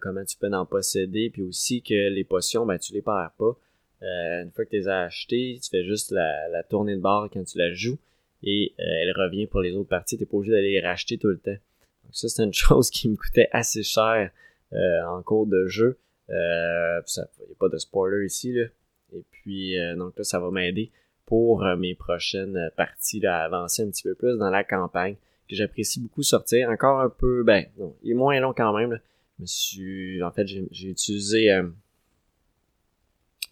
comment 0.00 0.24
tu 0.24 0.36
peux 0.38 0.52
en 0.52 0.64
posséder, 0.64 1.30
puis 1.30 1.42
aussi 1.42 1.82
que 1.82 2.08
les 2.10 2.22
potions, 2.22 2.64
ben, 2.64 2.78
tu 2.78 2.92
les 2.92 3.02
perds 3.02 3.32
pas. 3.36 3.56
Euh, 4.02 4.42
une 4.44 4.50
fois 4.52 4.64
que 4.64 4.70
tu 4.70 4.76
les 4.76 4.88
as 4.88 5.02
achetés, 5.02 5.58
tu 5.62 5.70
fais 5.70 5.84
juste 5.84 6.10
la, 6.10 6.48
la 6.48 6.62
tournée 6.62 6.94
de 6.94 7.00
barre 7.00 7.28
quand 7.32 7.42
tu 7.44 7.58
la 7.58 7.72
joues 7.72 7.98
et 8.42 8.72
euh, 8.78 8.82
elle 8.82 9.12
revient 9.12 9.46
pour 9.46 9.60
les 9.60 9.72
autres 9.72 9.88
parties. 9.88 10.16
Tu 10.16 10.26
pas 10.26 10.36
obligé 10.36 10.52
d'aller 10.52 10.72
les 10.72 10.80
racheter 10.80 11.18
tout 11.18 11.28
le 11.28 11.38
temps. 11.38 11.50
Donc 11.50 12.12
ça, 12.12 12.28
c'est 12.28 12.44
une 12.44 12.52
chose 12.54 12.90
qui 12.90 13.08
me 13.08 13.16
coûtait 13.16 13.48
assez 13.52 13.82
cher 13.82 14.30
euh, 14.72 15.02
en 15.06 15.22
cours 15.22 15.46
de 15.46 15.66
jeu. 15.66 15.98
Il 16.28 16.34
n'y 16.34 17.22
a 17.22 17.58
pas 17.58 17.68
de 17.68 17.78
spoiler 17.78 18.26
ici. 18.26 18.52
Là. 18.52 18.66
Et 19.14 19.24
puis, 19.30 19.76
donc 19.96 20.16
là, 20.18 20.24
ça 20.24 20.38
va 20.38 20.50
m'aider 20.50 20.90
pour 21.24 21.64
mes 21.78 21.94
prochaines 21.94 22.70
parties 22.76 23.20
là, 23.20 23.40
à 23.40 23.44
avancer 23.44 23.82
un 23.82 23.90
petit 23.90 24.02
peu 24.02 24.14
plus 24.14 24.36
dans 24.36 24.50
la 24.50 24.62
campagne 24.62 25.16
que 25.48 25.56
j'apprécie 25.56 26.00
beaucoup 26.00 26.22
sortir. 26.22 26.68
Encore 26.70 27.00
un 27.00 27.08
peu, 27.08 27.42
ben, 27.42 27.66
non, 27.78 27.96
il 28.02 28.12
est 28.12 28.14
moins 28.14 28.38
long 28.40 28.52
quand 28.52 28.76
même. 28.76 28.92
Là. 28.92 28.98
Je 29.38 29.42
me 29.42 29.46
suis, 29.46 30.22
en 30.22 30.30
fait, 30.30 30.46
j'ai 30.46 30.88
utilisé 30.88 31.52
euh, 31.52 31.68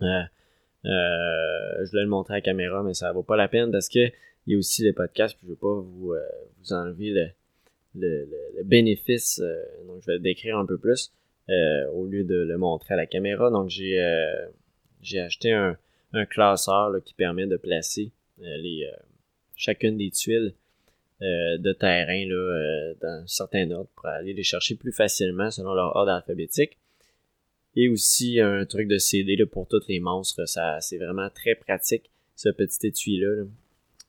euh, 0.03 0.23
je 0.87 1.91
voulais 1.91 2.03
le 2.03 2.09
montrer 2.09 2.35
à 2.35 2.37
la 2.39 2.41
caméra, 2.41 2.83
mais 2.83 2.95
ça 2.95 3.13
vaut 3.13 3.23
pas 3.23 3.37
la 3.37 3.49
peine 3.49 3.71
parce 3.71 3.89
que 3.89 4.11
il 4.47 4.53
y 4.53 4.55
a 4.55 4.59
aussi 4.59 4.85
les 4.85 4.93
podcasts, 4.93 5.37
puis 5.37 5.47
je 5.47 5.51
veux 5.51 5.57
pas 5.57 5.75
vous, 5.75 6.13
euh, 6.13 6.21
enlever 6.71 7.33
le, 7.97 8.63
bénéfice. 8.65 9.43
donc 9.87 10.03
je 10.03 10.07
vais 10.07 10.15
le 10.15 10.21
décrire 10.21 10.57
un 10.57 10.67
peu 10.67 10.79
plus 10.79 11.13
au 11.93 12.07
lieu 12.07 12.25
de 12.25 12.37
le 12.37 12.59
montrer 12.59 12.95
à 12.95 12.97
la 12.97 13.07
caméra. 13.07 13.51
Donc 13.51 13.71
j'ai 13.71 14.01
acheté 15.21 15.53
un, 15.53 15.77
classeur 16.31 16.93
qui 17.05 17.15
permet 17.15 17.47
de 17.47 17.57
placer 17.57 18.11
chacune 19.55 19.99
des 19.99 20.11
tuiles 20.11 20.55
de 21.21 21.73
terrain 21.73 22.25
là, 22.27 22.95
dans 23.01 23.23
un 23.23 23.27
certain 23.27 23.71
ordre 23.71 23.91
pour 23.97 24.07
aller 24.07 24.33
les 24.33 24.43
chercher 24.43 24.77
plus 24.77 24.93
facilement 24.93 25.51
selon 25.51 25.75
leur 25.75 25.97
ordre 25.97 26.13
alphabétique. 26.13 26.79
Et 27.77 27.89
aussi 27.89 28.41
un 28.41 28.65
truc 28.65 28.89
de 28.89 28.99
CD 28.99 29.37
là, 29.37 29.47
pour 29.47 29.69
tous 29.69 29.87
les 29.89 30.01
monstres. 30.01 30.47
Ça, 30.49 30.81
c'est 30.81 30.99
vraiment 30.99 31.29
très 31.31 31.55
pratique, 31.55 32.11
ce 32.35 32.49
petit 32.49 32.87
étui-là, 32.87 33.45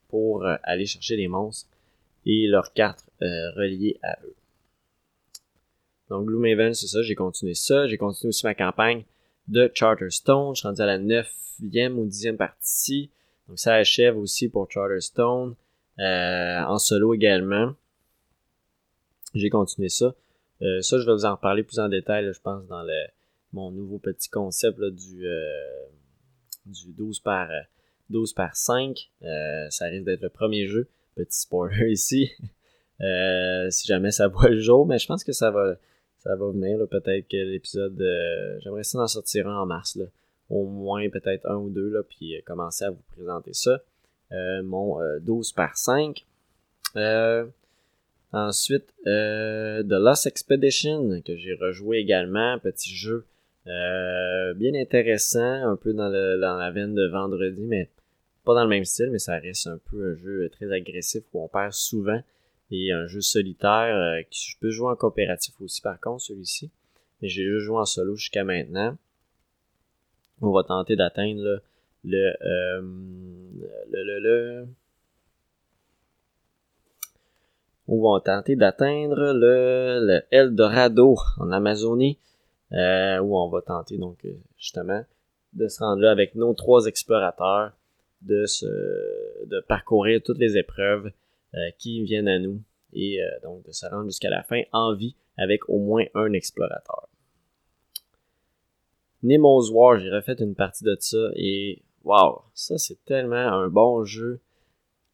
pour 0.07 0.45
euh, 0.45 0.55
aller 0.63 0.85
chercher 0.85 1.17
les 1.17 1.27
monstres 1.27 1.69
et 2.25 2.47
leurs 2.47 2.73
cartes 2.73 3.09
euh, 3.21 3.51
reliées 3.51 3.99
à 4.03 4.17
eux. 4.25 4.35
Donc 6.09 6.27
Gloomhaven, 6.27 6.73
c'est 6.73 6.87
ça, 6.87 7.01
j'ai 7.01 7.15
continué 7.15 7.53
ça. 7.53 7.87
J'ai 7.87 7.97
continué 7.97 8.29
aussi 8.29 8.45
ma 8.45 8.55
campagne 8.55 9.03
de 9.47 9.69
Charterstone. 9.73 10.55
Je 10.55 10.59
suis 10.59 10.67
rendu 10.67 10.81
à 10.81 10.85
la 10.85 10.99
9e 10.99 11.93
ou 11.93 12.07
10e 12.07 12.37
partie. 12.37 13.09
Donc 13.47 13.59
ça 13.59 13.75
achève 13.75 14.17
aussi 14.17 14.47
pour 14.47 14.71
Charterstone. 14.71 15.55
Euh, 15.99 16.61
en 16.61 16.77
solo 16.77 17.13
également. 17.13 17.73
J'ai 19.33 19.49
continué 19.49 19.89
ça. 19.89 20.15
Euh, 20.61 20.81
ça, 20.81 20.99
je 20.99 21.05
vais 21.05 21.13
vous 21.13 21.25
en 21.25 21.35
reparler 21.35 21.63
plus 21.63 21.79
en 21.79 21.89
détail, 21.89 22.31
je 22.31 22.39
pense, 22.39 22.65
dans 22.67 22.83
le, 22.83 23.05
mon 23.57 23.71
nouveau 23.71 23.97
petit 23.97 24.29
concept 24.29 24.79
du, 24.79 25.27
euh, 25.27 25.87
du 26.67 26.93
12 26.93 27.19
par 27.21 27.49
12 28.11 28.33
par 28.33 28.55
5. 28.55 28.95
Euh, 29.23 29.67
ça 29.71 29.85
risque 29.85 30.05
d'être 30.05 30.21
le 30.21 30.29
premier 30.29 30.67
jeu. 30.67 30.87
Petit 31.15 31.39
spoiler 31.41 31.91
ici. 31.91 32.31
Euh, 33.01 33.69
si 33.71 33.87
jamais 33.87 34.11
ça 34.11 34.27
voit 34.27 34.49
le 34.49 34.59
jour, 34.59 34.85
mais 34.85 34.99
je 34.99 35.07
pense 35.07 35.23
que 35.23 35.33
ça 35.33 35.49
va 35.49 35.75
ça 36.19 36.35
va 36.35 36.51
venir. 36.51 36.77
Peut-être 36.87 37.27
que 37.27 37.37
l'épisode. 37.37 37.97
J'aimerais 38.61 38.83
ça 38.83 38.99
en 38.99 39.07
sortir 39.07 39.47
un 39.47 39.57
en 39.59 39.65
mars. 39.65 39.95
Là. 39.95 40.05
Au 40.49 40.65
moins 40.65 41.09
peut-être 41.09 41.49
un 41.49 41.55
ou 41.55 41.69
deux, 41.69 41.89
là, 41.89 42.03
puis 42.03 42.35
commencer 42.45 42.85
à 42.85 42.91
vous 42.91 43.03
présenter 43.11 43.53
ça. 43.53 43.81
mon 44.63 44.99
12 45.21 45.51
par 45.53 45.77
5. 45.77 46.25
ensuite, 48.31 48.85
The 49.05 49.83
Lost 49.83 50.27
Expedition, 50.27 51.21
que 51.21 51.35
j'ai 51.35 51.55
rejoué 51.55 51.97
également, 51.97 52.59
petit 52.59 52.93
jeu 52.93 53.25
euh, 53.67 54.53
bien 54.53 54.73
intéressant, 54.73 55.39
un 55.71 55.75
peu 55.75 55.93
dans, 55.93 56.09
le, 56.09 56.35
la 56.35 56.71
veine 56.71 56.95
de 56.95 57.07
vendredi, 57.07 57.61
mais 57.61 57.89
pas 58.43 58.53
dans 58.53 58.63
le 58.63 58.69
même 58.69 58.85
style, 58.85 59.09
mais 59.11 59.19
ça 59.19 59.37
reste 59.37 59.67
un 59.67 59.79
peu 59.89 60.11
un 60.11 60.15
jeu 60.15 60.49
très 60.49 60.71
agressif 60.71 61.23
où 61.33 61.43
on 61.43 61.47
perd 61.47 61.73
souvent. 61.73 62.21
Et 62.69 62.91
un 62.91 63.07
jeu 63.07 63.21
solitaire 63.21 63.95
euh, 63.95 64.21
qui 64.29 64.51
je 64.51 64.57
peux 64.59 64.69
jouer 64.71 64.89
en 64.89 64.95
coopératif 64.95 65.53
aussi 65.61 65.81
par 65.81 65.99
contre 66.01 66.21
celui-ci. 66.21 66.69
Mais 67.21 67.29
j'ai 67.29 67.43
juste 67.43 67.65
joué 67.65 67.77
en 67.77 67.85
solo 67.85 68.15
jusqu'à 68.15 68.43
maintenant. 68.43 68.97
On 70.41 70.51
va 70.51 70.63
tenter 70.63 70.95
d'atteindre 70.95 71.61
le, 72.03 72.33
euh, 72.41 72.81
le, 72.81 74.03
le, 74.03 74.19
le, 74.19 74.67
On 77.87 78.01
va 78.01 78.19
tenter 78.19 78.55
d'atteindre 78.55 79.31
le, 79.33 80.05
le 80.05 80.21
Eldorado 80.31 81.15
en 81.37 81.51
Amazonie. 81.51 82.17
Euh, 82.73 83.19
où 83.19 83.37
on 83.37 83.47
va 83.47 83.61
tenter 83.61 83.97
donc 83.97 84.25
euh, 84.25 84.33
justement 84.57 85.01
de 85.53 85.69
se 85.69 85.79
rendre 85.79 86.01
là 86.01 86.11
avec 86.11 86.35
nos 86.35 86.53
trois 86.53 86.85
explorateurs, 86.85 87.71
de 88.21 88.45
se, 88.45 88.65
de 89.45 89.61
parcourir 89.61 90.21
toutes 90.21 90.37
les 90.37 90.57
épreuves 90.57 91.09
euh, 91.53 91.57
qui 91.77 92.03
viennent 92.03 92.27
à 92.27 92.39
nous 92.39 92.61
et 92.91 93.19
donc 93.43 93.65
de 93.65 93.71
se 93.71 93.85
rendre 93.85 94.05
jusqu'à 94.05 94.29
la 94.29 94.43
fin 94.43 94.61
en 94.73 94.93
vie 94.95 95.15
avec 95.37 95.69
au 95.69 95.79
moins 95.79 96.03
un 96.13 96.33
explorateur. 96.33 97.07
Nemo's 99.23 99.71
War, 99.71 99.99
j'ai 99.99 100.09
refait 100.09 100.35
une 100.39 100.55
partie 100.55 100.83
de 100.83 100.95
ça 100.99 101.29
et 101.35 101.83
waouh, 102.03 102.41
ça 102.53 102.77
c'est 102.77 103.03
tellement 103.05 103.35
un 103.35 103.69
bon 103.69 104.03
jeu. 104.03 104.41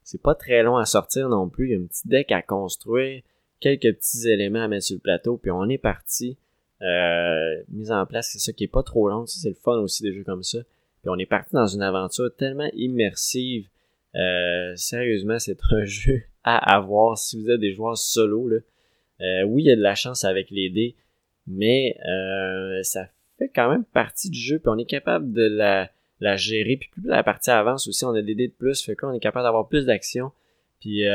C'est 0.03 0.21
pas 0.21 0.35
très 0.35 0.63
long 0.63 0.77
à 0.77 0.85
sortir 0.85 1.29
non 1.29 1.49
plus, 1.49 1.67
il 1.67 1.71
y 1.71 1.75
a 1.75 1.79
un 1.79 1.85
petit 1.85 2.07
deck 2.07 2.31
à 2.31 2.41
construire, 2.41 3.21
quelques 3.59 3.95
petits 3.95 4.27
éléments 4.27 4.63
à 4.63 4.67
mettre 4.67 4.85
sur 4.85 4.95
le 4.95 5.01
plateau, 5.01 5.37
puis 5.37 5.51
on 5.51 5.69
est 5.69 5.77
parti. 5.77 6.37
Euh, 6.83 7.63
mise 7.69 7.91
en 7.91 8.05
place, 8.05 8.29
c'est 8.31 8.39
ça 8.39 8.51
qui 8.51 8.65
est 8.65 8.69
pas 8.69 8.83
trop 8.83 9.09
long. 9.09 9.25
C'est 9.25 9.49
le 9.49 9.55
fun 9.55 9.77
aussi 9.77 10.03
des 10.03 10.13
jeux 10.13 10.23
comme 10.23 10.43
ça. 10.43 10.59
Puis 11.01 11.09
on 11.09 11.17
est 11.17 11.25
parti 11.25 11.53
dans 11.53 11.67
une 11.67 11.81
aventure 11.81 12.29
tellement 12.35 12.69
immersive. 12.73 13.67
Euh, 14.15 14.75
sérieusement, 14.75 15.39
c'est 15.39 15.57
un 15.71 15.85
jeu 15.85 16.23
à 16.43 16.75
avoir 16.75 17.17
si 17.17 17.41
vous 17.41 17.49
êtes 17.49 17.59
des 17.59 17.73
joueurs 17.73 17.97
solo. 17.97 18.49
Là. 18.49 18.57
Euh, 19.21 19.43
oui, 19.43 19.63
il 19.63 19.65
y 19.67 19.71
a 19.71 19.75
de 19.75 19.81
la 19.81 19.95
chance 19.95 20.25
avec 20.25 20.49
les 20.51 20.69
dés, 20.69 20.95
mais 21.47 21.95
ça 22.83 23.07
fait 23.37 23.49
quand 23.53 23.69
même 23.69 23.85
partie 23.85 24.29
du 24.29 24.39
jeu. 24.39 24.59
Puis 24.59 24.69
on 24.69 24.77
est 24.77 24.85
capable 24.85 25.31
de 25.31 25.43
la, 25.43 25.89
la 26.19 26.35
gérer. 26.35 26.77
Puis 26.77 26.89
plus 26.89 27.07
la 27.07 27.23
partie 27.23 27.49
avance 27.49 27.87
aussi, 27.87 28.03
on 28.03 28.13
a 28.13 28.21
des 28.21 28.35
dés 28.35 28.47
de 28.47 28.53
plus. 28.53 28.83
Fait 28.83 28.95
qu'on 28.95 29.13
est 29.13 29.19
capable 29.19 29.45
d'avoir 29.45 29.69
plus 29.69 29.85
d'action. 29.85 30.31
Puis 30.81 31.05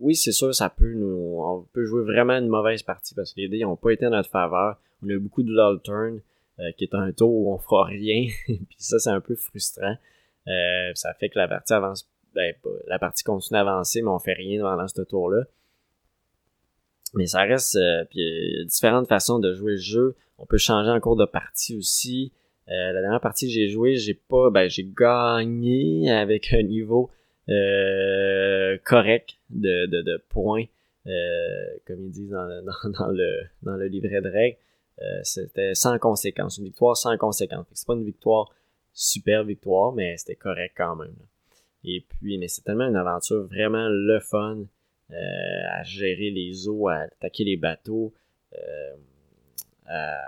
oui, 0.00 0.16
c'est 0.16 0.32
sûr, 0.32 0.54
ça 0.54 0.70
peut 0.70 0.92
nous. 0.94 1.36
On 1.38 1.66
peut 1.72 1.84
jouer 1.84 2.02
vraiment 2.02 2.32
une 2.32 2.48
mauvaise 2.48 2.82
partie 2.82 3.14
parce 3.14 3.34
que 3.34 3.40
les 3.40 3.48
dés 3.48 3.60
n'ont 3.60 3.76
pas 3.76 3.90
été 3.90 4.06
en 4.06 4.10
notre 4.10 4.30
faveur. 4.30 4.80
On 5.02 5.08
a 5.08 5.12
eu 5.12 5.18
beaucoup 5.18 5.42
de 5.42 5.50
lull 5.50 5.80
turn, 5.82 6.20
euh, 6.58 6.72
qui 6.76 6.84
est 6.84 6.94
un 6.94 7.12
tour 7.12 7.30
où 7.30 7.52
on 7.52 7.58
fera 7.58 7.84
rien. 7.84 8.26
puis 8.46 8.76
ça, 8.78 8.98
c'est 8.98 9.10
un 9.10 9.20
peu 9.20 9.34
frustrant. 9.34 9.96
Euh, 10.48 10.90
ça 10.94 11.12
fait 11.14 11.28
que 11.28 11.38
la 11.38 11.48
partie 11.48 11.72
avance. 11.74 12.08
Ben, 12.34 12.54
la 12.86 12.98
partie 12.98 13.24
continue 13.24 13.58
d'avancer, 13.58 14.02
mais 14.02 14.08
on 14.08 14.18
fait 14.18 14.32
rien 14.32 14.62
pendant 14.62 14.88
ce 14.88 15.02
tour-là. 15.02 15.44
Mais 17.14 17.26
ça 17.26 17.42
reste. 17.42 17.76
Euh, 17.76 18.04
puis 18.08 18.20
il 18.20 18.58
y 18.58 18.62
a 18.62 18.64
différentes 18.64 19.08
façons 19.08 19.38
de 19.38 19.52
jouer 19.52 19.72
le 19.72 19.78
jeu. 19.78 20.16
On 20.38 20.46
peut 20.46 20.58
changer 20.58 20.90
en 20.90 21.00
cours 21.00 21.16
de 21.16 21.26
partie 21.26 21.76
aussi. 21.76 22.32
la 22.66 23.00
dernière 23.00 23.20
partie 23.20 23.46
que 23.46 23.52
j'ai 23.52 23.68
joué, 23.68 23.96
j'ai 23.96 24.14
pas. 24.14 24.48
Ben, 24.48 24.70
j'ai 24.70 24.84
gagné 24.96 26.10
avec 26.10 26.54
un 26.54 26.62
niveau 26.62 27.10
euh, 27.50 28.78
correct 28.84 29.38
de, 29.50 30.22
points, 30.28 30.64
euh, 31.06 31.10
comme 31.86 32.00
ils 32.04 32.10
disent 32.10 32.30
dans, 32.30 33.10
le, 33.10 33.86
livret 33.86 34.20
de 34.20 34.28
règles. 34.28 34.56
Euh, 35.02 35.20
c'était 35.22 35.74
sans 35.74 35.98
conséquence, 35.98 36.58
une 36.58 36.64
victoire 36.64 36.96
sans 36.96 37.16
conséquence. 37.16 37.66
C'est 37.72 37.86
pas 37.86 37.94
une 37.94 38.04
victoire, 38.04 38.50
super 38.92 39.44
victoire, 39.44 39.92
mais 39.92 40.16
c'était 40.16 40.36
correct 40.36 40.74
quand 40.76 40.94
même. 40.96 41.16
Et 41.82 42.04
puis, 42.06 42.38
mais 42.38 42.48
c'est 42.48 42.62
tellement 42.62 42.86
une 42.86 42.96
aventure 42.96 43.42
vraiment 43.44 43.88
le 43.88 44.20
fun 44.20 44.58
à 45.12 45.82
gérer 45.82 46.30
les 46.30 46.68
eaux, 46.68 46.86
à 46.86 46.98
attaquer 46.98 47.42
les 47.42 47.56
bateaux, 47.56 48.12
à 49.86 50.20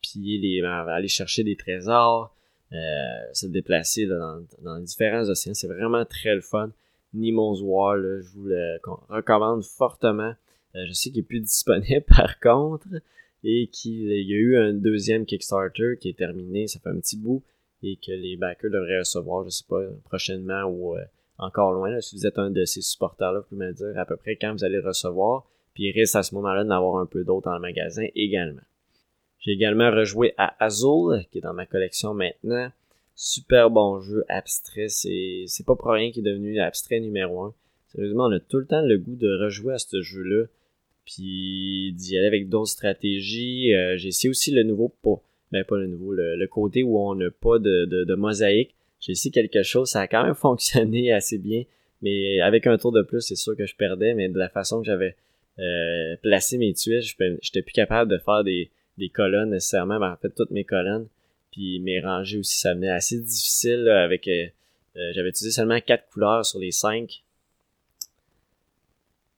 piller 0.00 0.38
les, 0.38 0.62
à 0.62 0.82
aller 0.82 1.08
chercher 1.08 1.42
des 1.42 1.56
trésors, 1.56 2.36
se 3.32 3.46
déplacer 3.46 4.06
dans, 4.06 4.44
dans, 4.62 4.78
différents 4.80 5.28
océans. 5.28 5.54
C'est 5.54 5.66
vraiment 5.66 6.04
très 6.04 6.34
le 6.34 6.40
fun. 6.40 6.70
Nemo's 7.14 7.60
War, 7.62 7.96
je 7.98 8.28
vous 8.34 8.46
le 8.46 8.78
recommande 9.08 9.62
fortement. 9.64 10.34
Euh, 10.74 10.86
je 10.86 10.92
sais 10.92 11.10
qu'il 11.10 11.20
est 11.20 11.26
plus 11.26 11.40
disponible 11.52 12.04
par 12.08 12.40
contre 12.40 12.86
et 13.44 13.68
qu'il 13.68 14.06
y 14.06 14.32
a 14.32 14.36
eu 14.36 14.56
un 14.56 14.72
deuxième 14.72 15.26
Kickstarter 15.26 15.96
qui 16.00 16.08
est 16.08 16.16
terminé, 16.16 16.66
ça 16.68 16.78
fait 16.78 16.88
un 16.88 17.00
petit 17.00 17.16
bout 17.16 17.42
et 17.82 17.96
que 17.96 18.12
les 18.12 18.36
backers 18.36 18.70
devraient 18.70 19.00
recevoir, 19.00 19.44
je 19.44 19.50
sais 19.50 19.64
pas, 19.68 19.82
prochainement 20.04 20.62
ou 20.64 20.96
euh, 20.96 21.02
encore 21.38 21.72
loin. 21.72 22.00
si 22.00 22.16
vous 22.16 22.26
êtes 22.26 22.38
un 22.38 22.50
de 22.50 22.64
ces 22.64 22.80
supporters-là, 22.80 23.40
vous 23.40 23.46
pouvez 23.46 23.66
me 23.66 23.72
dire 23.72 23.98
à 23.98 24.06
peu 24.06 24.16
près 24.16 24.36
quand 24.36 24.52
vous 24.52 24.64
allez 24.64 24.78
recevoir. 24.78 25.44
Puis 25.74 25.84
il 25.84 25.92
risque 25.92 26.14
à 26.14 26.22
ce 26.22 26.34
moment-là 26.36 26.64
d'avoir 26.64 26.98
un 26.98 27.06
peu 27.06 27.24
d'autres 27.24 27.50
dans 27.50 27.54
le 27.54 27.60
magasin 27.60 28.06
également. 28.14 28.62
J'ai 29.42 29.52
également 29.52 29.90
rejoué 29.90 30.34
à 30.38 30.54
Azul, 30.64 31.24
qui 31.30 31.38
est 31.38 31.42
dans 31.42 31.52
ma 31.52 31.66
collection 31.66 32.14
maintenant. 32.14 32.70
Super 33.16 33.70
bon 33.70 34.00
jeu, 34.00 34.24
abstrait. 34.28 34.88
C'est, 34.88 35.44
c'est 35.46 35.66
pas 35.66 35.74
pour 35.74 35.90
rien 35.90 36.12
qu'il 36.12 36.26
est 36.26 36.30
devenu 36.30 36.60
abstrait 36.60 37.00
numéro 37.00 37.42
1. 37.42 37.54
Sérieusement, 37.88 38.26
on 38.26 38.32
a 38.32 38.40
tout 38.40 38.58
le 38.58 38.66
temps 38.66 38.80
le 38.82 38.98
goût 38.98 39.16
de 39.16 39.28
rejouer 39.42 39.74
à 39.74 39.78
ce 39.78 40.00
jeu-là. 40.00 40.46
Puis 41.04 41.92
d'y 41.96 42.16
aller 42.16 42.28
avec 42.28 42.48
d'autres 42.48 42.70
stratégies. 42.70 43.74
Euh, 43.74 43.96
j'ai 43.96 44.08
essayé 44.08 44.30
aussi 44.30 44.52
le 44.52 44.62
nouveau, 44.62 44.94
mais 45.50 45.64
pas 45.64 45.76
le 45.76 45.88
nouveau, 45.88 46.12
le, 46.12 46.46
côté 46.46 46.84
où 46.84 46.98
on 46.98 47.16
n'a 47.16 47.30
pas 47.30 47.58
de, 47.58 47.84
de, 47.84 48.14
mosaïque. 48.14 48.76
J'ai 49.00 49.12
essayé 49.12 49.32
quelque 49.32 49.64
chose, 49.64 49.88
ça 49.90 50.02
a 50.02 50.06
quand 50.06 50.22
même 50.22 50.34
fonctionné 50.36 51.12
assez 51.12 51.38
bien, 51.38 51.64
mais 52.00 52.40
avec 52.40 52.68
un 52.68 52.78
tour 52.78 52.92
de 52.92 53.02
plus, 53.02 53.20
c'est 53.20 53.34
sûr 53.34 53.56
que 53.56 53.66
je 53.66 53.74
perdais, 53.74 54.14
mais 54.14 54.28
de 54.28 54.38
la 54.38 54.48
façon 54.48 54.80
que 54.80 54.86
j'avais 54.86 55.16
euh, 55.58 56.16
placé 56.22 56.56
mes 56.56 56.72
tuiles, 56.72 57.02
j'étais 57.02 57.62
plus 57.62 57.72
capable 57.72 58.08
de 58.08 58.18
faire 58.18 58.44
des, 58.44 58.70
des 58.98 59.08
colonnes 59.08 59.50
nécessairement, 59.50 59.98
ben, 59.98 60.12
en 60.12 60.16
fait 60.16 60.30
toutes 60.30 60.50
mes 60.50 60.64
colonnes, 60.64 61.08
puis 61.50 61.80
mes 61.80 62.00
rangées 62.00 62.38
aussi, 62.38 62.58
ça 62.58 62.74
venait 62.74 62.90
assez 62.90 63.18
difficile 63.18 63.88
avec... 63.88 64.26
Euh, 64.28 64.46
euh, 64.96 65.10
j'avais 65.14 65.30
utilisé 65.30 65.54
seulement 65.54 65.80
quatre 65.80 66.08
couleurs 66.10 66.44
sur 66.44 66.58
les 66.58 66.70
cinq. 66.70 67.22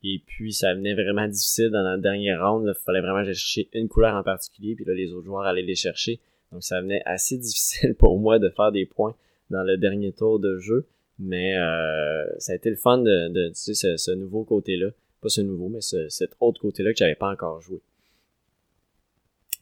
Et 0.03 0.21
puis 0.27 0.53
ça 0.53 0.75
venait 0.75 0.95
vraiment 0.95 1.27
difficile 1.27 1.71
dans 1.71 1.83
la 1.83 1.97
dernière 1.97 2.45
round. 2.45 2.67
Il 2.67 2.85
fallait 2.85 3.01
vraiment 3.01 3.25
chercher 3.25 3.69
une 3.73 3.89
couleur 3.89 4.15
en 4.15 4.23
particulier, 4.23 4.75
puis 4.75 4.85
là 4.85 4.95
les 4.95 5.13
autres 5.13 5.27
joueurs 5.27 5.45
allaient 5.45 5.63
les 5.63 5.77
chercher. 5.77 6.21
Donc 6.53 6.63
ça 6.63 6.81
venait 6.81 7.03
assez 7.05 7.39
difficile 7.39 7.95
pour 7.95 8.19
moi 8.19 8.39
de 8.39 8.51
faire 8.51 8.73
des 8.73 8.87
points 8.87 9.17
dans 9.51 9.63
le 9.63 9.77
dernier 9.77 10.13
tour 10.13 10.39
de 10.39 10.59
jeu. 10.59 10.87
Mais 11.19 11.57
euh, 11.57 12.25
ça 12.39 12.53
a 12.53 12.57
été 12.57 12.71
le 12.71 12.77
fun 12.77 12.99
de, 12.99 13.29
de 13.29 13.51
ce, 13.55 13.97
ce, 13.97 14.11
nouveau 14.11 14.45
côté-là. 14.45 14.89
Pas 15.21 15.29
ce 15.29 15.41
nouveau, 15.41 15.69
mais 15.69 15.81
ce, 15.81 16.09
cet 16.09 16.33
autre 16.41 16.61
côté-là 16.61 16.93
que 16.93 16.99
j'avais 16.99 17.15
pas 17.15 17.31
encore 17.31 17.61
joué. 17.61 17.81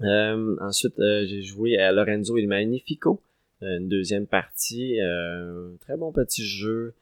Euh, 0.01 0.57
ensuite, 0.61 0.99
euh, 0.99 1.27
j'ai 1.27 1.43
joué 1.43 1.77
à 1.79 1.93
Lorenzo 1.93 2.37
il 2.39 2.49
Magnifico, 2.49 3.23
une 3.61 3.89
deuxième 3.89 4.27
partie. 4.27 4.99
très 5.81 5.97
bon 5.97 6.13
petit 6.13 6.45
jeu. 6.45 6.95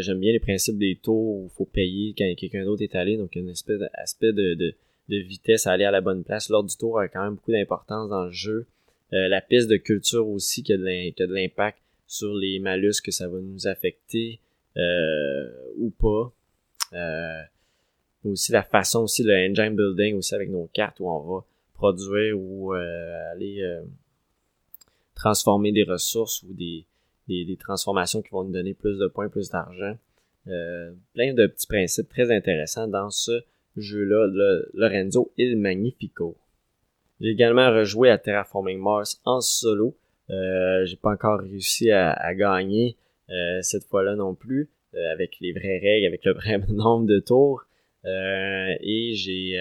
J'aime 0.00 0.18
bien 0.18 0.32
les 0.32 0.40
principes 0.40 0.78
des 0.78 0.98
tours 1.00 1.36
où 1.36 1.50
il 1.52 1.56
faut 1.56 1.66
payer 1.66 2.14
quand 2.16 2.24
quelqu'un 2.36 2.64
d'autre 2.64 2.82
est 2.82 2.96
allé, 2.96 3.16
donc 3.16 3.36
une 3.36 3.50
espèce 3.50 3.78
d'aspect 3.78 4.32
de, 4.32 4.54
de, 4.54 4.74
de, 5.08 5.16
vitesse 5.18 5.66
à 5.66 5.72
aller 5.72 5.84
à 5.84 5.92
la 5.92 6.00
bonne 6.00 6.24
place. 6.24 6.48
Lors 6.48 6.64
du 6.64 6.76
tour 6.76 6.98
a 6.98 7.06
quand 7.06 7.22
même 7.22 7.34
beaucoup 7.34 7.52
d'importance 7.52 8.08
dans 8.08 8.24
le 8.24 8.32
jeu. 8.32 8.66
la 9.12 9.40
piste 9.40 9.68
de 9.68 9.76
culture 9.76 10.26
aussi 10.26 10.62
qui 10.62 10.72
a 10.72 10.76
de 10.76 11.32
l'impact 11.32 11.78
sur 12.06 12.34
les 12.34 12.58
malus 12.58 13.00
que 13.04 13.12
ça 13.12 13.28
va 13.28 13.38
nous 13.38 13.68
affecter 13.68 14.40
ou 15.76 15.90
pas. 15.90 16.32
aussi 18.24 18.52
la 18.52 18.62
façon 18.62 19.02
aussi 19.02 19.22
le 19.22 19.34
engine 19.34 19.76
building 19.76 20.16
aussi 20.16 20.34
avec 20.34 20.48
nos 20.48 20.68
cartes 20.72 20.98
où 20.98 21.08
on 21.08 21.20
va 21.20 21.44
produire 21.76 22.38
ou 22.38 22.74
euh, 22.74 23.32
aller 23.32 23.62
euh, 23.62 23.82
transformer 25.14 25.72
des 25.72 25.84
ressources 25.84 26.42
ou 26.42 26.52
des, 26.52 26.86
des, 27.28 27.56
transformations 27.56 28.22
qui 28.22 28.30
vont 28.30 28.44
nous 28.44 28.52
donner 28.52 28.74
plus 28.74 28.98
de 28.98 29.06
points, 29.06 29.28
plus 29.28 29.50
d'argent. 29.50 29.96
Euh, 30.48 30.92
plein 31.14 31.34
de 31.34 31.46
petits 31.46 31.66
principes 31.66 32.08
très 32.08 32.30
intéressants 32.30 32.88
dans 32.88 33.10
ce 33.10 33.42
jeu-là, 33.76 34.26
Lorenzo 34.74 35.32
Il 35.36 35.56
Magnifico. 35.58 36.36
J'ai 37.20 37.30
également 37.30 37.70
rejoué 37.70 38.10
à 38.10 38.18
Terraforming 38.18 38.78
Mars 38.78 39.20
en 39.24 39.40
solo. 39.40 39.96
Euh, 40.30 40.84
j'ai 40.84 40.96
pas 40.96 41.10
encore 41.10 41.40
réussi 41.40 41.90
à, 41.90 42.12
à 42.12 42.34
gagner 42.34 42.96
cette 43.62 43.82
fois-là 43.86 44.14
non 44.14 44.36
plus, 44.36 44.70
avec 45.12 45.38
les 45.40 45.52
vraies 45.52 45.80
règles, 45.82 46.06
avec 46.06 46.24
le 46.24 46.32
vrai 46.32 46.58
nombre 46.68 47.06
de 47.06 47.18
tours. 47.18 47.64
et 48.04 49.14
j'ai 49.14 49.58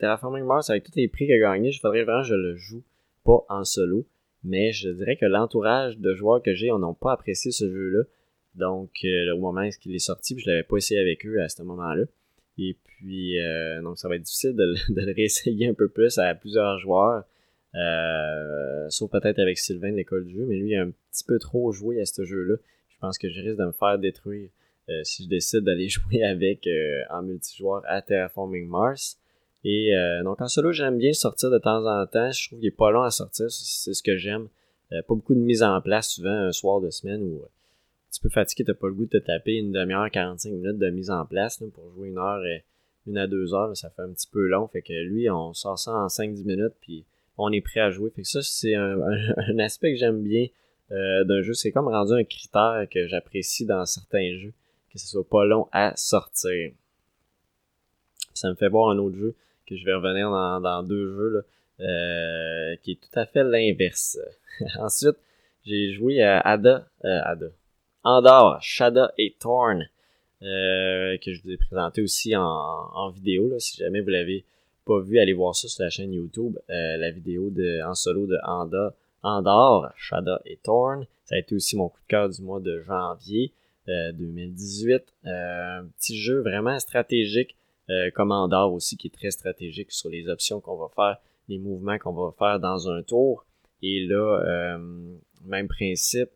Terraforming 0.00 0.44
Mars, 0.44 0.70
avec 0.70 0.84
tous 0.84 0.96
les 0.96 1.08
prix 1.08 1.26
qu'il 1.26 1.34
a 1.34 1.38
gagné, 1.38 1.70
je 1.70 1.80
voudrais 1.80 2.02
vraiment 2.02 2.22
que 2.22 2.28
je 2.28 2.34
le 2.34 2.56
joue 2.56 2.82
pas 3.24 3.44
en 3.48 3.64
solo. 3.64 4.06
Mais 4.42 4.72
je 4.72 4.88
dirais 4.88 5.16
que 5.16 5.26
l'entourage 5.26 5.98
de 5.98 6.14
joueurs 6.14 6.42
que 6.42 6.54
j'ai, 6.54 6.72
on 6.72 6.78
n'a 6.78 6.92
pas 6.98 7.12
apprécié 7.12 7.52
ce 7.52 7.70
jeu-là. 7.70 8.04
Donc, 8.54 8.90
euh, 9.04 9.34
au 9.34 9.38
moment 9.38 9.62
où 9.62 9.70
il 9.84 9.94
est 9.94 9.98
sorti, 9.98 10.38
je 10.38 10.48
l'avais 10.48 10.62
pas 10.62 10.76
essayé 10.76 11.00
avec 11.00 11.26
eux 11.26 11.40
à 11.40 11.48
ce 11.48 11.62
moment-là. 11.62 12.04
Et 12.58 12.76
puis, 12.82 13.38
euh, 13.40 13.80
donc 13.82 13.98
ça 13.98 14.08
va 14.08 14.16
être 14.16 14.22
difficile 14.22 14.56
de, 14.56 14.74
le 14.88 15.12
réessayer 15.14 15.68
un 15.68 15.74
peu 15.74 15.88
plus 15.88 16.18
à 16.18 16.34
plusieurs 16.34 16.78
joueurs. 16.78 17.24
Euh, 17.74 18.86
sauf 18.88 19.10
peut-être 19.10 19.38
avec 19.38 19.58
Sylvain 19.58 19.92
de 19.92 19.96
l'école 19.96 20.24
du 20.24 20.34
jeu, 20.34 20.46
mais 20.46 20.56
lui 20.56 20.70
il 20.70 20.76
a 20.76 20.82
un 20.82 20.90
petit 20.90 21.24
peu 21.24 21.38
trop 21.38 21.70
joué 21.70 22.00
à 22.00 22.06
ce 22.06 22.24
jeu-là. 22.24 22.56
Je 22.88 22.98
pense 22.98 23.16
que 23.16 23.28
je 23.28 23.40
risque 23.40 23.58
de 23.58 23.66
me 23.66 23.72
faire 23.72 23.98
détruire 23.98 24.50
si 25.04 25.22
je 25.22 25.28
décide 25.28 25.60
d'aller 25.60 25.88
jouer 25.88 26.24
avec 26.24 26.68
en 27.10 27.22
multijoueur 27.22 27.82
à 27.86 28.02
Terraforming 28.02 28.66
Mars. 28.66 29.20
Et 29.64 29.94
euh, 29.94 30.22
donc 30.22 30.40
en 30.40 30.48
solo, 30.48 30.72
j'aime 30.72 30.98
bien 30.98 31.12
sortir 31.12 31.50
de 31.50 31.58
temps 31.58 31.84
en 31.84 32.06
temps. 32.06 32.30
Je 32.32 32.48
trouve 32.48 32.58
qu'il 32.58 32.68
est 32.68 32.76
pas 32.76 32.90
long 32.90 33.02
à 33.02 33.10
sortir, 33.10 33.50
c'est 33.50 33.92
ce 33.92 34.02
que 34.02 34.16
j'aime. 34.16 34.48
Euh, 34.92 35.02
pas 35.02 35.14
beaucoup 35.14 35.34
de 35.34 35.40
mise 35.40 35.62
en 35.62 35.80
place 35.80 36.08
souvent 36.08 36.30
un 36.30 36.52
soir 36.52 36.80
de 36.80 36.90
semaine 36.90 37.22
où 37.22 37.36
euh, 37.42 37.48
tu 38.12 38.20
peux 38.20 38.30
fatiguer, 38.30 38.64
t'as 38.64 38.74
pas 38.74 38.88
le 38.88 38.94
goût 38.94 39.04
de 39.04 39.18
te 39.18 39.24
taper 39.24 39.54
une 39.54 39.70
demi-heure, 39.70 40.10
45 40.10 40.50
minutes 40.50 40.78
de 40.78 40.90
mise 40.90 41.10
en 41.10 41.24
place 41.26 41.62
pour 41.74 41.90
jouer 41.92 42.08
une 42.08 42.18
heure 42.18 42.42
une 43.06 43.16
à 43.16 43.26
deux 43.26 43.54
heures, 43.54 43.74
ça 43.76 43.88
fait 43.90 44.02
un 44.02 44.10
petit 44.10 44.28
peu 44.30 44.46
long. 44.46 44.66
Fait 44.68 44.82
que 44.82 44.92
lui, 44.92 45.30
on 45.30 45.54
sort 45.54 45.78
ça 45.78 45.92
en 45.92 46.06
5-10 46.06 46.44
minutes 46.44 46.74
puis 46.80 47.04
on 47.38 47.52
est 47.52 47.60
prêt 47.60 47.80
à 47.80 47.90
jouer. 47.90 48.10
Fait 48.10 48.22
que 48.22 48.28
ça, 48.28 48.42
c'est 48.42 48.74
un, 48.74 49.00
aspect 49.58 49.92
que 49.92 49.98
j'aime 49.98 50.22
bien 50.22 50.48
d'un 50.90 51.40
jeu. 51.40 51.54
C'est 51.54 51.70
comme 51.70 51.88
rendu 51.88 52.12
un 52.12 52.24
critère 52.24 52.86
que 52.90 53.06
j'apprécie 53.06 53.64
dans 53.64 53.86
certains 53.86 54.36
jeux, 54.36 54.52
que 54.92 54.98
ce 54.98 55.06
soit 55.06 55.26
pas 55.26 55.44
long 55.44 55.68
à 55.72 55.94
sortir. 55.96 56.72
Ça 58.34 58.50
me 58.50 58.54
fait 58.54 58.68
voir 58.68 58.90
un 58.90 58.98
autre 58.98 59.16
jeu 59.16 59.34
que 59.70 59.76
je 59.76 59.84
vais 59.84 59.94
revenir 59.94 60.30
dans, 60.30 60.82
deux 60.82 61.14
jeux, 61.14 61.28
là, 61.28 61.40
euh, 61.80 62.76
qui 62.82 62.92
est 62.92 63.00
tout 63.00 63.18
à 63.18 63.24
fait 63.24 63.44
l'inverse. 63.44 64.18
Ensuite, 64.78 65.16
j'ai 65.64 65.92
joué 65.92 66.22
à 66.22 66.40
Ada, 66.40 66.88
euh, 67.04 67.20
Ada, 67.24 67.46
Andor, 68.02 68.58
Shada 68.60 69.12
et 69.16 69.36
Torn, 69.38 69.88
euh, 70.42 71.16
que 71.18 71.32
je 71.32 71.42
vous 71.42 71.50
ai 71.50 71.56
présenté 71.56 72.02
aussi 72.02 72.34
en, 72.36 73.10
vidéo. 73.10 73.48
Là, 73.48 73.60
si 73.60 73.76
jamais 73.76 74.00
vous 74.00 74.08
l'avez 74.08 74.44
pas 74.84 75.00
vu, 75.00 75.20
allez 75.20 75.34
voir 75.34 75.54
ça 75.54 75.68
sur 75.68 75.84
la 75.84 75.90
chaîne 75.90 76.12
YouTube, 76.12 76.58
la 76.68 77.10
vidéo 77.10 77.50
de, 77.50 77.82
en 77.86 77.94
solo 77.94 78.26
de 78.26 78.38
Anda, 78.42 78.94
Andor, 79.22 79.88
Shada 79.96 80.40
et 80.46 80.56
Torn. 80.56 81.06
Ça 81.24 81.36
a 81.36 81.38
été 81.38 81.54
aussi 81.54 81.76
mon 81.76 81.88
coup 81.88 82.00
de 82.00 82.06
cœur 82.08 82.28
du 82.28 82.42
mois 82.42 82.58
de 82.58 82.80
janvier 82.80 83.52
2018. 83.86 85.02
un 85.24 85.84
petit 85.96 86.18
jeu 86.18 86.40
vraiment 86.40 86.78
stratégique 86.80 87.54
euh, 87.90 88.10
Commandeur 88.12 88.72
aussi 88.72 88.96
qui 88.96 89.08
est 89.08 89.14
très 89.14 89.30
stratégique 89.30 89.90
sur 89.90 90.08
les 90.08 90.28
options 90.28 90.60
qu'on 90.60 90.76
va 90.76 90.88
faire, 90.94 91.18
les 91.48 91.58
mouvements 91.58 91.98
qu'on 91.98 92.12
va 92.12 92.32
faire 92.38 92.60
dans 92.60 92.88
un 92.88 93.02
tour. 93.02 93.44
Et 93.82 94.06
là, 94.06 94.42
euh, 94.44 94.78
même 95.44 95.68
principe, 95.68 96.30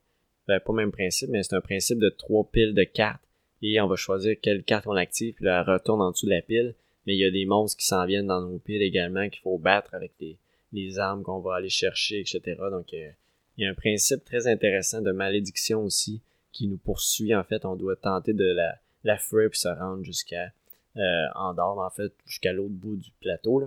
ben, 0.49 0.61
pas 0.61 0.73
même 0.73 0.91
principe, 0.91 1.31
mais 1.31 1.43
c'est 1.43 1.55
un 1.55 1.61
principe 1.61 1.99
de 1.99 2.09
trois 2.09 2.49
piles 2.51 2.75
de 2.75 2.85
cartes. 2.85 3.23
Et 3.63 3.81
on 3.81 3.87
va 3.87 3.97
choisir 3.97 4.37
quelle 4.43 4.63
carte 4.63 4.87
on 4.87 4.97
active, 4.97 5.35
puis 5.35 5.45
là, 5.45 5.61
elle 5.61 5.73
retourne 5.73 6.03
en 6.03 6.11
dessous 6.11 6.27
de 6.27 6.33
la 6.33 6.43
pile. 6.43 6.75
Mais 7.07 7.15
il 7.15 7.21
y 7.21 7.25
a 7.25 7.31
des 7.31 7.47
monstres 7.47 7.79
qui 7.79 7.87
s'en 7.87 8.05
viennent 8.07 8.27
dans 8.27 8.41
nos 8.41 8.59
piles 8.59 8.83
également 8.83 9.29
qu'il 9.29 9.41
faut 9.41 9.59
battre 9.59 9.95
avec 9.95 10.13
les, 10.21 10.99
armes 10.99 11.23
qu'on 11.23 11.41
va 11.41 11.57
aller 11.57 11.69
chercher, 11.69 12.21
etc. 12.21 12.41
Donc, 12.71 12.93
euh, 12.95 13.11
il 13.57 13.65
y 13.65 13.67
a 13.67 13.71
un 13.71 13.75
principe 13.75 14.25
très 14.25 14.49
intéressant 14.49 15.01
de 15.01 15.13
malédiction 15.13 15.85
aussi 15.85 16.23
qui 16.51 16.67
nous 16.67 16.79
poursuit. 16.79 17.35
En 17.35 17.45
fait, 17.45 17.65
on 17.65 17.77
doit 17.77 17.97
tenter 17.97 18.33
de 18.33 18.45
la, 18.45 18.75
la 19.05 19.19
fuir 19.19 19.51
puis 19.51 19.61
se 19.61 19.69
rendre 19.69 20.03
jusqu'à 20.03 20.53
euh, 20.97 21.27
en 21.35 21.91
fait, 21.91 22.13
jusqu'à 22.27 22.53
l'autre 22.53 22.75
bout 22.75 22.97
du 22.97 23.11
plateau. 23.21 23.61
Là. 23.61 23.67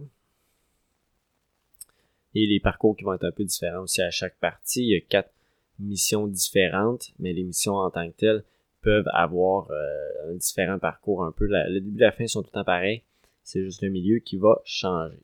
Et 2.36 2.46
les 2.46 2.60
parcours 2.60 2.96
qui 2.96 3.04
vont 3.04 3.14
être 3.14 3.26
un 3.26 3.32
peu 3.32 3.44
différents 3.44 3.82
aussi 3.82 4.02
à 4.02 4.12
chaque 4.12 4.38
partie. 4.38 4.84
Il 4.84 4.90
y 4.90 4.96
a 4.96 5.02
quatre 5.02 5.32
missions 5.80 6.28
différentes, 6.28 7.12
mais 7.20 7.34
les 7.34 7.44
missions 7.44 7.76
en 7.76 7.90
tant 7.90 8.10
que 8.10 8.16
telles 8.16 8.44
peuvent 8.82 9.10
avoir 9.12 9.70
euh, 9.72 10.32
un 10.32 10.36
différent 10.36 10.80
parcours 10.80 11.24
un 11.24 11.32
peu. 11.32 11.48
le 11.48 11.80
début 11.80 11.98
et 11.98 12.02
la 12.02 12.12
fin 12.12 12.28
sont 12.28 12.42
tout 12.42 12.50
le 12.54 12.60
temps 12.60 12.64
pareils. 12.64 13.04
C'est 13.44 13.64
juste 13.64 13.82
le 13.82 13.90
milieu 13.90 14.20
qui 14.20 14.38
va 14.38 14.62
changer. 14.66 15.20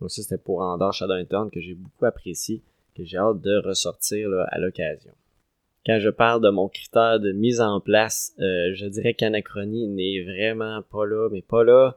Donc 0.00 0.10
ça, 0.10 0.22
c'était 0.22 0.38
pour 0.38 0.60
Andor 0.60 0.92
Shadowton 0.92 1.50
que 1.50 1.60
j'ai 1.60 1.74
beaucoup 1.74 2.04
apprécié, 2.04 2.62
que 2.94 3.04
j'ai 3.04 3.16
hâte 3.16 3.40
de 3.40 3.62
ressortir 3.66 4.30
à 4.48 4.58
l'occasion. 4.58 5.12
Quand 5.86 6.00
je 6.00 6.10
parle 6.10 6.42
de 6.42 6.50
mon 6.50 6.68
critère 6.68 7.20
de 7.20 7.30
mise 7.30 7.60
en 7.60 7.80
place, 7.80 8.34
euh, 8.40 8.74
je 8.74 8.86
dirais 8.86 9.14
qu'Anachronie 9.14 9.86
n'est 9.86 10.24
vraiment 10.24 10.82
pas 10.82 11.06
là, 11.06 11.28
mais 11.30 11.42
pas 11.42 11.62
là. 11.62 11.96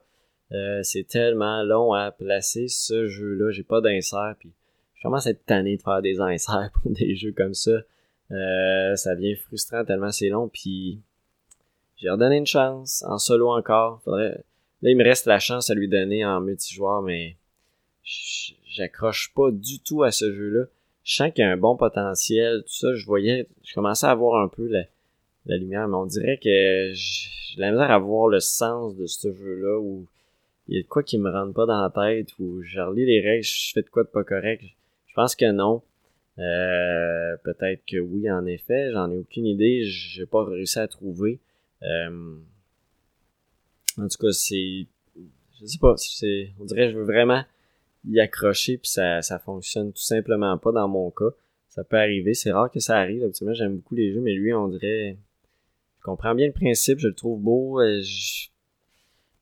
Euh, 0.52 0.82
c'est 0.84 1.08
tellement 1.08 1.64
long 1.64 1.94
à 1.94 2.12
placer 2.12 2.68
ce 2.68 3.08
jeu-là. 3.08 3.50
J'ai 3.50 3.64
pas 3.64 3.82
d'insert, 3.82 4.36
puis 4.38 4.52
je 4.94 5.02
commence 5.02 5.26
à 5.26 5.32
être 5.32 5.44
tanné 5.44 5.78
de 5.78 5.82
faire 5.82 6.04
des 6.04 6.20
inserts 6.22 6.70
pour 6.82 6.92
des 6.92 7.16
jeux 7.16 7.32
comme 7.32 7.56
ça. 7.56 7.82
Euh, 8.30 8.96
ça 8.96 9.16
devient 9.16 9.36
frustrant 9.36 9.84
tellement 9.84 10.12
c'est 10.12 10.30
long, 10.30 10.50
puis 10.50 11.02
j'ai 11.98 12.12
redonné 12.12 12.38
une 12.38 12.46
chance 12.46 13.04
en 13.08 13.18
solo 13.18 13.50
encore. 13.50 14.04
Là, 14.06 14.36
il 14.84 14.98
me 14.98 15.04
reste 15.04 15.26
la 15.26 15.40
chance 15.40 15.72
à 15.72 15.74
lui 15.74 15.88
donner 15.88 16.24
en 16.24 16.42
multijoueur, 16.42 17.02
mais 17.02 17.38
j'accroche 18.04 19.34
pas 19.34 19.50
du 19.50 19.80
tout 19.80 20.04
à 20.04 20.12
ce 20.12 20.32
jeu-là 20.32 20.66
je 21.04 21.16
sens 21.16 21.32
qu'il 21.34 21.44
y 21.44 21.48
a 21.48 21.52
un 21.52 21.58
bon 21.58 21.76
potentiel, 21.76 22.62
tout 22.62 22.74
ça, 22.74 22.94
je 22.94 23.06
voyais, 23.06 23.48
je 23.64 23.74
commençais 23.74 24.08
à 24.08 24.16
voir 24.16 24.44
un 24.44 24.48
peu 24.48 24.68
la, 24.68 24.84
la 25.46 25.58
lumière, 25.58 25.88
mais 25.88 25.96
on 25.96 26.06
dirait 26.06 26.38
que 26.38 26.92
j'ai 26.94 27.60
la 27.60 27.72
misère 27.72 27.92
à 27.92 28.00
voir 28.00 28.28
le 28.28 28.40
sens 28.40 28.96
de 28.96 29.06
ce 29.06 29.34
jeu-là, 29.34 29.80
où 29.80 30.06
il 30.68 30.78
y 30.78 30.80
a 30.80 30.84
de 30.84 30.88
quoi 30.88 31.02
qui 31.02 31.18
me 31.18 31.32
rentre 31.32 31.54
pas 31.54 31.66
dans 31.66 31.82
la 31.82 31.90
tête, 31.90 32.30
où 32.40 32.62
je 32.62 32.80
relis 32.80 33.06
les 33.06 33.22
règles, 33.22 33.44
je 33.44 33.72
fais 33.74 33.82
de 33.82 33.90
quoi 33.90 34.04
de 34.04 34.10
pas 34.10 34.24
correct. 34.24 34.64
Je 35.08 35.14
pense 35.16 35.36
que 35.36 35.52
non. 35.52 35.82
Euh, 36.38 37.36
peut-être 37.44 37.84
que 37.86 37.98
oui, 37.98 38.30
en 38.32 38.46
effet, 38.46 38.92
j'en 38.92 39.12
ai 39.12 39.18
aucune 39.18 39.46
idée, 39.46 39.82
j'ai 39.84 40.26
pas 40.26 40.44
réussi 40.46 40.80
à 40.80 40.88
trouver. 40.88 41.40
Euh, 41.82 42.38
en 43.98 44.08
tout 44.08 44.18
cas, 44.20 44.32
c'est, 44.32 44.86
je 45.60 45.66
sais 45.66 45.80
pas, 45.80 45.96
c'est, 45.98 46.52
on 46.60 46.66
dirait 46.66 46.88
que 46.88 46.94
je 46.94 46.98
veux 46.98 47.06
vraiment 47.06 47.44
y 48.06 48.20
accrocher 48.20 48.78
puis 48.78 48.90
ça, 48.90 49.22
ça 49.22 49.40
fonctionne 49.40 49.92
tout 49.92 50.02
simplement 50.02 50.58
pas 50.58 50.72
dans 50.72 50.88
mon 50.88 51.12
cas. 51.12 51.32
Ça 51.70 51.84
peut 51.84 51.98
arriver, 51.98 52.34
c'est 52.34 52.52
rare 52.52 52.72
que 52.72 52.80
ça 52.80 52.98
arrive. 52.98 53.24
Habituellement, 53.24 53.54
j'aime 53.54 53.78
beaucoup 53.78 53.96
les 53.96 54.12
jeux, 54.12 54.22
mais 54.22 54.34
lui, 54.34 54.54
on 54.54 54.68
dirait. 54.68 55.18
Je 56.00 56.04
comprends 56.04 56.34
bien 56.34 56.48
le 56.48 56.54
principe, 56.54 57.00
je 57.00 57.08
le 57.08 57.14
trouve 57.14 57.40
beau. 57.42 57.80
Euh, 57.82 58.02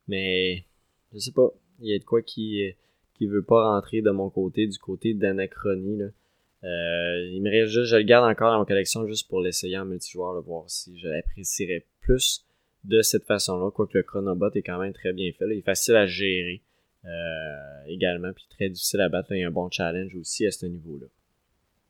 mais 0.08 0.66
je 1.14 1.20
sais 1.20 1.32
pas. 1.32 1.53
Il 1.80 1.89
y 1.89 1.95
a 1.95 1.99
de 1.99 2.03
quoi 2.03 2.22
qui, 2.22 2.74
qui 3.18 3.28
veut 3.28 3.43
pas 3.43 3.72
rentrer 3.72 4.01
de 4.01 4.10
mon 4.12 4.30
côté, 4.30 4.68
du 4.68 4.78
côté 4.78 5.14
d'Anachronie. 5.14 6.01
Euh, 6.01 7.30
il 7.32 7.41
me 7.41 7.49
reste 7.49 7.72
juste, 7.72 7.91
je 7.91 7.95
le 7.95 8.03
garde 8.03 8.30
encore 8.30 8.51
dans 8.51 8.60
ma 8.60 8.66
collection 8.66 9.08
juste 9.08 9.30
pour 9.30 9.41
l'essayer 9.41 9.78
en 9.78 9.86
multijoueur, 9.86 10.34
là, 10.34 10.41
voir 10.41 10.70
si 10.70 10.97
je 10.99 11.08
l'apprécierais 11.08 11.86
plus 12.01 12.45
de 12.84 13.01
cette 13.01 13.26
façon-là. 13.26 13.72
Quoique 13.72 13.97
le 13.97 14.03
Chronobot 14.03 14.49
est 14.55 14.64
quand 14.64 14.80
même 14.80 14.93
très 14.93 15.14
bien 15.14 15.32
fait. 15.38 15.45
Il 15.45 15.60
est 15.60 15.62
facile 15.62 15.95
à 15.95 16.08
gérer 16.08 16.62
euh, 17.06 17.84
également, 17.88 18.34
puis 18.34 18.45
très 18.50 18.70
difficile 18.70 19.02
à 19.02 19.10
battre. 19.10 19.32
il 19.32 19.39
y 19.39 19.43
a 19.43 19.48
un 19.48 19.52
bon 19.52 19.70
challenge 19.70 20.16
aussi 20.16 20.45
à 20.45 20.52
ce 20.52 20.66
niveau-là. 20.66 21.08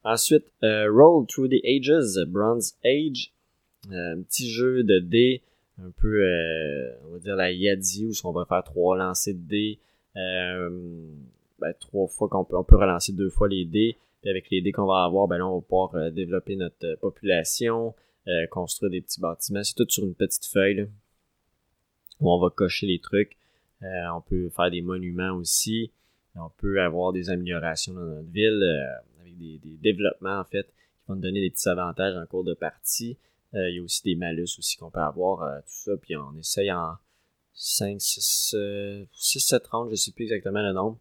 Ensuite, 0.04 0.46
euh, 0.64 0.90
Roll 0.92 1.26
Through 1.26 1.50
the 1.50 1.66
Ages, 1.66 2.24
Bronze 2.28 2.76
Age. 2.86 3.32
Euh, 3.92 4.16
un 4.16 4.22
petit 4.22 4.50
jeu 4.50 4.84
de 4.84 5.00
dés, 5.00 5.42
un 5.82 5.92
peu, 5.92 6.24
on 7.06 7.14
va 7.14 7.20
dire 7.20 7.36
la 7.36 7.52
Yadi, 7.52 8.06
où 8.06 8.12
on 8.28 8.32
va 8.32 8.46
faire 8.46 8.64
trois 8.64 8.98
lancers 8.98 9.34
de 9.34 9.40
dés. 9.40 9.80
Ben, 11.60 11.74
trois 11.80 12.08
fois 12.08 12.28
qu'on 12.30 12.46
peut, 12.46 12.56
on 12.56 12.64
peut 12.64 12.78
relancer 12.78 13.14
deux 13.14 13.30
fois 13.30 13.48
les 13.48 13.66
dés. 13.66 13.98
Puis 14.22 14.30
avec 14.30 14.50
les 14.52 14.62
dés 14.62 14.72
qu'on 14.72 14.86
va 14.86 15.04
avoir, 15.04 15.28
ben 15.28 15.38
là, 15.38 15.48
on 15.48 15.56
va 15.56 15.62
pouvoir 15.62 16.12
développer 16.12 16.56
notre 16.56 16.96
population, 16.96 17.96
construire 18.50 18.92
des 18.92 19.02
petits 19.02 19.22
bâtiments. 19.22 19.64
C'est 19.64 19.76
tout 19.76 19.88
sur 19.90 20.04
une 20.04 20.16
petite 20.16 20.46
feuille 20.46 20.88
où 22.20 22.32
on 22.32 22.40
va 22.40 22.50
cocher 22.50 22.88
les 22.88 23.00
trucs. 23.00 23.38
On 23.82 24.22
peut 24.22 24.50
faire 24.50 24.72
des 24.72 24.82
monuments 24.82 25.34
aussi. 25.34 25.92
On 26.36 26.50
peut 26.50 26.82
avoir 26.82 27.14
des 27.14 27.30
améliorations 27.30 27.94
dans 27.94 28.02
notre 28.02 28.30
ville 28.30 28.64
des, 29.38 29.78
développements 29.82 30.40
en 30.40 30.44
fait 30.44 30.64
qui 30.64 31.08
vont 31.08 31.16
nous 31.16 31.22
donner 31.22 31.42
des 31.42 31.50
petits 31.50 31.70
avantages 31.70 32.16
en 32.16 32.26
cours 32.26 32.44
de 32.44 32.54
partie. 32.54 33.18
Euh, 33.54 33.70
il 33.70 33.78
y 33.78 33.80
a 33.80 33.84
aussi 33.84 34.04
des 34.04 34.16
malus 34.16 34.50
aussi 34.58 34.78
qu'on 34.78 34.92
peut 34.92 35.00
avoir, 35.00 35.44
euh, 35.44 35.60
tout 35.60 35.92
ça, 35.92 35.98
puis 35.98 36.16
on 36.16 36.36
essaye 36.38 36.72
en 36.72 36.96
5, 37.54 38.00
6, 38.00 38.56
6 39.14 39.40
7 39.40 39.68
rondes, 39.68 39.90
je 39.90 39.96
sais 39.96 40.12
plus 40.12 40.24
exactement 40.26 40.62
le 40.62 40.74
nombre. 40.74 40.98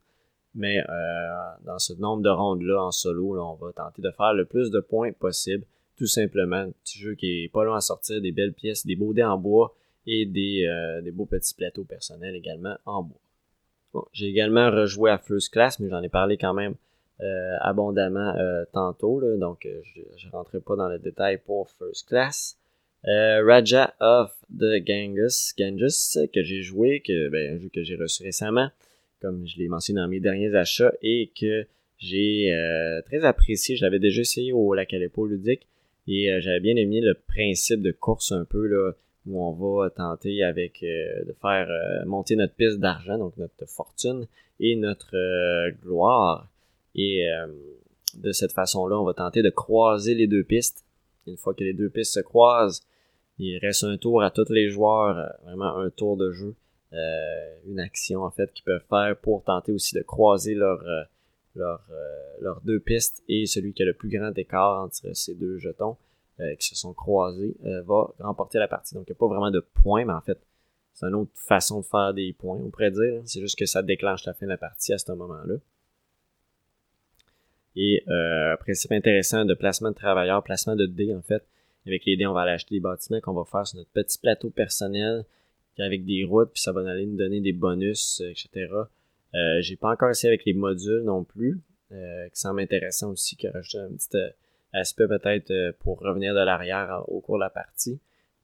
Mais 0.54 0.82
euh, 0.88 1.28
dans 1.64 1.78
ce 1.78 1.92
nombre 1.94 2.22
de 2.22 2.30
rondes-là, 2.30 2.82
en 2.82 2.90
solo, 2.90 3.38
on 3.38 3.54
va 3.56 3.72
tenter 3.72 4.00
de 4.00 4.10
faire 4.10 4.32
le 4.32 4.46
plus 4.46 4.70
de 4.70 4.80
points 4.80 5.12
possible. 5.12 5.64
Tout 5.96 6.06
simplement, 6.06 6.56
un 6.56 6.70
petit 6.70 6.98
jeu 6.98 7.14
qui 7.14 7.44
est 7.44 7.48
pas 7.48 7.64
loin 7.64 7.76
à 7.76 7.80
sortir, 7.80 8.20
des 8.22 8.32
belles 8.32 8.54
pièces, 8.54 8.86
des 8.86 8.96
beaux 8.96 9.12
dés 9.12 9.24
en 9.24 9.38
bois 9.38 9.74
et 10.06 10.26
des, 10.26 10.68
des 11.02 11.10
beaux 11.10 11.26
petits 11.26 11.54
plateaux 11.54 11.84
personnels 11.84 12.34
également 12.34 12.76
en 12.84 13.02
bois. 13.02 13.20
Bon, 13.92 14.04
j'ai 14.12 14.26
également 14.26 14.70
rejoué 14.70 15.10
à 15.10 15.18
First 15.18 15.52
Class, 15.52 15.80
mais 15.80 15.88
j'en 15.88 16.02
ai 16.02 16.08
parlé 16.08 16.36
quand 16.36 16.54
même 16.54 16.74
euh, 17.22 17.56
abondamment 17.62 18.36
euh, 18.36 18.66
tantôt, 18.74 19.22
donc 19.38 19.64
euh, 19.64 19.80
je 20.18 20.26
ne 20.26 20.32
rentrerai 20.32 20.60
pas 20.60 20.76
dans 20.76 20.88
le 20.88 20.98
détail 20.98 21.38
pour 21.38 21.70
First 21.70 22.08
Class. 22.08 22.58
Raja 23.04 23.94
of 24.00 24.36
the 24.50 24.84
Ganges, 24.84 25.54
Ganges 25.56 26.18
que 26.34 26.42
j'ai 26.42 26.60
joué, 26.60 27.00
que, 27.00 27.30
ben, 27.30 27.54
un 27.54 27.58
jeu 27.58 27.70
que 27.72 27.82
j'ai 27.84 27.96
reçu 27.96 28.22
récemment, 28.22 28.68
comme 29.22 29.46
je 29.46 29.56
l'ai 29.56 29.68
mentionné 29.68 30.00
dans 30.00 30.08
mes 30.08 30.20
derniers 30.20 30.54
achats, 30.56 30.92
et 31.02 31.30
que 31.40 31.66
j'ai 31.98 32.52
très 33.06 33.24
apprécié. 33.24 33.76
Je 33.76 33.84
l'avais 33.84 34.00
déjà 34.00 34.22
essayé 34.22 34.52
au 34.52 34.74
Lac 34.74 34.90
ludique, 34.90 35.68
et 36.08 36.40
j'avais 36.40 36.58
bien 36.58 36.74
aimé 36.74 37.00
le 37.00 37.14
principe 37.14 37.80
de 37.80 37.92
course 37.92 38.32
un 38.32 38.44
peu, 38.44 38.66
là, 38.66 38.92
où 39.26 39.42
on 39.42 39.52
va 39.52 39.90
tenter 39.90 40.42
avec 40.42 40.80
de 40.82 41.34
faire 41.40 41.68
monter 42.06 42.36
notre 42.36 42.54
piste 42.54 42.78
d'argent, 42.78 43.18
donc 43.18 43.36
notre 43.36 43.66
fortune, 43.66 44.26
et 44.60 44.76
notre 44.76 45.70
gloire. 45.82 46.48
Et 46.94 47.28
euh, 47.30 47.46
de 48.14 48.32
cette 48.32 48.52
façon-là, 48.52 48.98
on 48.98 49.04
va 49.04 49.14
tenter 49.14 49.42
de 49.42 49.50
croiser 49.50 50.14
les 50.14 50.26
deux 50.26 50.44
pistes. 50.44 50.84
Une 51.26 51.36
fois 51.36 51.54
que 51.54 51.62
les 51.62 51.74
deux 51.74 51.90
pistes 51.90 52.14
se 52.14 52.20
croisent, 52.20 52.82
il 53.38 53.58
reste 53.58 53.84
un 53.84 53.98
tour 53.98 54.22
à 54.22 54.30
tous 54.30 54.50
les 54.50 54.70
joueurs, 54.70 55.18
euh, 55.18 55.28
vraiment 55.44 55.76
un 55.76 55.90
tour 55.90 56.16
de 56.16 56.32
jeu, 56.32 56.54
euh, 56.94 57.56
une 57.66 57.80
action 57.80 58.22
en 58.22 58.30
fait 58.30 58.52
qu'ils 58.52 58.64
peuvent 58.64 58.84
faire 58.88 59.16
pour 59.20 59.44
tenter 59.44 59.72
aussi 59.72 59.94
de 59.94 60.02
croiser 60.02 60.54
leurs 60.54 60.84
leurs 61.54 62.60
deux 62.64 62.78
pistes 62.80 63.22
et 63.28 63.46
celui 63.46 63.72
qui 63.72 63.82
a 63.82 63.86
le 63.86 63.94
plus 63.94 64.10
grand 64.10 64.36
écart 64.36 64.84
entre 64.84 65.14
ces 65.14 65.34
deux 65.34 65.56
jetons 65.56 65.96
qui 66.58 66.68
se 66.68 66.74
sont 66.74 66.92
croisés 66.92 67.56
va 67.86 68.08
remporter 68.20 68.58
la 68.58 68.68
partie. 68.68 68.94
Donc 68.94 69.04
il 69.08 69.12
n'y 69.12 69.16
a 69.16 69.18
pas 69.18 69.26
vraiment 69.26 69.50
de 69.50 69.60
points, 69.60 70.04
mais 70.04 70.12
en 70.12 70.20
fait 70.20 70.38
c'est 70.96 71.06
une 71.06 71.14
autre 71.14 71.32
façon 71.34 71.80
de 71.80 71.84
faire 71.84 72.14
des 72.14 72.32
points, 72.32 72.58
on 72.58 72.70
pourrait 72.70 72.90
dire. 72.90 73.20
C'est 73.26 73.40
juste 73.40 73.58
que 73.58 73.66
ça 73.66 73.82
déclenche 73.82 74.24
la 74.24 74.32
fin 74.32 74.46
de 74.46 74.50
la 74.50 74.56
partie 74.56 74.94
à 74.94 74.98
ce 74.98 75.12
moment-là. 75.12 75.56
Et 77.76 78.02
euh, 78.08 78.56
principe 78.56 78.92
intéressant 78.92 79.44
de 79.44 79.52
placement 79.52 79.90
de 79.90 79.94
travailleurs, 79.94 80.42
placement 80.42 80.74
de 80.74 80.86
dés 80.86 81.14
en 81.14 81.20
fait. 81.20 81.44
Avec 81.86 82.06
les 82.06 82.16
dés, 82.16 82.26
on 82.26 82.32
va 82.32 82.40
aller 82.40 82.52
acheter 82.52 82.74
des 82.74 82.80
bâtiments 82.80 83.20
qu'on 83.20 83.34
va 83.34 83.44
faire 83.44 83.66
sur 83.66 83.76
notre 83.76 83.90
petit 83.90 84.18
plateau 84.18 84.48
personnel 84.48 85.26
avec 85.78 86.06
des 86.06 86.24
routes, 86.24 86.52
puis 86.54 86.62
ça 86.62 86.72
va 86.72 86.80
aller 86.90 87.04
nous 87.04 87.18
donner 87.18 87.40
des 87.42 87.52
bonus, 87.52 88.22
euh, 88.22 88.30
etc. 88.30 88.72
Euh, 89.34 89.60
j'ai 89.60 89.76
pas 89.76 89.90
encore 89.90 90.08
essayé 90.08 90.30
avec 90.30 90.46
les 90.46 90.54
modules 90.54 91.02
non 91.02 91.24
plus, 91.24 91.60
euh, 91.92 92.28
qui 92.30 92.40
semble 92.40 92.60
intéressant 92.60 93.10
aussi, 93.10 93.36
qui 93.36 93.46
rajoute 93.46 93.80
un 93.82 93.94
petit 93.94 94.16
euh, 94.16 94.30
aspect 94.72 95.06
peut-être 95.08 95.72
pour 95.80 96.00
revenir 96.00 96.34
de 96.34 96.40
l'arrière 96.40 97.02
au 97.08 97.20
cours 97.20 97.36
de 97.36 97.44
la 97.44 97.50
partie. 97.50 97.98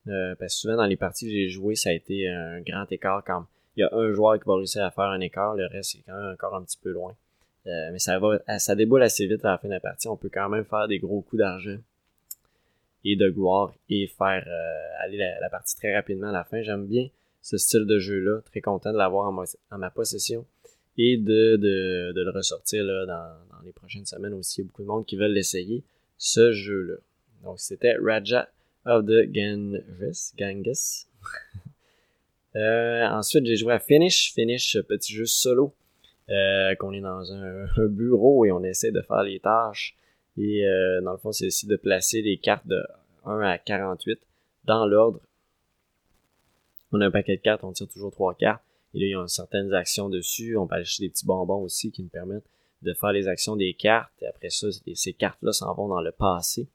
parce 0.07 0.39
que 0.39 0.49
souvent 0.49 0.77
dans 0.77 0.87
les 0.87 0.97
parties 0.97 1.27
que 1.27 1.33
j'ai 1.33 1.49
jouées, 1.49 1.75
ça 1.75 1.91
a 1.91 1.93
été 1.93 2.29
un 2.29 2.61
grand 2.61 2.91
écart 2.91 3.23
quand 3.25 3.47
il 3.77 3.81
y 3.81 3.83
a 3.85 3.91
un 3.93 4.13
joueur 4.13 4.39
qui 4.39 4.47
va 4.47 4.57
réussir 4.57 4.85
à 4.85 4.91
faire 4.91 5.05
un 5.05 5.21
écart, 5.21 5.55
le 5.55 5.67
reste 5.67 5.93
c'est 5.93 6.03
quand 6.07 6.15
même 6.15 6.33
encore 6.33 6.55
un 6.55 6.63
petit 6.63 6.79
peu 6.83 6.91
loin. 6.91 7.15
Euh, 7.67 7.91
mais 7.93 7.99
ça 7.99 8.19
va, 8.19 8.41
ça 8.59 8.75
déboule 8.75 9.03
assez 9.03 9.27
vite 9.27 9.45
à 9.45 9.53
la 9.53 9.59
fin 9.59 9.69
de 9.69 9.75
la 9.75 9.81
partie. 9.81 10.09
On 10.09 10.17
peut 10.17 10.31
quand 10.33 10.49
même 10.49 10.65
faire 10.65 10.89
des 10.89 10.99
gros 10.99 11.23
coups 11.23 11.41
d'argent 11.41 11.79
et 13.05 13.17
de 13.17 13.29
gloire 13.31 13.73
et 13.89 14.07
faire 14.07 14.45
euh, 14.47 15.05
aller 15.05 15.19
la, 15.19 15.49
partie 15.49 15.77
très 15.77 15.95
rapidement 15.95 16.29
à 16.29 16.33
la 16.33 16.45
fin. 16.45 16.63
J'aime 16.63 16.87
bien 16.87 17.09
ce 17.41 17.59
style 17.59 17.87
de 17.87 17.99
jeu-là. 17.99 18.41
Très 18.47 18.61
content 18.61 18.93
de 18.93 18.99
l'avoir 18.99 19.29
en, 19.29 19.79
ma 19.79 19.91
possession 19.91 20.45
et 20.99 21.17
de, 21.17 21.57
de, 21.57 22.13
de 22.13 22.23
le 22.23 22.31
ressortir 22.31 22.85
là, 22.85 23.07
dans, 23.07 23.57
dans, 23.57 23.63
les 23.65 23.73
prochaines 23.73 24.07
semaines 24.07 24.35
aussi. 24.35 24.61
Il 24.61 24.65
y 24.65 24.67
a 24.67 24.69
beaucoup 24.69 24.83
de 24.83 24.89
monde 24.89 25.07
qui 25.07 25.17
veulent 25.17 25.33
l'essayer, 25.33 25.85
ce 26.23 26.53
jeu-là. 26.53 26.95
Donc 27.43 27.59
c'était 27.59 27.97
Raja 28.01 28.49
of 28.87 29.05
the 29.07 29.27
Ganges. 29.27 30.33
Ganges. 30.39 31.07
euh, 32.57 33.05
ensuite, 33.09 33.45
j'ai 33.45 33.57
joué 33.57 33.73
à 33.73 33.81
Finish. 33.81 34.33
Finish, 34.33 34.79
petit 34.89 35.13
jeu 35.13 35.27
solo 35.27 35.75
euh, 36.31 36.77
qu'on 36.77 36.93
est 36.93 37.01
dans 37.01 37.33
un, 37.33 37.67
bureau 37.89 38.45
et 38.45 38.53
on 38.53 38.63
essaie 38.63 38.93
de 38.93 39.03
faire 39.03 39.25
les 39.25 39.41
tâches. 39.41 39.97
Et 40.39 40.65
euh, 40.65 41.01
dans 41.01 41.11
le 41.11 41.19
fond, 41.19 41.33
c'est 41.33 41.47
aussi 41.47 41.67
de 41.67 41.75
placer 41.75 42.23
les 42.23 42.39
cartes 42.39 42.69
de 42.69 42.81
1 43.25 43.41
à 43.41 43.59
48 43.59 44.21
dans 44.65 44.87
l'ordre. 44.87 45.21
On 46.93 47.01
a 47.01 47.07
un 47.07 47.11
paquet 47.11 47.37
de 47.37 47.43
cartes, 47.43 47.65
on 47.65 47.73
tire 47.73 47.89
toujours 47.89 48.13
trois 48.13 48.35
cartes. 48.35 48.63
Et 48.95 49.01
là, 49.01 49.07
il 49.07 49.11
y 49.11 49.15
a 49.17 49.27
certaines 49.27 49.75
actions 49.75 50.09
dessus. 50.09 50.57
On 50.57 50.69
peut 50.69 50.77
acheter 50.77 51.03
des 51.03 51.11
petits 51.11 51.27
bonbons 51.27 51.63
aussi 51.63 51.91
qui 51.91 52.05
nous 52.05 52.11
permettent 52.11 52.49
de 52.83 52.95
faire 52.95 53.13
les 53.13 53.29
actions 53.29 53.57
des 53.57 53.75
cartes. 53.75 54.13
Et 54.21 54.27
après 54.27 54.51
ça, 54.51 54.69
ces 54.95 55.13
cartes-là 55.13 55.53
s'en 55.53 55.73
vont 55.75 55.89
dans 55.89 56.01
le 56.01 56.13
passé. 56.13 56.69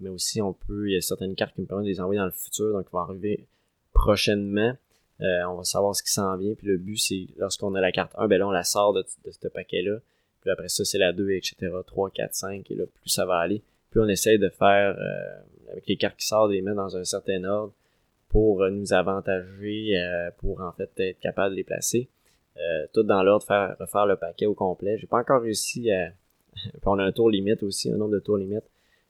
Mais 0.00 0.08
aussi, 0.08 0.40
on 0.40 0.52
peut, 0.52 0.88
il 0.88 0.94
y 0.94 0.96
a 0.96 1.00
certaines 1.00 1.34
cartes 1.34 1.54
qui 1.54 1.62
me 1.62 1.66
permettent 1.66 1.86
de 1.86 1.90
les 1.90 2.00
envoyer 2.00 2.20
dans 2.20 2.26
le 2.26 2.30
futur, 2.30 2.72
donc 2.72 2.86
ils 2.88 2.92
vont 2.92 3.00
arriver 3.00 3.46
prochainement. 3.92 4.76
Euh, 5.20 5.42
on 5.48 5.56
va 5.56 5.64
savoir 5.64 5.96
ce 5.96 6.02
qui 6.02 6.12
s'en 6.12 6.36
vient. 6.36 6.54
Puis 6.54 6.66
le 6.66 6.76
but, 6.76 6.98
c'est 6.98 7.26
lorsqu'on 7.36 7.74
a 7.74 7.80
la 7.80 7.90
carte 7.90 8.12
1, 8.16 8.28
ben 8.28 8.38
là, 8.38 8.46
on 8.46 8.52
la 8.52 8.62
sort 8.62 8.92
de, 8.92 9.04
ce 9.04 9.48
paquet-là. 9.48 9.98
Puis 10.40 10.50
après 10.50 10.68
ça, 10.68 10.84
c'est 10.84 10.98
la 10.98 11.12
2, 11.12 11.30
etc. 11.32 11.56
3, 11.84 12.10
4, 12.10 12.34
5. 12.34 12.70
Et 12.70 12.74
là, 12.76 12.84
plus 12.86 13.10
ça 13.10 13.26
va 13.26 13.38
aller. 13.38 13.62
Puis 13.90 14.00
on 14.00 14.06
essaye 14.06 14.38
de 14.38 14.48
faire, 14.50 14.96
euh, 14.96 15.72
avec 15.72 15.88
les 15.88 15.96
cartes 15.96 16.16
qui 16.16 16.26
sortent, 16.26 16.52
les 16.52 16.62
mettre 16.62 16.76
dans 16.76 16.96
un 16.96 17.04
certain 17.04 17.42
ordre 17.42 17.72
pour 18.28 18.62
euh, 18.62 18.70
nous 18.70 18.92
avantager, 18.92 19.94
pour 20.38 20.60
en 20.60 20.70
fait 20.72 20.90
être 20.98 21.18
capable 21.18 21.52
de 21.52 21.56
les 21.56 21.64
placer. 21.64 22.08
Tout 22.92 23.02
dans 23.02 23.22
l'ordre, 23.22 23.46
faire 23.46 23.76
refaire 23.78 24.06
le 24.06 24.16
paquet 24.16 24.46
au 24.46 24.54
complet. 24.54 24.98
J'ai 24.98 25.06
pas 25.06 25.18
encore 25.18 25.42
réussi 25.42 25.90
à. 25.90 26.12
on 26.86 26.98
a 26.98 27.04
un 27.04 27.12
tour 27.12 27.30
limite 27.30 27.62
aussi, 27.62 27.90
un 27.90 27.96
nombre 27.96 28.14
de 28.14 28.20
tours 28.20 28.38
limite 28.38 28.64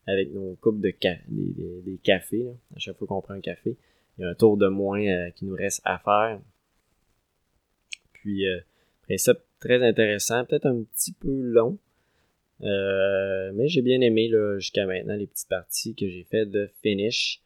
avec 0.06 0.32
nos 0.32 0.56
coupes 0.60 0.80
de 0.80 0.92
des, 1.28 1.98
cafés. 2.02 2.46
À 2.74 2.78
chaque 2.78 2.96
fois 2.96 3.06
qu'on 3.06 3.20
prend 3.20 3.34
un 3.34 3.40
café 3.40 3.76
il 4.18 4.22
y 4.22 4.24
a 4.24 4.30
un 4.30 4.34
tour 4.34 4.56
de 4.56 4.66
moins 4.66 5.00
euh, 5.00 5.30
qui 5.30 5.44
nous 5.44 5.54
reste 5.54 5.80
à 5.84 5.98
faire. 5.98 6.40
Puis, 8.12 8.46
euh, 8.48 8.58
principe 9.02 9.38
très 9.60 9.86
intéressant, 9.86 10.44
peut-être 10.44 10.66
un 10.66 10.82
petit 10.82 11.12
peu 11.12 11.30
long, 11.30 11.78
euh, 12.62 13.52
mais 13.54 13.68
j'ai 13.68 13.82
bien 13.82 14.00
aimé 14.00 14.30
jusqu'à 14.56 14.86
maintenant 14.86 15.14
les 15.14 15.26
petites 15.26 15.48
parties 15.48 15.94
que 15.94 16.08
j'ai 16.08 16.24
fait 16.24 16.46
de 16.46 16.68
finish. 16.82 17.40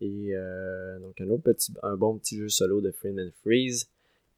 et 0.00 0.32
donc 1.00 1.20
un 1.20 1.28
autre 1.28 1.42
petit, 1.42 1.72
un 1.82 1.96
bon 1.96 2.18
petit 2.18 2.38
jeu 2.38 2.48
solo 2.48 2.80
de 2.80 2.90
Freeman 2.90 3.30
Freeze. 3.42 3.90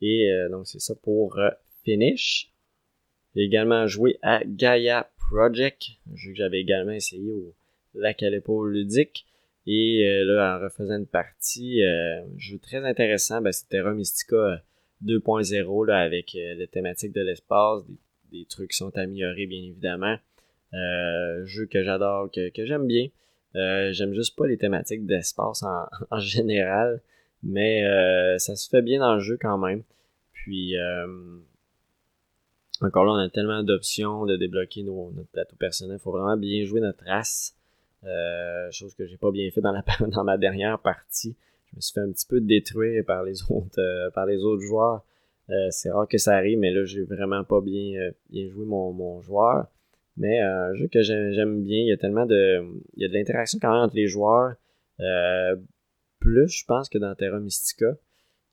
Et 0.02 0.30
donc 0.50 0.66
c'est 0.66 0.80
ça 0.80 0.94
pour 0.94 1.38
finish. 1.84 2.50
J'ai 3.34 3.42
également 3.42 3.86
joué 3.86 4.18
à 4.22 4.42
Gaia 4.44 5.10
Project, 5.30 5.82
un 6.10 6.16
jeu 6.16 6.32
que 6.32 6.36
j'avais 6.36 6.60
également 6.60 6.92
essayé 6.92 7.30
au 7.30 7.54
Lac 7.94 8.22
Aleppo 8.22 8.66
ludique. 8.66 9.26
Et 9.66 10.04
euh, 10.04 10.24
là, 10.24 10.56
en 10.56 10.62
refaisant 10.64 10.96
une 10.96 11.06
partie, 11.06 11.82
euh, 11.84 12.22
un 12.22 12.38
jeu 12.38 12.58
très 12.58 12.84
intéressant, 12.84 13.40
ben, 13.40 13.52
Terra 13.68 13.92
Mystica 13.92 14.62
2.0 15.04 15.86
là, 15.86 15.98
avec 15.98 16.32
les 16.32 16.66
thématiques 16.66 17.12
de 17.12 17.20
l'espace, 17.20 17.82
des, 18.32 18.44
trucs 18.46 18.70
qui 18.70 18.76
sont 18.76 18.96
améliorés 18.96 19.46
bien 19.46 19.62
évidemment. 19.62 20.16
jeu 20.72 21.66
que 21.66 21.82
j'adore, 21.82 22.30
que, 22.30 22.50
j'aime 22.66 22.86
bien. 22.86 23.08
j'aime 23.54 24.14
juste 24.14 24.36
pas 24.36 24.46
les 24.46 24.58
thématiques 24.58 25.06
d'espace 25.06 25.62
en, 25.62 25.86
en, 26.10 26.18
général, 26.18 27.00
mais 27.42 27.82
ça 28.38 28.56
se 28.56 28.68
fait 28.68 28.82
bien 28.82 29.00
dans 29.00 29.14
le 29.14 29.20
jeu 29.20 29.38
quand 29.40 29.58
même. 29.58 29.82
Puis 30.32 30.76
encore 32.80 33.04
là, 33.04 33.12
on 33.12 33.16
a 33.16 33.28
tellement 33.28 33.62
d'options 33.62 34.24
de 34.24 34.36
débloquer 34.36 34.82
nos, 34.82 35.12
notre 35.12 35.28
plateau 35.30 35.56
personnel. 35.56 35.98
Il 36.00 36.02
faut 36.02 36.12
vraiment 36.12 36.36
bien 36.36 36.64
jouer 36.64 36.80
notre 36.80 37.04
race. 37.04 37.54
Euh, 38.04 38.70
chose 38.70 38.94
que 38.94 39.06
j'ai 39.06 39.18
pas 39.18 39.30
bien 39.30 39.50
fait 39.50 39.60
dans, 39.60 39.72
la, 39.72 39.84
dans 40.08 40.24
ma 40.24 40.38
dernière 40.38 40.78
partie. 40.78 41.36
Je 41.70 41.76
me 41.76 41.80
suis 41.80 41.92
fait 41.92 42.00
un 42.00 42.10
petit 42.10 42.26
peu 42.26 42.40
détruire 42.40 43.04
par 43.04 43.22
les 43.22 43.42
autres, 43.50 43.78
euh, 43.78 44.10
par 44.10 44.26
les 44.26 44.42
autres 44.42 44.62
joueurs. 44.62 45.04
Euh, 45.50 45.68
c'est 45.70 45.90
rare 45.90 46.08
que 46.08 46.16
ça 46.16 46.36
arrive, 46.36 46.58
mais 46.58 46.70
là, 46.70 46.84
j'ai 46.84 47.02
vraiment 47.02 47.44
pas 47.44 47.60
bien, 47.60 48.10
bien 48.30 48.48
joué 48.48 48.64
mon, 48.64 48.92
mon 48.92 49.20
joueur. 49.20 49.66
Mais 50.16 50.40
un 50.40 50.74
jeu 50.74 50.88
que 50.88 51.02
j'aime 51.02 51.62
bien, 51.62 51.80
il 51.80 51.88
y 51.88 51.92
a 51.92 51.96
tellement 51.96 52.26
de. 52.26 52.64
Il 52.96 53.02
y 53.02 53.04
a 53.04 53.08
de 53.08 53.14
l'interaction 53.14 53.58
quand 53.60 53.72
même 53.72 53.82
entre 53.82 53.96
les 53.96 54.06
joueurs. 54.06 54.54
Plus, 56.20 56.48
je 56.48 56.64
pense, 56.64 56.88
que 56.88 56.98
dans 56.98 57.14
Terra 57.14 57.40
Mystica. 57.40 57.96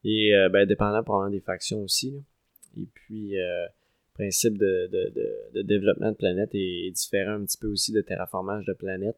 Et 0.04 0.32
ben, 0.52 0.66
dépendant 0.66 1.04
probablement 1.04 1.32
des 1.32 1.42
factions 1.42 1.82
aussi. 1.84 2.24
Et 2.78 2.88
puis 2.94 3.36
principe 4.18 4.58
de, 4.58 4.90
de, 5.54 5.62
développement 5.62 6.12
de 6.12 6.16
planète 6.16 6.50
est, 6.54 6.92
différent 6.92 7.34
un 7.34 7.46
petit 7.46 7.58
peu 7.58 7.68
aussi 7.68 7.94
de 7.94 8.02
terraformage 8.02 8.66
de 8.66 8.74
planète 8.74 9.18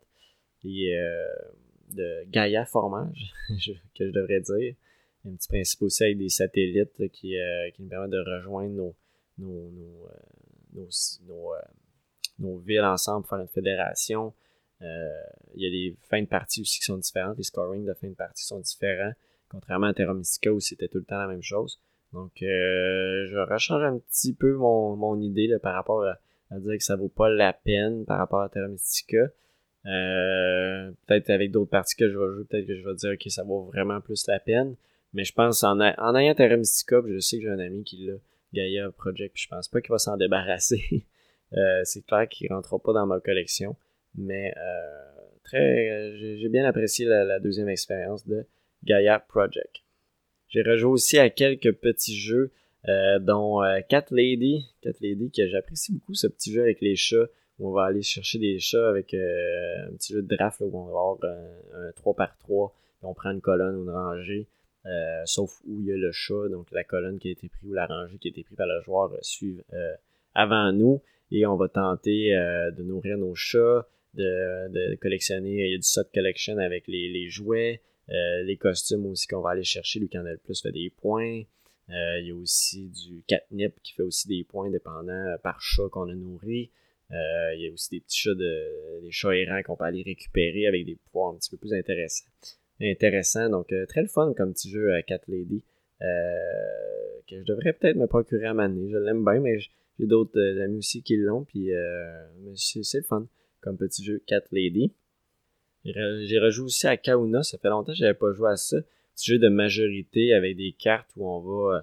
et 0.64 0.96
euh, 0.98 1.28
de 1.92 2.26
Gaia 2.30 2.66
formage, 2.66 3.34
que 3.50 4.08
je 4.08 4.12
devrais 4.12 4.42
dire. 4.42 4.76
Un 5.26 5.36
petit 5.36 5.48
principe 5.48 5.82
aussi 5.82 6.04
avec 6.04 6.18
des 6.18 6.30
satellites 6.30 7.10
qui, 7.12 7.38
euh, 7.38 7.70
qui 7.72 7.84
nous 7.84 7.90
permettent 7.90 8.12
de 8.12 8.24
rejoindre 8.38 8.74
nos, 8.74 8.96
nos, 9.38 9.72
nos, 10.74 11.54
euh, 11.54 11.62
nos, 12.40 12.58
villes 12.60 12.84
ensemble 12.84 13.24
pour 13.24 13.32
faire 13.32 13.40
une 13.40 13.48
fédération. 13.48 14.34
Il 14.82 15.62
y 15.62 15.68
a 15.68 15.70
des 15.70 15.96
fins 16.10 16.22
de 16.22 16.28
partie 16.28 16.62
aussi 16.62 16.80
qui 16.80 16.86
sont 16.86 16.98
différentes. 16.98 17.38
Les 17.38 17.44
scoring 17.44 17.86
de 17.86 17.94
fin 17.94 18.08
de 18.08 18.16
partie 18.16 18.46
sont 18.46 18.60
différents. 18.60 19.14
Contrairement 19.50 19.88
à 19.88 19.94
Terra 19.94 20.14
Mystica 20.14 20.54
où 20.54 20.60
c'était 20.60 20.88
tout 20.88 21.00
le 21.00 21.06
temps 21.06 21.18
la 21.18 21.28
même 21.28 21.42
chose. 21.42 21.82
Donc, 22.14 22.42
euh, 22.42 23.28
je 23.28 23.38
rechange 23.38 23.84
un 23.84 24.00
petit 24.00 24.34
peu 24.34 24.54
mon, 24.54 24.96
mon 24.96 25.20
idée 25.20 25.48
là, 25.48 25.60
par 25.60 25.76
rapport 25.76 26.04
à, 26.04 26.60
dire 26.60 26.78
que 26.78 26.84
ça 26.84 26.96
vaut 26.96 27.10
pas 27.10 27.30
la 27.30 27.54
peine 27.54 28.06
par 28.06 28.18
rapport 28.18 28.42
à 28.42 28.50
Terra 28.50 28.68
Mystica. 28.68 29.30
Euh, 29.86 30.92
peut-être 31.08 31.30
avec 31.30 31.52
d'autres 31.52 31.70
parties 31.70 31.96
que 31.96 32.10
je 32.10 32.18
vais 32.18 32.34
jouer, 32.34 32.46
peut-être 32.46 32.68
que 32.68 32.76
je 32.76 32.84
vais 32.84 32.96
dire 32.96 33.18
que 33.18 33.30
ça 33.30 33.44
vaut 33.44 33.66
vraiment 33.66 34.02
plus 34.02 34.26
la 34.28 34.40
peine. 34.40 34.76
Mais 35.14 35.24
je 35.24 35.34
pense 35.34 35.64
en, 35.64 35.80
en 35.80 36.16
ayant 36.16 36.36
Terra 36.36 36.58
Mystica, 36.58 37.02
je 37.08 37.20
sais 37.20 37.38
que 37.38 37.44
j'ai 37.44 37.50
un 37.50 37.60
ami 37.60 37.84
qui 37.84 38.06
l'a, 38.06 38.14
Gaia 38.54 38.92
Project, 38.92 39.36
puis 39.36 39.44
je 39.44 39.50
pense 39.50 39.68
pas 39.68 39.82
qu'il 39.82 39.92
va 39.92 40.00
s'en 40.00 40.18
débarrasser. 40.18 41.06
euh, 41.54 41.82
c'est 41.84 42.06
clair 42.06 42.28
qu'il 42.28 42.52
rentrera 42.52 42.80
pas 42.80 42.94
dans 42.94 43.06
ma 43.06 43.20
collection. 43.20 43.76
Mais 44.16 44.54
euh, 44.58 45.22
très 45.44 46.18
j'ai 46.18 46.50
bien 46.50 46.66
apprécié 46.66 47.06
la, 47.06 47.40
deuxième 47.40 47.70
expérience 47.70 48.28
de 48.28 48.46
Gaia 48.84 49.20
Project. 49.20 49.84
J'ai 50.50 50.64
rejoué 50.64 50.90
aussi 50.90 51.20
à 51.20 51.30
quelques 51.30 51.74
petits 51.74 52.18
jeux, 52.18 52.52
euh, 52.88 53.20
dont 53.20 53.64
euh, 53.64 53.80
Cat 53.88 54.06
Lady. 54.12 54.66
Cat 54.82 54.94
Lady, 55.02 55.32
que 55.32 55.48
j'apprécie 55.48 55.94
beaucoup 55.94 56.14
ce 56.14 56.28
petit 56.28 56.54
jeu 56.54 56.62
avec 56.62 56.82
les 56.82 56.96
chats, 56.96 57.28
où 57.60 57.70
on 57.70 57.72
va 57.72 57.86
aller 57.86 58.02
chercher 58.02 58.40
des 58.40 58.58
chats 58.60 58.90
avec 58.90 59.14
euh, 59.14 59.88
un 59.88 59.96
petit 59.96 60.14
jeu 60.14 60.22
de 60.22 60.36
draft, 60.36 60.62
où 60.62 60.72
on 60.74 60.86
va 60.86 60.90
avoir 60.90 61.18
un, 61.24 61.92
3 61.96 62.16
par 62.16 62.38
3 62.38 62.74
on 63.02 63.14
prend 63.14 63.32
une 63.32 63.40
colonne 63.40 63.78
ou 63.78 63.84
une 63.84 63.92
rangée. 63.92 64.48
sauf 65.24 65.62
où 65.66 65.80
il 65.80 65.86
y 65.86 65.94
a 65.94 65.96
le 65.96 66.12
chat, 66.12 66.50
donc 66.50 66.70
la 66.72 66.84
colonne 66.84 67.18
qui 67.18 67.30
a 67.30 67.32
été 67.32 67.48
prise 67.48 67.70
ou 67.70 67.74
la 67.74 67.86
rangée 67.86 68.18
qui 68.18 68.28
a 68.28 68.32
été 68.32 68.44
prise 68.44 68.58
par 68.58 68.68
le 68.68 68.82
joueur 68.82 69.12
suivre 69.22 69.64
avant 70.34 70.74
nous. 70.74 71.02
Et 71.32 71.46
on 71.46 71.56
va 71.56 71.70
tenter 71.70 72.32
de 72.32 72.84
nourrir 72.84 73.18
nos 73.18 73.36
chats, 73.36 73.88
de, 74.14 74.96
collectionner. 74.96 75.68
Il 75.68 75.72
y 75.72 75.76
a 75.76 75.78
du 75.78 75.84
set 75.84 76.08
collection 76.14 76.58
avec 76.58 76.88
les 76.88 77.30
jouets. 77.30 77.82
Euh, 78.12 78.44
les 78.44 78.58
costumes 78.58 79.06
aussi 79.06 79.28
qu'on 79.28 79.42
va 79.42 79.52
aller 79.52 79.64
chercher, 79.64 80.00
lui 80.00 80.10
qui 80.10 80.18
en 80.18 80.26
a 80.26 80.32
le 80.32 80.38
plus 80.38 80.62
fait 80.62 80.72
des 80.72 80.92
points. 80.98 81.44
Euh, 81.90 82.20
il 82.20 82.28
y 82.28 82.32
a 82.32 82.36
aussi 82.36 82.88
du 82.90 83.24
catnip 83.28 83.74
qui 83.84 83.94
fait 83.94 84.04
aussi 84.04 84.28
des 84.28 84.44
points 84.44 84.70
dépendant 84.70 85.12
euh, 85.12 85.38
par 85.38 85.62
chat 85.62 85.90
qu'on 85.92 86.10
a 86.10 86.16
nourri. 86.16 86.72
il 87.12 87.62
y 87.62 87.68
a 87.68 87.74
aussi 87.74 87.90
des 87.92 88.00
petits 88.00 88.20
chats 88.20 88.36
de 88.36 89.02
des 89.02 89.12
chats 89.12 89.36
errants 89.36 89.62
qu'on 89.64 89.76
peut 89.76 89.86
aller 89.86 90.04
récupérer 90.04 90.68
avec 90.68 90.86
des 90.86 90.96
pouvoirs 90.96 91.34
un 91.34 91.38
petit 91.38 91.52
peu 91.52 91.58
plus 91.58 91.74
intéressants. 91.74 92.26
Intéressant, 92.82 93.50
donc 93.50 93.74
très 93.88 94.02
le 94.02 94.08
fun 94.08 94.34
comme 94.36 94.54
petit 94.54 94.70
jeu 94.70 94.94
à 94.94 95.02
Cat 95.04 95.22
Lady. 95.28 95.64
que 96.00 97.40
je 97.40 97.44
devrais 97.44 97.74
peut-être 97.74 97.98
me 97.98 98.08
procurer 98.08 98.46
à 98.46 98.54
m'amener. 98.54 98.90
Je 98.90 98.98
l'aime 98.98 99.24
bien, 99.24 99.40
mais 99.40 99.60
j'ai 99.60 100.08
d'autres 100.08 100.40
amis 100.62 100.78
aussi 100.78 101.04
qui 101.04 101.18
l'ont, 101.18 101.44
puis 101.44 101.70
c'est 102.56 103.00
le 103.00 103.04
fun 103.04 103.28
comme 103.62 103.78
petit 103.78 104.04
jeu 104.04 104.22
Cat 104.26 104.44
Lady. 104.52 104.94
J'ai 105.86 106.40
rejoué 106.40 106.66
aussi 106.66 106.88
à 106.88 106.98
Kauna, 106.98 107.44
ça 107.44 107.58
fait 107.58 107.70
longtemps 107.70 107.94
que 107.94 107.98
j'avais 107.98 108.14
pas 108.14 108.32
joué 108.32 108.52
à 108.52 108.58
ça. 108.58 108.78
Petit 109.16 109.32
jeu 109.32 109.40
de 109.40 109.50
majorité 109.50 110.34
avec 110.34 110.58
des 110.58 110.74
cartes 110.74 111.10
où 111.16 111.30
on 111.30 111.40
va 111.40 111.78
euh, 111.78 111.82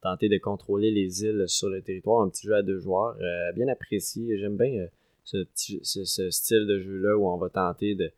tenter 0.00 0.28
de 0.28 0.38
contrôler 0.38 0.90
les 0.90 1.24
îles 1.24 1.44
sur 1.48 1.68
le 1.68 1.82
territoire. 1.82 2.22
Un 2.22 2.28
petit 2.28 2.46
jeu 2.46 2.54
à 2.54 2.62
deux 2.62 2.78
joueurs, 2.78 3.16
euh, 3.20 3.52
bien 3.52 3.68
apprécié. 3.68 4.38
J'aime 4.38 4.56
bien 4.56 4.88
euh, 5.34 5.44
ce, 5.54 6.30
style 6.30 6.66
de 6.66 6.78
jeu-là 6.78 7.16
où 7.16 7.28
on 7.28 7.36
va 7.36 7.48
tenter 7.50 7.94
de, 7.94 8.12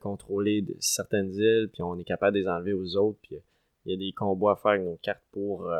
contrôler 0.00 0.64
certaines 0.80 1.32
îles, 1.32 1.68
puis 1.72 1.82
on 1.82 1.98
est 1.98 2.04
capable 2.04 2.36
de 2.36 2.40
les 2.42 2.48
enlever 2.48 2.72
aux 2.72 2.96
autres. 2.96 3.20
Il 3.30 3.92
y 3.92 3.94
a 3.94 3.96
des 3.96 4.12
combos 4.12 4.48
à 4.48 4.56
faire 4.56 4.72
avec 4.72 4.84
nos 4.84 4.96
cartes 4.96 5.22
pour 5.30 5.70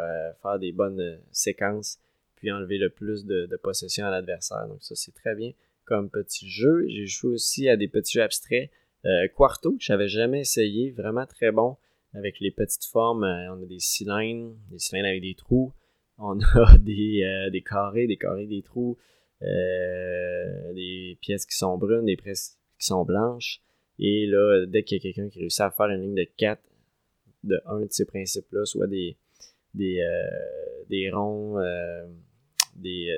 faire 0.42 0.58
des 0.60 0.70
bonnes 0.70 1.18
séquences, 1.32 1.98
enlever 2.52 2.78
le 2.78 2.90
plus 2.90 3.24
de, 3.24 3.46
de 3.46 3.56
possession 3.56 4.06
à 4.06 4.10
l'adversaire. 4.10 4.66
Donc 4.68 4.82
ça, 4.82 4.94
c'est 4.94 5.14
très 5.14 5.34
bien 5.34 5.52
comme 5.86 6.10
petit 6.10 6.48
jeu. 6.50 6.84
J'ai 6.88 7.06
joué 7.06 7.32
aussi 7.32 7.68
à 7.68 7.76
des 7.76 7.88
petits 7.88 8.14
jeux 8.14 8.22
abstraits. 8.22 8.70
Euh, 9.06 9.28
Quarto, 9.34 9.72
que 9.72 9.82
j'avais 9.82 10.08
jamais 10.08 10.40
essayé, 10.40 10.90
vraiment 10.90 11.26
très 11.26 11.52
bon 11.52 11.76
avec 12.12 12.40
les 12.40 12.50
petites 12.50 12.84
formes. 12.84 13.24
Euh, 13.24 13.54
on 13.54 13.62
a 13.62 13.66
des 13.66 13.78
cylindres, 13.78 14.54
des 14.70 14.78
cylindres 14.78 15.08
avec 15.08 15.22
des 15.22 15.34
trous. 15.34 15.72
On 16.18 16.38
a 16.40 16.78
des, 16.78 17.22
euh, 17.22 17.50
des 17.50 17.62
carrés, 17.62 18.06
des 18.06 18.16
carrés, 18.16 18.46
des 18.46 18.62
trous, 18.62 18.98
des 19.40 21.18
pièces 21.20 21.46
qui 21.46 21.56
sont 21.56 21.78
brunes, 21.78 22.06
des 22.06 22.16
pièces 22.16 22.58
qui 22.78 22.86
sont 22.86 23.04
blanches. 23.04 23.60
Et 23.98 24.26
là, 24.26 24.66
dès 24.66 24.82
qu'il 24.82 24.98
y 24.98 25.00
a 25.00 25.02
quelqu'un 25.02 25.28
qui 25.28 25.38
réussit 25.40 25.60
à 25.60 25.70
faire 25.70 25.86
une 25.86 26.02
ligne 26.02 26.14
de 26.14 26.26
4 26.36 26.60
de 27.44 27.60
un 27.66 27.80
de 27.80 27.86
ces 27.90 28.04
principes-là, 28.06 28.64
soit 28.64 28.86
des, 28.88 29.16
des, 29.74 30.02
des 30.88 31.10
ronds, 31.10 31.58
des, 32.76 33.12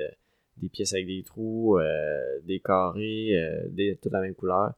des 0.59 0.69
pièces 0.69 0.93
avec 0.93 1.07
des 1.07 1.23
trous, 1.23 1.77
euh, 1.77 2.39
des 2.43 2.59
carrés, 2.59 3.37
euh, 3.37 3.67
des, 3.69 3.97
toute 4.01 4.11
la 4.11 4.21
même 4.21 4.35
couleur. 4.35 4.73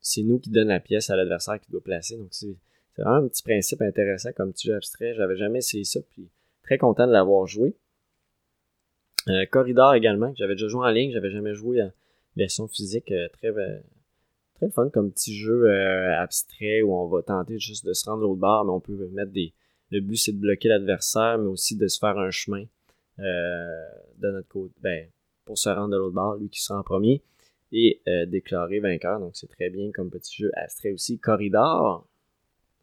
C'est 0.00 0.22
nous 0.22 0.38
qui 0.38 0.50
donne 0.50 0.68
la 0.68 0.80
pièce 0.80 1.10
à 1.10 1.16
l'adversaire 1.16 1.60
qui 1.60 1.70
doit 1.70 1.82
placer. 1.82 2.16
Donc 2.16 2.28
c'est 2.30 2.56
vraiment 2.96 3.24
un 3.24 3.28
petit 3.28 3.42
principe 3.42 3.82
intéressant 3.82 4.32
comme 4.32 4.52
petit 4.52 4.68
jeu 4.68 4.74
abstrait. 4.74 5.14
J'avais 5.14 5.36
jamais 5.36 5.58
essayé 5.58 5.84
ça, 5.84 6.00
puis 6.10 6.28
très 6.62 6.78
content 6.78 7.06
de 7.06 7.12
l'avoir 7.12 7.46
joué. 7.46 7.76
Euh, 9.28 9.46
Corridor 9.46 9.94
également, 9.94 10.32
que 10.32 10.38
j'avais 10.38 10.54
déjà 10.54 10.66
joué 10.66 10.84
en 10.84 10.90
ligne, 10.90 11.12
j'avais 11.12 11.30
jamais 11.30 11.54
joué 11.54 11.82
en 11.82 11.92
version 12.36 12.66
physique. 12.66 13.12
très 13.32 13.52
très 14.54 14.70
fun 14.70 14.90
comme 14.90 15.12
petit 15.12 15.36
jeu 15.36 15.70
abstrait 16.12 16.82
où 16.82 16.94
on 16.94 17.06
va 17.08 17.22
tenter 17.22 17.58
juste 17.58 17.84
de 17.84 17.92
se 17.92 18.08
rendre 18.08 18.22
l'autre 18.22 18.40
bord, 18.40 18.64
mais 18.64 18.72
on 18.72 18.80
peut 18.80 19.08
mettre 19.12 19.32
des. 19.32 19.54
Le 19.90 20.00
but 20.00 20.16
c'est 20.16 20.32
de 20.32 20.38
bloquer 20.38 20.68
l'adversaire, 20.68 21.38
mais 21.38 21.48
aussi 21.48 21.76
de 21.76 21.86
se 21.86 21.98
faire 21.98 22.18
un 22.18 22.30
chemin. 22.30 22.64
Euh, 23.18 23.86
de 24.18 24.30
notre 24.30 24.48
côté, 24.48 24.74
ben, 24.80 25.08
pour 25.44 25.58
se 25.58 25.68
rendre 25.68 25.90
de 25.90 25.96
l'autre 25.96 26.14
bord, 26.14 26.36
lui 26.36 26.48
qui 26.48 26.62
sera 26.62 26.78
en 26.78 26.82
premier, 26.82 27.22
et 27.72 28.00
euh, 28.08 28.26
déclarer 28.26 28.80
vainqueur. 28.80 29.20
Donc 29.20 29.32
c'est 29.34 29.48
très 29.48 29.70
bien 29.70 29.90
comme 29.92 30.10
petit 30.10 30.42
jeu 30.42 30.50
abstrait 30.54 30.92
aussi. 30.92 31.18
Corridor. 31.18 32.06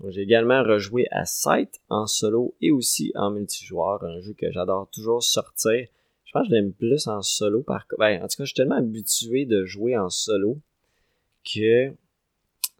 J'ai 0.07 0.21
également 0.21 0.63
rejoué 0.63 1.07
à 1.11 1.25
Sight 1.25 1.81
en 1.89 2.07
solo 2.07 2.55
et 2.61 2.71
aussi 2.71 3.11
en 3.15 3.31
multijoueur, 3.31 4.01
un 4.03 4.21
jeu 4.21 4.33
que 4.33 4.49
j'adore 4.49 4.89
toujours 4.91 5.21
sortir. 5.21 5.87
Je 6.23 6.31
pense 6.31 6.43
que 6.43 6.49
je 6.49 6.55
l'aime 6.55 6.71
plus 6.71 7.07
en 7.07 7.21
solo 7.21 7.63
par 7.63 7.85
ben, 7.97 8.23
en 8.23 8.27
tout 8.27 8.37
cas, 8.37 8.43
je 8.43 8.45
suis 8.45 8.53
tellement 8.53 8.77
habitué 8.77 9.45
de 9.45 9.65
jouer 9.65 9.97
en 9.97 10.09
solo 10.09 10.57
que 11.43 11.91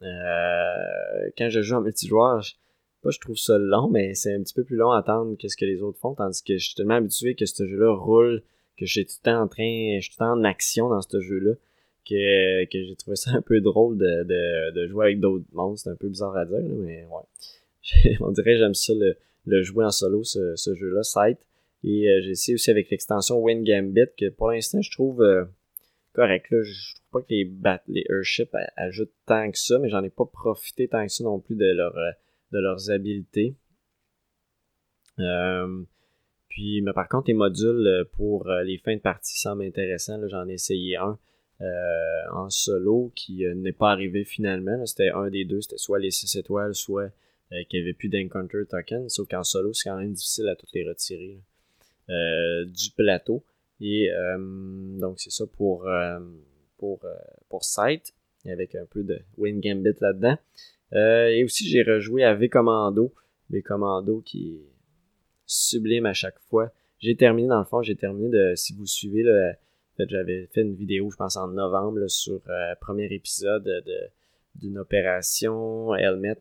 euh, 0.02 1.30
quand 1.36 1.50
je 1.50 1.60
joue 1.60 1.74
en 1.74 1.82
multijoueur, 1.82 2.42
pas 3.02 3.10
je 3.10 3.18
trouve 3.18 3.36
ça 3.36 3.58
long, 3.58 3.88
mais 3.88 4.14
c'est 4.14 4.34
un 4.34 4.42
petit 4.42 4.54
peu 4.54 4.64
plus 4.64 4.76
long 4.76 4.90
à 4.90 4.98
attendre 4.98 5.36
que 5.36 5.48
ce 5.48 5.56
que 5.56 5.64
les 5.64 5.82
autres 5.82 5.98
font, 5.98 6.14
tandis 6.14 6.42
que 6.42 6.56
je 6.56 6.66
suis 6.66 6.74
tellement 6.74 6.94
habitué 6.94 7.34
que 7.34 7.46
ce 7.46 7.66
jeu-là 7.66 7.94
roule, 7.94 8.42
que 8.78 8.86
je 8.86 8.92
suis 8.92 9.06
tout 9.06 9.14
le 9.24 9.30
temps 9.30 9.42
en 9.42 9.48
train, 9.48 9.98
je 9.98 10.00
suis 10.00 10.10
tout 10.10 10.22
le 10.22 10.26
temps 10.26 10.32
en 10.32 10.44
action 10.44 10.88
dans 10.88 11.02
ce 11.02 11.20
jeu-là, 11.20 11.52
que, 12.08 12.64
que 12.64 12.84
j'ai 12.84 12.96
trouvé 12.96 13.16
ça 13.16 13.32
un 13.32 13.42
peu 13.42 13.60
drôle 13.60 13.98
de, 13.98 14.24
de, 14.24 14.72
de 14.72 14.86
jouer 14.88 15.06
avec 15.06 15.20
d'autres 15.20 15.44
monstres. 15.52 15.84
C'est 15.84 15.90
un 15.90 15.96
peu 15.96 16.08
bizarre 16.08 16.36
à 16.36 16.44
dire, 16.44 16.60
mais 16.60 17.04
ouais. 17.04 18.16
On 18.20 18.30
dirait 18.30 18.56
j'aime 18.56 18.74
ça 18.74 18.92
le, 18.94 19.16
le, 19.46 19.62
jouer 19.62 19.84
en 19.84 19.90
solo, 19.90 20.24
ce, 20.24 20.56
ce 20.56 20.74
jeu-là, 20.74 21.02
Sight. 21.02 21.38
Et 21.82 22.08
euh, 22.08 22.20
j'ai 22.22 22.30
essayé 22.30 22.54
aussi 22.54 22.70
avec 22.70 22.90
l'extension 22.90 23.38
Win 23.38 23.64
Gambit, 23.64 24.10
que 24.18 24.28
pour 24.30 24.50
l'instant, 24.50 24.82
je 24.82 24.90
trouve 24.90 25.22
euh, 25.22 25.44
correct. 26.12 26.50
Là. 26.50 26.62
Je 26.62 26.94
trouve 26.94 27.10
pas 27.12 27.20
que 27.20 27.30
les, 27.30 27.44
bat 27.44 27.82
les 27.88 28.04
Airships 28.08 28.54
ajoutent 28.76 29.12
tant 29.26 29.50
que 29.50 29.58
ça, 29.58 29.78
mais 29.78 29.88
j'en 29.88 30.02
ai 30.02 30.10
pas 30.10 30.26
profité 30.26 30.88
tant 30.88 31.04
que 31.06 31.12
ça 31.12 31.24
non 31.24 31.38
plus 31.38 31.56
de 31.56 31.66
leur... 31.66 31.96
Euh, 31.96 32.10
de 32.52 32.58
leurs 32.58 32.90
habiletés. 32.90 33.54
puis, 36.48 36.82
mais 36.82 36.92
par 36.92 37.08
contre, 37.08 37.28
les 37.28 37.34
modules 37.34 38.06
pour 38.12 38.48
les 38.48 38.78
fins 38.78 38.96
de 38.96 39.00
partie 39.00 39.38
semblent 39.38 39.62
intéressants. 39.62 40.20
J'en 40.28 40.48
ai 40.48 40.54
essayé 40.54 40.96
un 40.96 41.18
en 42.32 42.48
solo 42.50 43.12
qui 43.14 43.44
n'est 43.54 43.72
pas 43.72 43.90
arrivé 43.92 44.24
finalement. 44.24 44.84
C'était 44.86 45.10
un 45.10 45.28
des 45.30 45.44
deux, 45.44 45.60
c'était 45.60 45.78
soit 45.78 45.98
les 45.98 46.10
6 46.10 46.36
étoiles, 46.36 46.74
soit 46.74 47.10
qu'il 47.68 47.80
n'y 47.80 47.80
avait 47.80 47.92
plus 47.92 48.08
d'encounter 48.08 48.64
token. 48.68 49.08
Sauf 49.08 49.28
qu'en 49.28 49.44
solo, 49.44 49.72
c'est 49.72 49.88
quand 49.88 49.98
même 49.98 50.12
difficile 50.12 50.48
à 50.48 50.56
toutes 50.56 50.72
les 50.72 50.88
retirer 50.88 51.40
du 52.08 52.90
plateau. 52.96 53.44
Et 53.80 54.10
donc, 54.98 55.20
c'est 55.20 55.30
ça 55.30 55.46
pour, 55.46 55.88
pour, 56.78 57.06
pour 57.48 57.64
Site, 57.64 58.14
avec 58.46 58.74
un 58.74 58.86
peu 58.86 59.02
de 59.02 59.20
Win 59.36 59.60
Gambit 59.60 59.98
là-dedans. 60.00 60.38
Euh, 60.94 61.28
et 61.28 61.44
aussi, 61.44 61.68
j'ai 61.68 61.82
rejoué 61.82 62.24
à 62.24 62.34
V-Commando. 62.34 63.14
V-Commando 63.50 64.20
qui 64.20 64.54
est 64.54 64.72
sublime 65.46 66.06
à 66.06 66.14
chaque 66.14 66.38
fois. 66.48 66.72
J'ai 66.98 67.16
terminé, 67.16 67.48
dans 67.48 67.58
le 67.58 67.64
fond, 67.64 67.82
j'ai 67.82 67.96
terminé 67.96 68.28
de, 68.28 68.54
si 68.54 68.74
vous 68.74 68.86
suivez, 68.86 69.24
j'avais 69.98 70.46
fait 70.46 70.62
une 70.62 70.74
vidéo, 70.74 71.10
je 71.10 71.16
pense, 71.16 71.36
en 71.36 71.48
novembre, 71.48 72.06
sur 72.08 72.40
le 72.46 72.52
euh, 72.52 72.74
premier 72.80 73.06
épisode 73.12 73.64
de, 73.64 74.10
d'une 74.56 74.78
opération 74.78 75.94
Helmet. 75.94 76.36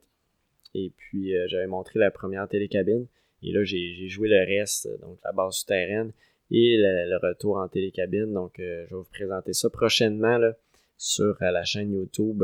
Et 0.75 0.91
puis, 0.95 1.35
euh, 1.35 1.47
j'avais 1.47 1.67
montré 1.67 1.99
la 1.99 2.11
première 2.11 2.47
télécabine. 2.47 3.07
Et 3.41 3.51
là, 3.51 3.63
j'ai, 3.63 4.07
joué 4.07 4.27
le 4.27 4.45
reste, 4.45 4.89
donc 5.01 5.17
la 5.23 5.31
base 5.31 5.55
souterraine 5.55 6.11
et 6.51 6.77
le, 6.77 7.17
retour 7.17 7.57
en 7.57 7.67
télécabine. 7.67 8.33
Donc, 8.33 8.55
je 8.57 8.63
vais 8.63 8.87
vous 8.91 9.05
présenter 9.05 9.53
ça 9.53 9.69
prochainement 9.69 10.37
là, 10.37 10.57
sur 10.97 11.37
la 11.39 11.63
chaîne 11.63 11.93
YouTube 11.93 12.43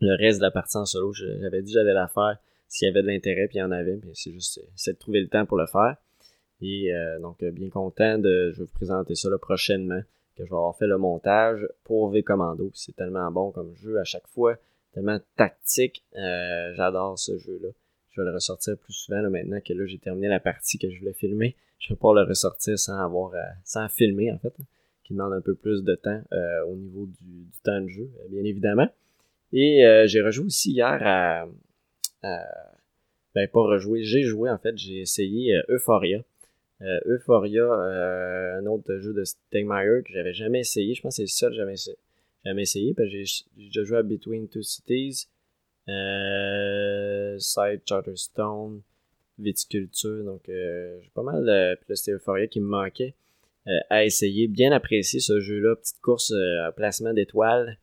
le 0.00 0.16
reste 0.16 0.38
de 0.38 0.44
la 0.44 0.50
partie 0.50 0.76
en 0.76 0.86
solo, 0.86 1.12
j'avais 1.12 1.62
dit 1.62 1.72
j'allais 1.72 1.92
la 1.92 2.08
faire 2.08 2.38
s'il 2.68 2.86
y 2.86 2.90
avait 2.90 3.02
de 3.02 3.08
l'intérêt, 3.08 3.48
puis 3.48 3.56
il 3.58 3.60
y 3.60 3.62
en 3.62 3.72
avait, 3.72 3.98
mais 4.04 4.12
c'est 4.14 4.32
juste 4.32 4.60
c'est 4.76 4.92
de 4.92 4.98
trouver 4.98 5.20
le 5.20 5.28
temps 5.28 5.44
pour 5.44 5.58
le 5.58 5.66
faire. 5.66 5.96
Et 6.62 6.94
euh, 6.94 7.18
donc, 7.20 7.42
euh, 7.42 7.50
bien 7.50 7.68
content 7.68 8.18
de 8.18 8.52
je 8.52 8.58
vais 8.58 8.64
vous 8.64 8.72
présenter 8.72 9.14
ça 9.14 9.28
là, 9.30 9.38
prochainement, 9.38 10.00
que 10.36 10.44
je 10.44 10.50
vais 10.50 10.56
avoir 10.56 10.76
fait 10.76 10.86
le 10.86 10.98
montage 10.98 11.66
pour 11.84 12.10
V-Commando. 12.10 12.70
C'est 12.74 12.94
tellement 12.94 13.30
bon 13.30 13.50
comme 13.50 13.74
jeu 13.74 13.98
à 13.98 14.04
chaque 14.04 14.26
fois, 14.28 14.56
tellement 14.92 15.18
tactique. 15.36 16.04
Euh, 16.16 16.72
j'adore 16.74 17.18
ce 17.18 17.38
jeu-là. 17.38 17.68
Je 18.10 18.20
vais 18.20 18.28
le 18.28 18.34
ressortir 18.34 18.76
plus 18.76 18.92
souvent 18.92 19.20
là, 19.20 19.30
maintenant 19.30 19.60
que 19.60 19.72
là 19.72 19.86
j'ai 19.86 19.98
terminé 19.98 20.28
la 20.28 20.40
partie 20.40 20.78
que 20.78 20.90
je 20.90 20.98
voulais 20.98 21.12
filmer. 21.12 21.56
Je 21.78 21.94
vais 21.94 21.98
pas 21.98 22.12
le 22.12 22.22
ressortir 22.22 22.78
sans 22.78 22.98
avoir 22.98 23.32
sans 23.64 23.88
filmer 23.88 24.32
en 24.32 24.38
fait, 24.38 24.52
qui 25.04 25.14
demande 25.14 25.32
un 25.32 25.40
peu 25.40 25.54
plus 25.54 25.82
de 25.82 25.94
temps 25.94 26.20
au 26.66 26.74
niveau 26.74 27.06
du, 27.06 27.44
du 27.44 27.58
temps 27.62 27.80
de 27.80 27.88
jeu, 27.88 28.10
bien 28.28 28.44
évidemment. 28.44 28.88
Et 29.52 29.84
euh, 29.84 30.06
j'ai 30.06 30.22
rejoué 30.22 30.46
aussi 30.46 30.72
hier 30.72 30.98
à, 31.02 31.46
Ben, 33.34 33.48
pas 33.48 33.60
rejoué, 33.60 34.02
j'ai 34.02 34.22
joué 34.22 34.50
en 34.50 34.58
fait, 34.58 34.76
j'ai 34.76 35.00
essayé 35.00 35.56
euh, 35.56 35.62
Euphoria. 35.76 36.22
Euh, 36.82 37.00
Euphoria, 37.06 37.64
un 37.64 38.64
autre 38.66 38.96
jeu 38.98 39.12
de 39.12 39.24
Stegmaier 39.24 40.02
que 40.04 40.12
j'avais 40.12 40.32
jamais 40.32 40.60
essayé. 40.60 40.94
Je 40.94 41.02
pense 41.02 41.12
que 41.12 41.16
c'est 41.16 41.22
le 41.22 41.28
seul 41.28 41.50
que 41.50 41.56
j'avais 41.56 41.74
jamais 42.44 42.62
essayé. 42.62 42.94
Parce 42.94 43.10
j'ai 43.10 43.24
déjà 43.56 43.84
joué 43.84 43.98
à 43.98 44.02
Between 44.02 44.48
Two 44.48 44.62
Cities, 44.62 45.28
Side 47.38 47.82
Charterstone, 47.86 48.80
Viticulture. 49.38 50.24
Donc 50.24 50.42
j'ai 50.46 51.10
pas 51.12 51.22
mal. 51.22 51.76
Puis 51.86 51.96
c'était 51.98 52.12
Euphoria 52.12 52.46
qui 52.46 52.60
me 52.60 52.68
manquait 52.68 53.14
à 53.90 54.06
essayer. 54.06 54.48
Bien 54.48 54.72
apprécié 54.72 55.20
ce 55.20 55.38
jeu-là. 55.38 55.76
Petite 55.76 56.00
course 56.00 56.32
à 56.32 56.72
placement 56.72 57.12
d'étoiles. 57.12 57.76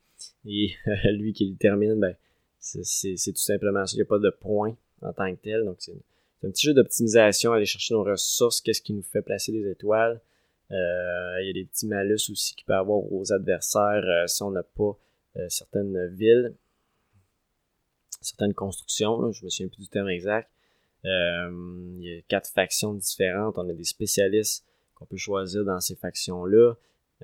Et 0.45 0.71
lui 1.11 1.33
qui 1.33 1.49
le 1.49 1.57
termine, 1.57 1.99
ben, 1.99 2.15
c'est 2.59 3.31
tout 3.31 3.41
simplement 3.41 3.85
ça. 3.85 3.93
Il 3.93 3.97
n'y 3.97 4.03
a 4.03 4.05
pas 4.05 4.19
de 4.19 4.29
point 4.29 4.75
en 5.01 5.13
tant 5.13 5.33
que 5.35 5.41
tel. 5.41 5.65
Donc, 5.65 5.77
c'est 5.79 5.93
un 6.43 6.49
petit 6.49 6.67
jeu 6.67 6.73
d'optimisation, 6.73 7.53
aller 7.53 7.65
chercher 7.65 7.93
nos 7.93 8.03
ressources, 8.03 8.61
qu'est-ce 8.61 8.81
qui 8.81 8.93
nous 8.93 9.03
fait 9.03 9.21
placer 9.21 9.51
des 9.51 9.69
étoiles. 9.69 10.21
Euh, 10.71 11.41
il 11.41 11.47
y 11.47 11.49
a 11.49 11.53
des 11.53 11.65
petits 11.65 11.87
malus 11.87 12.29
aussi 12.29 12.53
qu'il 12.55 12.65
peut 12.65 12.75
avoir 12.75 12.99
aux 13.11 13.31
adversaires 13.31 14.03
euh, 14.03 14.27
si 14.27 14.43
on 14.43 14.51
n'a 14.51 14.63
pas 14.63 14.97
euh, 15.37 15.47
certaines 15.47 16.07
villes, 16.13 16.53
certaines 18.19 18.53
constructions. 18.53 19.31
je 19.31 19.45
me 19.45 19.49
souviens 19.49 19.69
plus 19.69 19.83
du 19.83 19.87
terme 19.87 20.09
exact. 20.09 20.49
il 21.03 21.99
y 22.01 22.17
a 22.17 22.21
quatre 22.27 22.49
factions 22.49 22.93
différentes. 22.93 23.57
On 23.57 23.69
a 23.69 23.73
des 23.73 23.85
spécialistes 23.85 24.65
qu'on 24.95 25.05
peut 25.05 25.17
choisir 25.17 25.63
dans 25.63 25.79
ces 25.79 25.95
factions-là. 25.95 26.73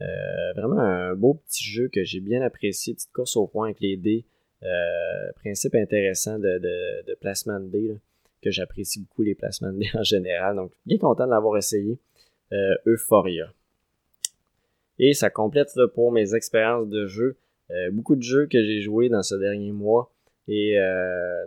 Euh, 0.02 0.54
vraiment 0.56 0.80
un 0.80 1.14
beau 1.14 1.36
petit 1.36 1.64
jeu 1.64 1.88
que 1.88 2.04
j'ai 2.04 2.20
bien 2.20 2.42
apprécié, 2.42 2.94
petite 2.94 3.12
course 3.12 3.38
au 3.38 3.48
point 3.48 3.68
avec 3.68 3.80
les 3.80 3.98
dés. 3.98 4.26
Euh, 4.64 5.32
principe 5.36 5.76
intéressant 5.76 6.40
de, 6.40 7.16
placement 7.20 7.60
de 7.60 7.68
dés, 7.68 7.98
que 8.42 8.50
j'apprécie 8.50 9.02
beaucoup 9.02 9.24
les 9.24 9.36
placements 9.36 9.72
de 9.72 9.80
dés 9.80 9.90
en 9.94 10.04
général. 10.04 10.56
Donc, 10.56 10.72
bien 10.86 10.98
content 10.98 11.26
de 11.26 11.32
l'avoir 11.32 11.58
essayé. 11.58 11.98
Euh, 12.52 12.76
Euphoria. 12.86 13.52
Et 15.00 15.14
ça 15.14 15.30
complète 15.30 15.72
pour 15.96 16.12
mes 16.12 16.36
expériences 16.36 16.88
de 16.88 17.08
jeu. 17.08 17.36
beaucoup 17.92 18.16
de 18.16 18.22
jeux 18.22 18.46
que 18.46 18.64
j'ai 18.64 18.80
joués 18.80 19.10
dans 19.10 19.24
ce 19.24 19.34
dernier 19.34 19.72
mois. 19.72 20.12
Et 20.48 20.78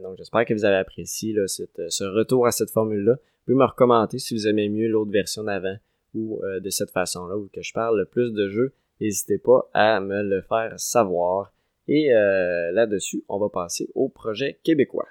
donc, 0.03 0.17
j'espère 0.17 0.45
que 0.45 0.53
vous 0.53 0.65
avez 0.65 0.79
apprécié 0.79 1.33
ce 1.47 2.05
retour 2.05 2.49
à 2.49 2.51
cette 2.51 2.71
formule-là. 2.71 3.13
Vous 3.13 3.53
pouvez 3.53 3.59
me 3.59 3.65
recommander 3.65 4.19
si 4.19 4.35
vous 4.35 4.49
aimez 4.49 4.69
mieux 4.69 4.89
l'autre 4.89 5.13
version 5.13 5.45
d'avant 5.45 5.77
ou 6.15 6.41
euh, 6.45 6.61
de 6.61 6.71
cette 6.71 6.91
façon-là, 6.91 7.37
ou 7.37 7.49
que 7.53 7.63
je 7.63 7.73
parle 7.73 7.99
le 7.99 8.05
plus 8.05 8.33
de 8.33 8.49
jeux, 8.49 8.73
n'hésitez 9.01 9.39
pas 9.39 9.69
à 9.75 10.01
me 10.01 10.23
le 10.23 10.43
faire 10.43 10.79
savoir. 10.79 11.53
Et 11.89 12.13
euh, 12.13 12.73
là-dessus, 12.73 13.25
on 13.29 13.39
va 13.39 13.49
passer 13.49 13.89
au 13.95 14.09
projet 14.09 14.59
québécois. 14.63 15.07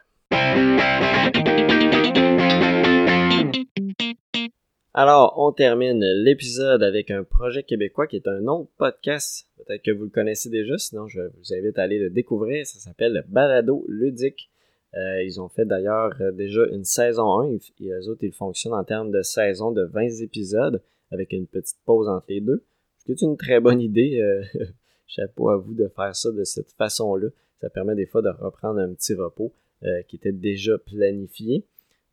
Alors, 4.97 5.33
on 5.37 5.51
termine 5.51 6.05
l'épisode 6.23 6.81
avec 6.81 7.11
un 7.11 7.25
projet 7.25 7.63
québécois 7.63 8.07
qui 8.07 8.15
est 8.15 8.29
un 8.29 8.47
autre 8.47 8.69
podcast. 8.77 9.45
Peut-être 9.57 9.83
que 9.83 9.91
vous 9.91 10.05
le 10.05 10.09
connaissez 10.09 10.49
déjà, 10.49 10.77
sinon 10.77 11.07
je 11.07 11.19
vous 11.19 11.53
invite 11.53 11.77
à 11.77 11.83
aller 11.83 11.99
le 11.99 12.09
découvrir. 12.09 12.65
Ça 12.65 12.79
s'appelle 12.79 13.25
Balado 13.27 13.85
Ludique. 13.89 14.49
Euh, 14.95 15.23
ils 15.23 15.41
ont 15.41 15.49
fait 15.49 15.65
d'ailleurs 15.65 16.13
déjà 16.33 16.65
une 16.71 16.85
saison 16.85 17.39
1 17.41 17.51
et 17.51 17.59
les 17.79 18.07
autres, 18.07 18.23
ils 18.23 18.31
fonctionnent 18.31 18.73
en 18.73 18.83
termes 18.83 19.11
de 19.11 19.21
saison 19.21 19.71
de 19.71 19.83
20 19.83 20.21
épisodes 20.21 20.81
avec 21.11 21.33
une 21.33 21.47
petite 21.47 21.77
pause 21.85 22.07
entre 22.07 22.27
les 22.29 22.41
deux. 22.41 22.63
C'est 23.05 23.21
une 23.21 23.37
très 23.37 23.59
bonne 23.59 23.81
idée. 23.81 24.19
Euh, 24.19 24.43
chapeau 25.07 25.49
à 25.49 25.57
vous 25.57 25.75
de 25.75 25.87
faire 25.87 26.15
ça 26.15 26.31
de 26.31 26.43
cette 26.43 26.71
façon-là. 26.73 27.27
Ça 27.61 27.69
permet 27.69 27.95
des 27.95 28.07
fois 28.07 28.21
de 28.21 28.29
reprendre 28.29 28.79
un 28.79 28.93
petit 28.93 29.13
repos 29.13 29.53
euh, 29.83 30.01
qui 30.07 30.15
était 30.15 30.31
déjà 30.31 30.77
planifié. 30.77 31.63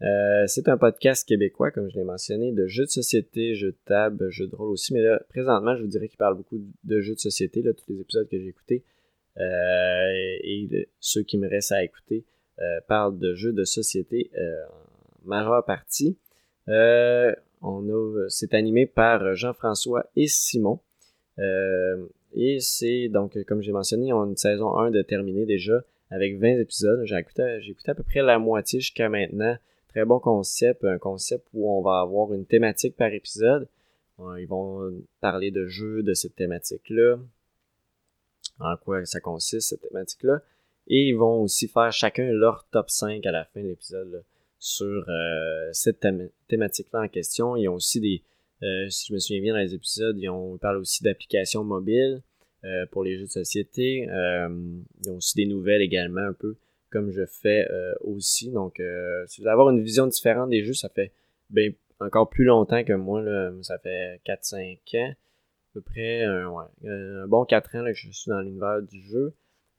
Euh, 0.03 0.45
c'est 0.47 0.69
un 0.69 0.77
podcast 0.77 1.27
québécois, 1.27 1.71
comme 1.71 1.89
je 1.89 1.97
l'ai 1.97 2.05
mentionné, 2.05 2.53
de 2.53 2.67
jeux 2.67 2.85
de 2.85 2.91
société, 2.91 3.55
jeux 3.55 3.73
de 3.73 3.79
table, 3.87 4.29
jeux 4.31 4.47
de 4.47 4.55
rôle 4.55 4.71
aussi. 4.71 4.93
Mais 4.93 5.01
là, 5.01 5.23
présentement, 5.29 5.77
je 5.77 5.83
vous 5.83 5.89
dirais 5.89 6.09
qu'il 6.09 6.19
parle 6.19 6.37
beaucoup 6.37 6.59
de 6.85 7.01
jeux 7.01 7.15
de 7.15 7.21
société, 7.21 7.63
là, 7.63 7.73
tous 7.73 7.85
les 7.89 8.01
épisodes 8.01 8.29
que 8.29 8.39
j'ai 8.39 8.49
écoutés. 8.49 8.85
et 9.39 10.89
ceux 11.01 11.23
qui 11.23 11.39
me 11.39 11.49
restent 11.49 11.73
à 11.73 11.83
écouter 11.83 12.25
parlent 12.89 13.19
de 13.19 13.35
jeux 13.35 13.53
de 13.53 13.65
société 13.65 14.31
en 14.37 15.29
majeure 15.29 15.65
partie. 15.65 16.19
On 17.63 17.89
a, 17.89 18.29
c'est 18.29 18.55
animé 18.55 18.87
par 18.87 19.35
Jean-François 19.35 20.11
et 20.17 20.27
Simon. 20.27 20.81
Euh, 21.39 22.07
et 22.35 22.59
c'est 22.61 23.09
donc, 23.09 23.39
comme 23.45 23.63
j'ai 23.63 23.73
mentionné, 23.73 24.13
on 24.13 24.27
une 24.27 24.37
saison 24.37 24.77
1 24.77 24.91
de 24.91 25.03
terminer 25.03 25.47
déjà 25.47 25.85
avec 26.11 26.39
20 26.39 26.59
épisodes. 26.59 27.05
J'ai 27.05 27.17
écouté, 27.17 27.59
j'ai 27.61 27.71
écouté 27.71 27.93
à 27.93 27.95
peu 27.95 28.03
près 28.03 28.21
la 28.21 28.39
moitié 28.39 28.81
jusqu'à 28.81 29.09
maintenant. 29.09 29.57
Très 29.89 30.05
bon 30.05 30.19
concept, 30.19 30.85
un 30.85 30.99
concept 30.99 31.47
où 31.55 31.71
on 31.71 31.83
va 31.83 32.01
avoir 32.01 32.33
une 32.33 32.47
thématique 32.47 32.97
par 32.97 33.13
épisode. 33.13 33.69
Euh, 34.19 34.41
ils 34.41 34.49
vont 34.49 34.93
parler 35.21 35.53
de 35.53 35.67
jeux 35.67 36.03
de 36.03 36.15
cette 36.15 36.35
thématique-là, 36.35 37.19
en 38.59 38.77
quoi 38.77 39.05
ça 39.05 39.21
consiste 39.21 39.69
cette 39.69 39.83
thématique-là. 39.83 40.43
Et 40.89 41.09
ils 41.09 41.17
vont 41.17 41.43
aussi 41.43 41.69
faire 41.69 41.93
chacun 41.93 42.31
leur 42.33 42.67
top 42.71 42.91
5 42.91 43.25
à 43.27 43.31
la 43.31 43.45
fin 43.45 43.63
de 43.63 43.69
l'épisode 43.69 44.25
sur 44.63 45.05
euh, 45.09 45.69
cette 45.73 46.07
thématique-là 46.49 47.03
en 47.03 47.09
question. 47.09 47.57
Ils 47.57 47.69
ont 47.69 47.75
aussi 47.75 48.01
des, 48.01 48.23
euh, 48.63 48.89
si 48.91 49.09
je 49.09 49.15
me 49.15 49.19
souviens 49.19 49.41
bien 49.41 49.55
dans 49.55 49.61
les 49.61 49.75
épisodes, 49.75 50.17
ils, 50.19 50.31
parlent 50.61 50.79
aussi 50.79 51.03
d'applications 51.03 51.65
mobiles 51.65 52.23
euh, 52.65 52.87
pour 52.93 53.03
les 53.03 53.17
jeux 53.17 53.25
de 53.25 53.31
société. 53.31 54.07
ils 54.07 55.11
ont 55.11 55.17
aussi 55.17 55.35
des 55.35 55.47
nouvelles 55.47 55.83
également, 55.83 56.21
un 56.23 56.33
peu 56.33 56.57
comme 56.91 57.11
je 57.11 57.25
fais 57.25 57.67
aussi. 58.03 58.51
Donc, 58.51 58.75
si 59.27 59.41
vous 59.41 59.45
voulez 59.45 59.53
avoir 59.53 59.71
une 59.71 59.83
vision 59.83 60.07
différente 60.07 60.51
des 60.51 60.63
jeux, 60.63 60.75
ça 60.75 60.91
fait 60.91 61.11
ben, 61.49 61.73
encore 62.01 62.29
plus 62.29 62.45
longtemps 62.45 62.85
que 62.85 62.93
moi. 62.93 63.25
Ça 63.63 63.79
fait 63.79 64.21
4-5 64.27 64.79
ans, 64.99 65.11
à 65.11 65.73
peu 65.73 65.81
près 65.81 66.23
un, 66.25 67.27
bon 67.29 67.47
4 67.47 67.77
ans 67.77 67.85
que 67.87 67.95
je 67.95 68.11
suis 68.11 68.29
dans 68.29 68.41
l'univers 68.41 68.83
du 68.83 69.01
jeu. 69.01 69.33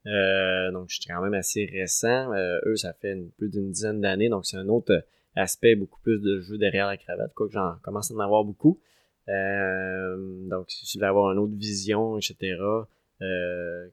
Euh, 0.06 0.72
donc, 0.72 0.90
je 0.90 0.96
suis 0.96 1.06
quand 1.06 1.22
même 1.22 1.34
assez 1.34 1.66
récent. 1.66 2.34
Euh, 2.34 2.60
eux, 2.66 2.76
ça 2.76 2.94
fait 2.94 3.18
plus 3.38 3.50
d'une 3.50 3.72
dizaine 3.72 4.02
d'années, 4.02 4.30
donc 4.30 4.46
c'est 4.46 4.58
un 4.58 4.68
autre 4.68 5.06
aspect, 5.36 5.76
beaucoup 5.76 6.00
plus 6.02 6.22
de 6.22 6.42
jeu 6.42 6.58
derrière 6.58 6.88
la 6.88 6.98
cravate, 6.98 7.34
quoique 7.34 7.54
j'en 7.54 7.76
commence 7.82 8.12
à 8.12 8.16
en 8.16 8.20
avoir 8.20 8.44
beaucoup. 8.44 8.80
Euh, 9.30 10.48
donc, 10.50 10.66
si 10.70 10.98
vous 10.98 11.00
voulez 11.00 11.08
avoir 11.08 11.32
une 11.32 11.40
autre 11.40 11.56
vision, 11.56 12.18
etc., 12.18 12.58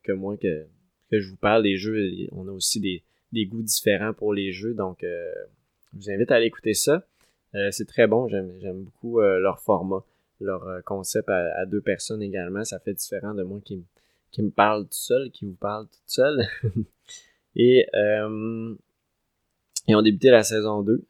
que 0.03 0.11
moi, 0.11 0.37
que, 0.37 0.67
que 1.09 1.21
je 1.21 1.31
vous 1.31 1.37
parle 1.37 1.63
des 1.63 1.77
jeux, 1.77 2.11
on 2.33 2.49
a 2.49 2.51
aussi 2.51 2.81
des, 2.81 3.05
des 3.31 3.47
goûts 3.47 3.63
différents 3.63 4.13
pour 4.13 4.35
les 4.35 4.51
jeux, 4.51 4.75
donc 4.75 4.99
je 5.03 5.97
vous 5.97 6.11
invite 6.11 6.33
à 6.33 6.35
aller 6.35 6.47
écouter 6.47 6.75
ça. 6.75 7.07
c'est 7.71 7.87
très 7.87 8.09
bon, 8.09 8.27
j'aime 8.27 8.83
beaucoup 8.83 9.21
leur 9.21 9.61
format, 9.61 10.03
leur 10.41 10.83
concept 10.85 11.29
à, 11.29 11.65
deux 11.65 11.81
personnes 11.81 12.23
également. 12.23 12.65
Ça 12.65 12.81
fait 12.81 12.95
différent 12.95 13.33
de 13.33 13.45
moi 13.45 13.61
qui, 13.65 13.85
qui 14.31 14.43
me 14.43 14.51
parle 14.51 14.85
tout 14.85 14.89
seul, 14.93 15.31
qui 15.31 15.45
vous 15.45 15.57
parle 15.57 15.87
tout 15.87 15.99
seul. 16.07 16.47
Et 17.57 17.87
ils 19.89 19.97
ont 19.97 20.03
débuté 20.03 20.31
la 20.31 20.45
saison 20.45 20.83
2, 20.83 21.05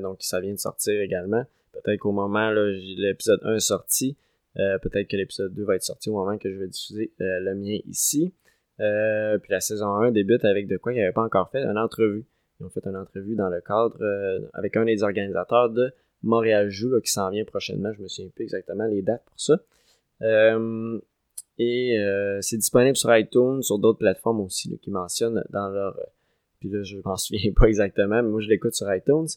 donc 0.00 0.16
ça 0.20 0.40
vient 0.40 0.54
de 0.54 0.58
sortir 0.58 0.98
également. 1.00 1.44
Peut-être 1.72 2.00
qu'au 2.00 2.12
moment, 2.12 2.50
l'épisode 2.50 3.40
1 3.42 3.56
est 3.56 3.60
sorti, 3.60 4.16
euh, 4.58 4.78
peut-être 4.78 5.08
que 5.08 5.16
l'épisode 5.16 5.52
2 5.52 5.64
va 5.64 5.76
être 5.76 5.82
sorti 5.82 6.10
au 6.10 6.14
moment 6.14 6.38
que 6.38 6.50
je 6.50 6.56
vais 6.56 6.68
diffuser 6.68 7.12
euh, 7.20 7.40
le 7.40 7.54
mien 7.54 7.78
ici. 7.86 8.32
Euh, 8.80 9.38
puis 9.38 9.52
la 9.52 9.60
saison 9.60 9.96
1 9.96 10.12
débute 10.12 10.44
avec 10.44 10.66
de 10.68 10.76
quoi 10.76 10.92
ils 10.92 11.00
n'avaient 11.00 11.12
pas 11.12 11.24
encore 11.24 11.50
fait, 11.50 11.64
une 11.64 11.78
entrevue. 11.78 12.24
Ils 12.60 12.66
ont 12.66 12.70
fait 12.70 12.86
une 12.86 12.96
entrevue 12.96 13.34
dans 13.34 13.48
le 13.48 13.60
cadre 13.60 13.98
avec 14.52 14.76
un 14.76 14.84
des 14.84 15.02
organisateurs 15.02 15.70
de 15.70 15.92
Montréal 16.22 16.70
Joue 16.70 17.00
qui 17.00 17.10
s'en 17.10 17.30
vient 17.30 17.44
prochainement. 17.44 17.92
Je 17.92 18.00
me 18.00 18.08
souviens 18.08 18.30
plus 18.30 18.44
exactement 18.44 18.86
les 18.86 19.02
dates 19.02 19.24
pour 19.24 19.40
ça. 19.40 19.58
Et 21.58 21.96
c'est 22.40 22.56
disponible 22.56 22.96
sur 22.96 23.14
iTunes, 23.16 23.62
sur 23.62 23.78
d'autres 23.78 23.98
plateformes 23.98 24.40
aussi 24.40 24.76
qui 24.78 24.90
mentionnent 24.90 25.44
dans 25.50 25.68
leur. 25.68 25.98
puis 26.58 26.68
là, 26.68 26.82
je 26.82 26.98
m'en 27.04 27.16
souviens 27.18 27.52
pas 27.54 27.66
exactement, 27.66 28.22
mais 28.22 28.28
moi 28.28 28.40
je 28.40 28.48
l'écoute 28.48 28.74
sur 28.74 28.92
iTunes. 28.92 29.28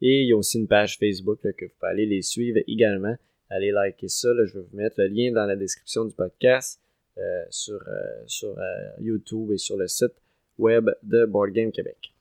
Et 0.00 0.22
il 0.22 0.28
y 0.28 0.32
a 0.32 0.36
aussi 0.36 0.58
une 0.58 0.68
page 0.68 0.98
Facebook 0.98 1.38
que 1.40 1.64
vous 1.64 1.70
pouvez 1.78 1.90
aller 1.90 2.06
les 2.06 2.22
suivre 2.22 2.58
également. 2.66 3.16
Allez 3.48 3.70
liker 3.70 4.08
ça. 4.08 4.28
je 4.44 4.52
vais 4.52 4.64
vous 4.70 4.76
mettre 4.76 4.96
le 4.98 5.06
lien 5.06 5.32
dans 5.32 5.46
la 5.46 5.56
description 5.56 6.04
du 6.04 6.14
podcast 6.14 6.80
euh, 7.16 7.44
sur, 7.50 7.80
euh, 7.86 8.22
sur 8.26 8.58
euh, 8.58 8.62
YouTube 9.00 9.52
et 9.52 9.58
sur 9.58 9.76
le 9.76 9.86
site 9.86 10.14
web 10.58 10.90
de 11.02 11.24
Board 11.26 11.52
Game 11.52 11.70
Québec. 11.70 12.12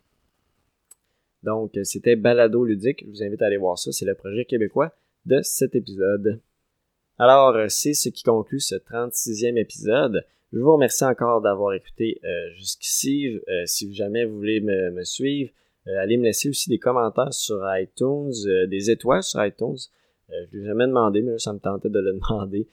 Donc, 1.41 1.77
c'était 1.83 2.15
Balado 2.15 2.63
Ludique. 2.63 3.03
Je 3.03 3.09
vous 3.09 3.23
invite 3.23 3.41
à 3.41 3.47
aller 3.47 3.57
voir 3.57 3.77
ça. 3.77 3.91
C'est 3.91 4.05
le 4.05 4.15
projet 4.15 4.45
québécois 4.45 4.95
de 5.25 5.41
cet 5.41 5.75
épisode. 5.75 6.39
Alors, 7.19 7.55
c'est 7.69 7.93
ce 7.93 8.09
qui 8.09 8.23
conclut 8.23 8.59
ce 8.59 8.75
36e 8.75 9.57
épisode. 9.57 10.25
Je 10.51 10.59
vous 10.59 10.73
remercie 10.73 11.05
encore 11.05 11.41
d'avoir 11.41 11.73
écouté 11.73 12.19
jusqu'ici. 12.55 13.39
si 13.65 13.93
jamais 13.93 14.25
vous 14.25 14.35
voulez 14.35 14.61
me 14.61 15.03
suivre, 15.03 15.51
euh, 15.87 15.99
allez 15.99 16.17
me 16.17 16.23
laisser 16.23 16.49
aussi 16.49 16.69
des 16.69 16.79
commentaires 16.79 17.33
sur 17.33 17.61
iTunes, 17.77 18.31
euh, 18.47 18.67
des 18.67 18.89
étoiles 18.89 19.23
sur 19.23 19.43
iTunes. 19.43 19.77
Euh, 20.29 20.45
je 20.49 20.55
ne 20.55 20.61
l'ai 20.61 20.67
jamais 20.67 20.87
demandé, 20.87 21.21
mais 21.21 21.31
là, 21.31 21.39
ça 21.39 21.51
me 21.51 21.59
tentait 21.59 21.89
de 21.89 21.99
le 21.99 22.13
demander. 22.19 22.67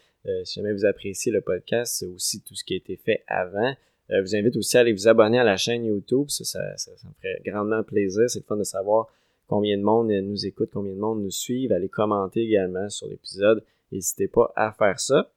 si 0.45 0.61
jamais 0.61 0.72
vous 0.72 0.84
appréciez 0.84 1.32
le 1.32 1.41
podcast, 1.41 1.97
c'est 1.99 2.07
aussi 2.07 2.43
tout 2.43 2.55
ce 2.55 2.62
qui 2.62 2.74
a 2.74 2.76
été 2.76 2.97
fait 2.97 3.24
avant. 3.26 3.74
je 4.11 4.20
vous 4.20 4.36
invite 4.36 4.57
aussi 4.57 4.76
à 4.76 4.80
aller 4.80 4.93
vous 4.93 5.09
abonner 5.09 5.38
à 5.38 5.45
la 5.45 5.57
chaîne 5.57 5.84
YouTube. 5.84 6.26
Ça, 6.28 6.45
ça, 6.45 6.76
ça, 6.76 6.91
me 7.09 7.14
ferait 7.20 7.41
grandement 7.45 7.82
plaisir. 7.82 8.28
C'est 8.28 8.41
le 8.41 8.45
fun 8.45 8.57
de 8.57 8.64
savoir 8.64 9.09
combien 9.47 9.76
de 9.78 9.82
monde 9.82 10.11
nous 10.11 10.47
écoute, 10.47 10.70
combien 10.72 10.95
de 10.95 10.99
monde 10.99 11.22
nous 11.22 11.30
suit. 11.30 11.72
Allez 11.72 11.88
commenter 11.88 12.43
également 12.43 12.88
sur 12.91 13.09
l'épisode. 13.09 13.64
N'hésitez 13.93 14.28
pas 14.28 14.53
à 14.57 14.72
faire 14.72 14.99
ça. 15.01 15.30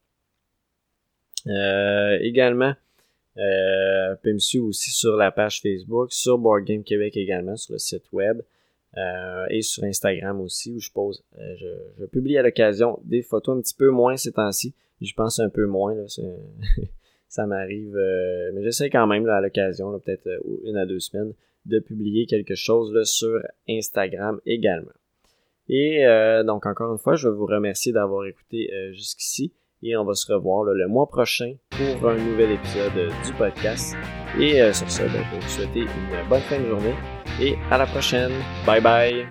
également, 2.22 2.74
euh, 3.38 4.16
me 4.26 4.40
suivre 4.40 4.68
aussi 4.68 4.92
sur 4.92 5.16
la 5.16 5.32
page 5.32 5.62
Facebook, 5.62 6.12
sur 6.12 6.38
Board 6.38 6.64
Game 6.64 6.84
Québec 6.84 7.18
également, 7.18 7.56
sur 7.56 7.74
le 7.74 7.80
site 7.80 8.12
web. 8.12 8.42
Euh, 8.96 9.46
et 9.50 9.64
sur 9.64 9.84
Instagram 9.84 10.40
aussi 10.40 10.72
où 10.72 10.80
je 10.80 10.92
pose, 10.92 11.24
euh, 11.40 11.56
je, 11.98 12.06
publie 12.06 12.38
à 12.38 12.44
l'occasion 12.44 13.00
des 13.04 13.24
photos 13.24 13.58
un 13.58 13.62
petit 13.62 13.74
peu 13.74 13.90
moins 13.90 14.18
ces 14.18 14.34
temps-ci. 14.34 14.76
Je 15.02 15.14
pense 15.14 15.40
un 15.40 15.50
peu 15.50 15.66
moins, 15.66 15.96
là, 15.96 16.04
ça 17.28 17.48
m'arrive, 17.48 17.96
euh, 17.96 18.52
mais 18.54 18.64
j'essaie 18.64 18.92
quand 18.92 19.08
même 19.08 19.26
là, 19.26 19.38
à 19.38 19.42
l'occasion, 19.42 20.00
peut-être 20.00 20.30
une 20.64 20.78
à 20.78 20.86
deux 20.86 21.00
semaines, 21.00 21.34
de 21.66 21.80
publier 21.80 22.28
quelque 22.28 22.54
chose 22.54 22.94
là, 22.94 23.04
sur 23.04 23.42
Instagram 23.68 24.40
également. 24.46 24.92
Et 25.70 26.06
donc 26.46 26.66
encore 26.66 26.92
une 26.92 27.00
fois, 27.00 27.16
je 27.16 27.28
veux 27.28 27.36
vous 27.36 27.46
remercier 27.46 27.94
d'avoir 27.94 28.26
écouté 28.26 28.70
jusqu'ici. 28.94 29.54
Et 29.86 29.98
on 29.98 30.06
va 30.06 30.14
se 30.14 30.32
revoir 30.32 30.64
le 30.64 30.88
mois 30.88 31.08
prochain 31.08 31.56
pour 31.72 32.10
un 32.10 32.16
nouvel 32.16 32.52
épisode 32.52 33.12
du 33.26 33.34
podcast. 33.34 33.98
Et 34.40 34.62
euh, 34.62 34.72
sur 34.72 34.90
ce, 34.90 35.04
ben, 35.04 35.12
je 35.12 35.18
vais 35.18 35.42
vous 35.42 35.50
souhaiter 35.50 35.80
une 35.82 36.30
bonne 36.30 36.42
fin 36.42 36.60
de 36.60 36.66
journée 36.66 36.96
et 37.42 37.56
à 37.70 37.78
la 37.78 37.86
prochaine. 37.86 38.32
Bye 38.66 38.82
bye. 38.82 39.28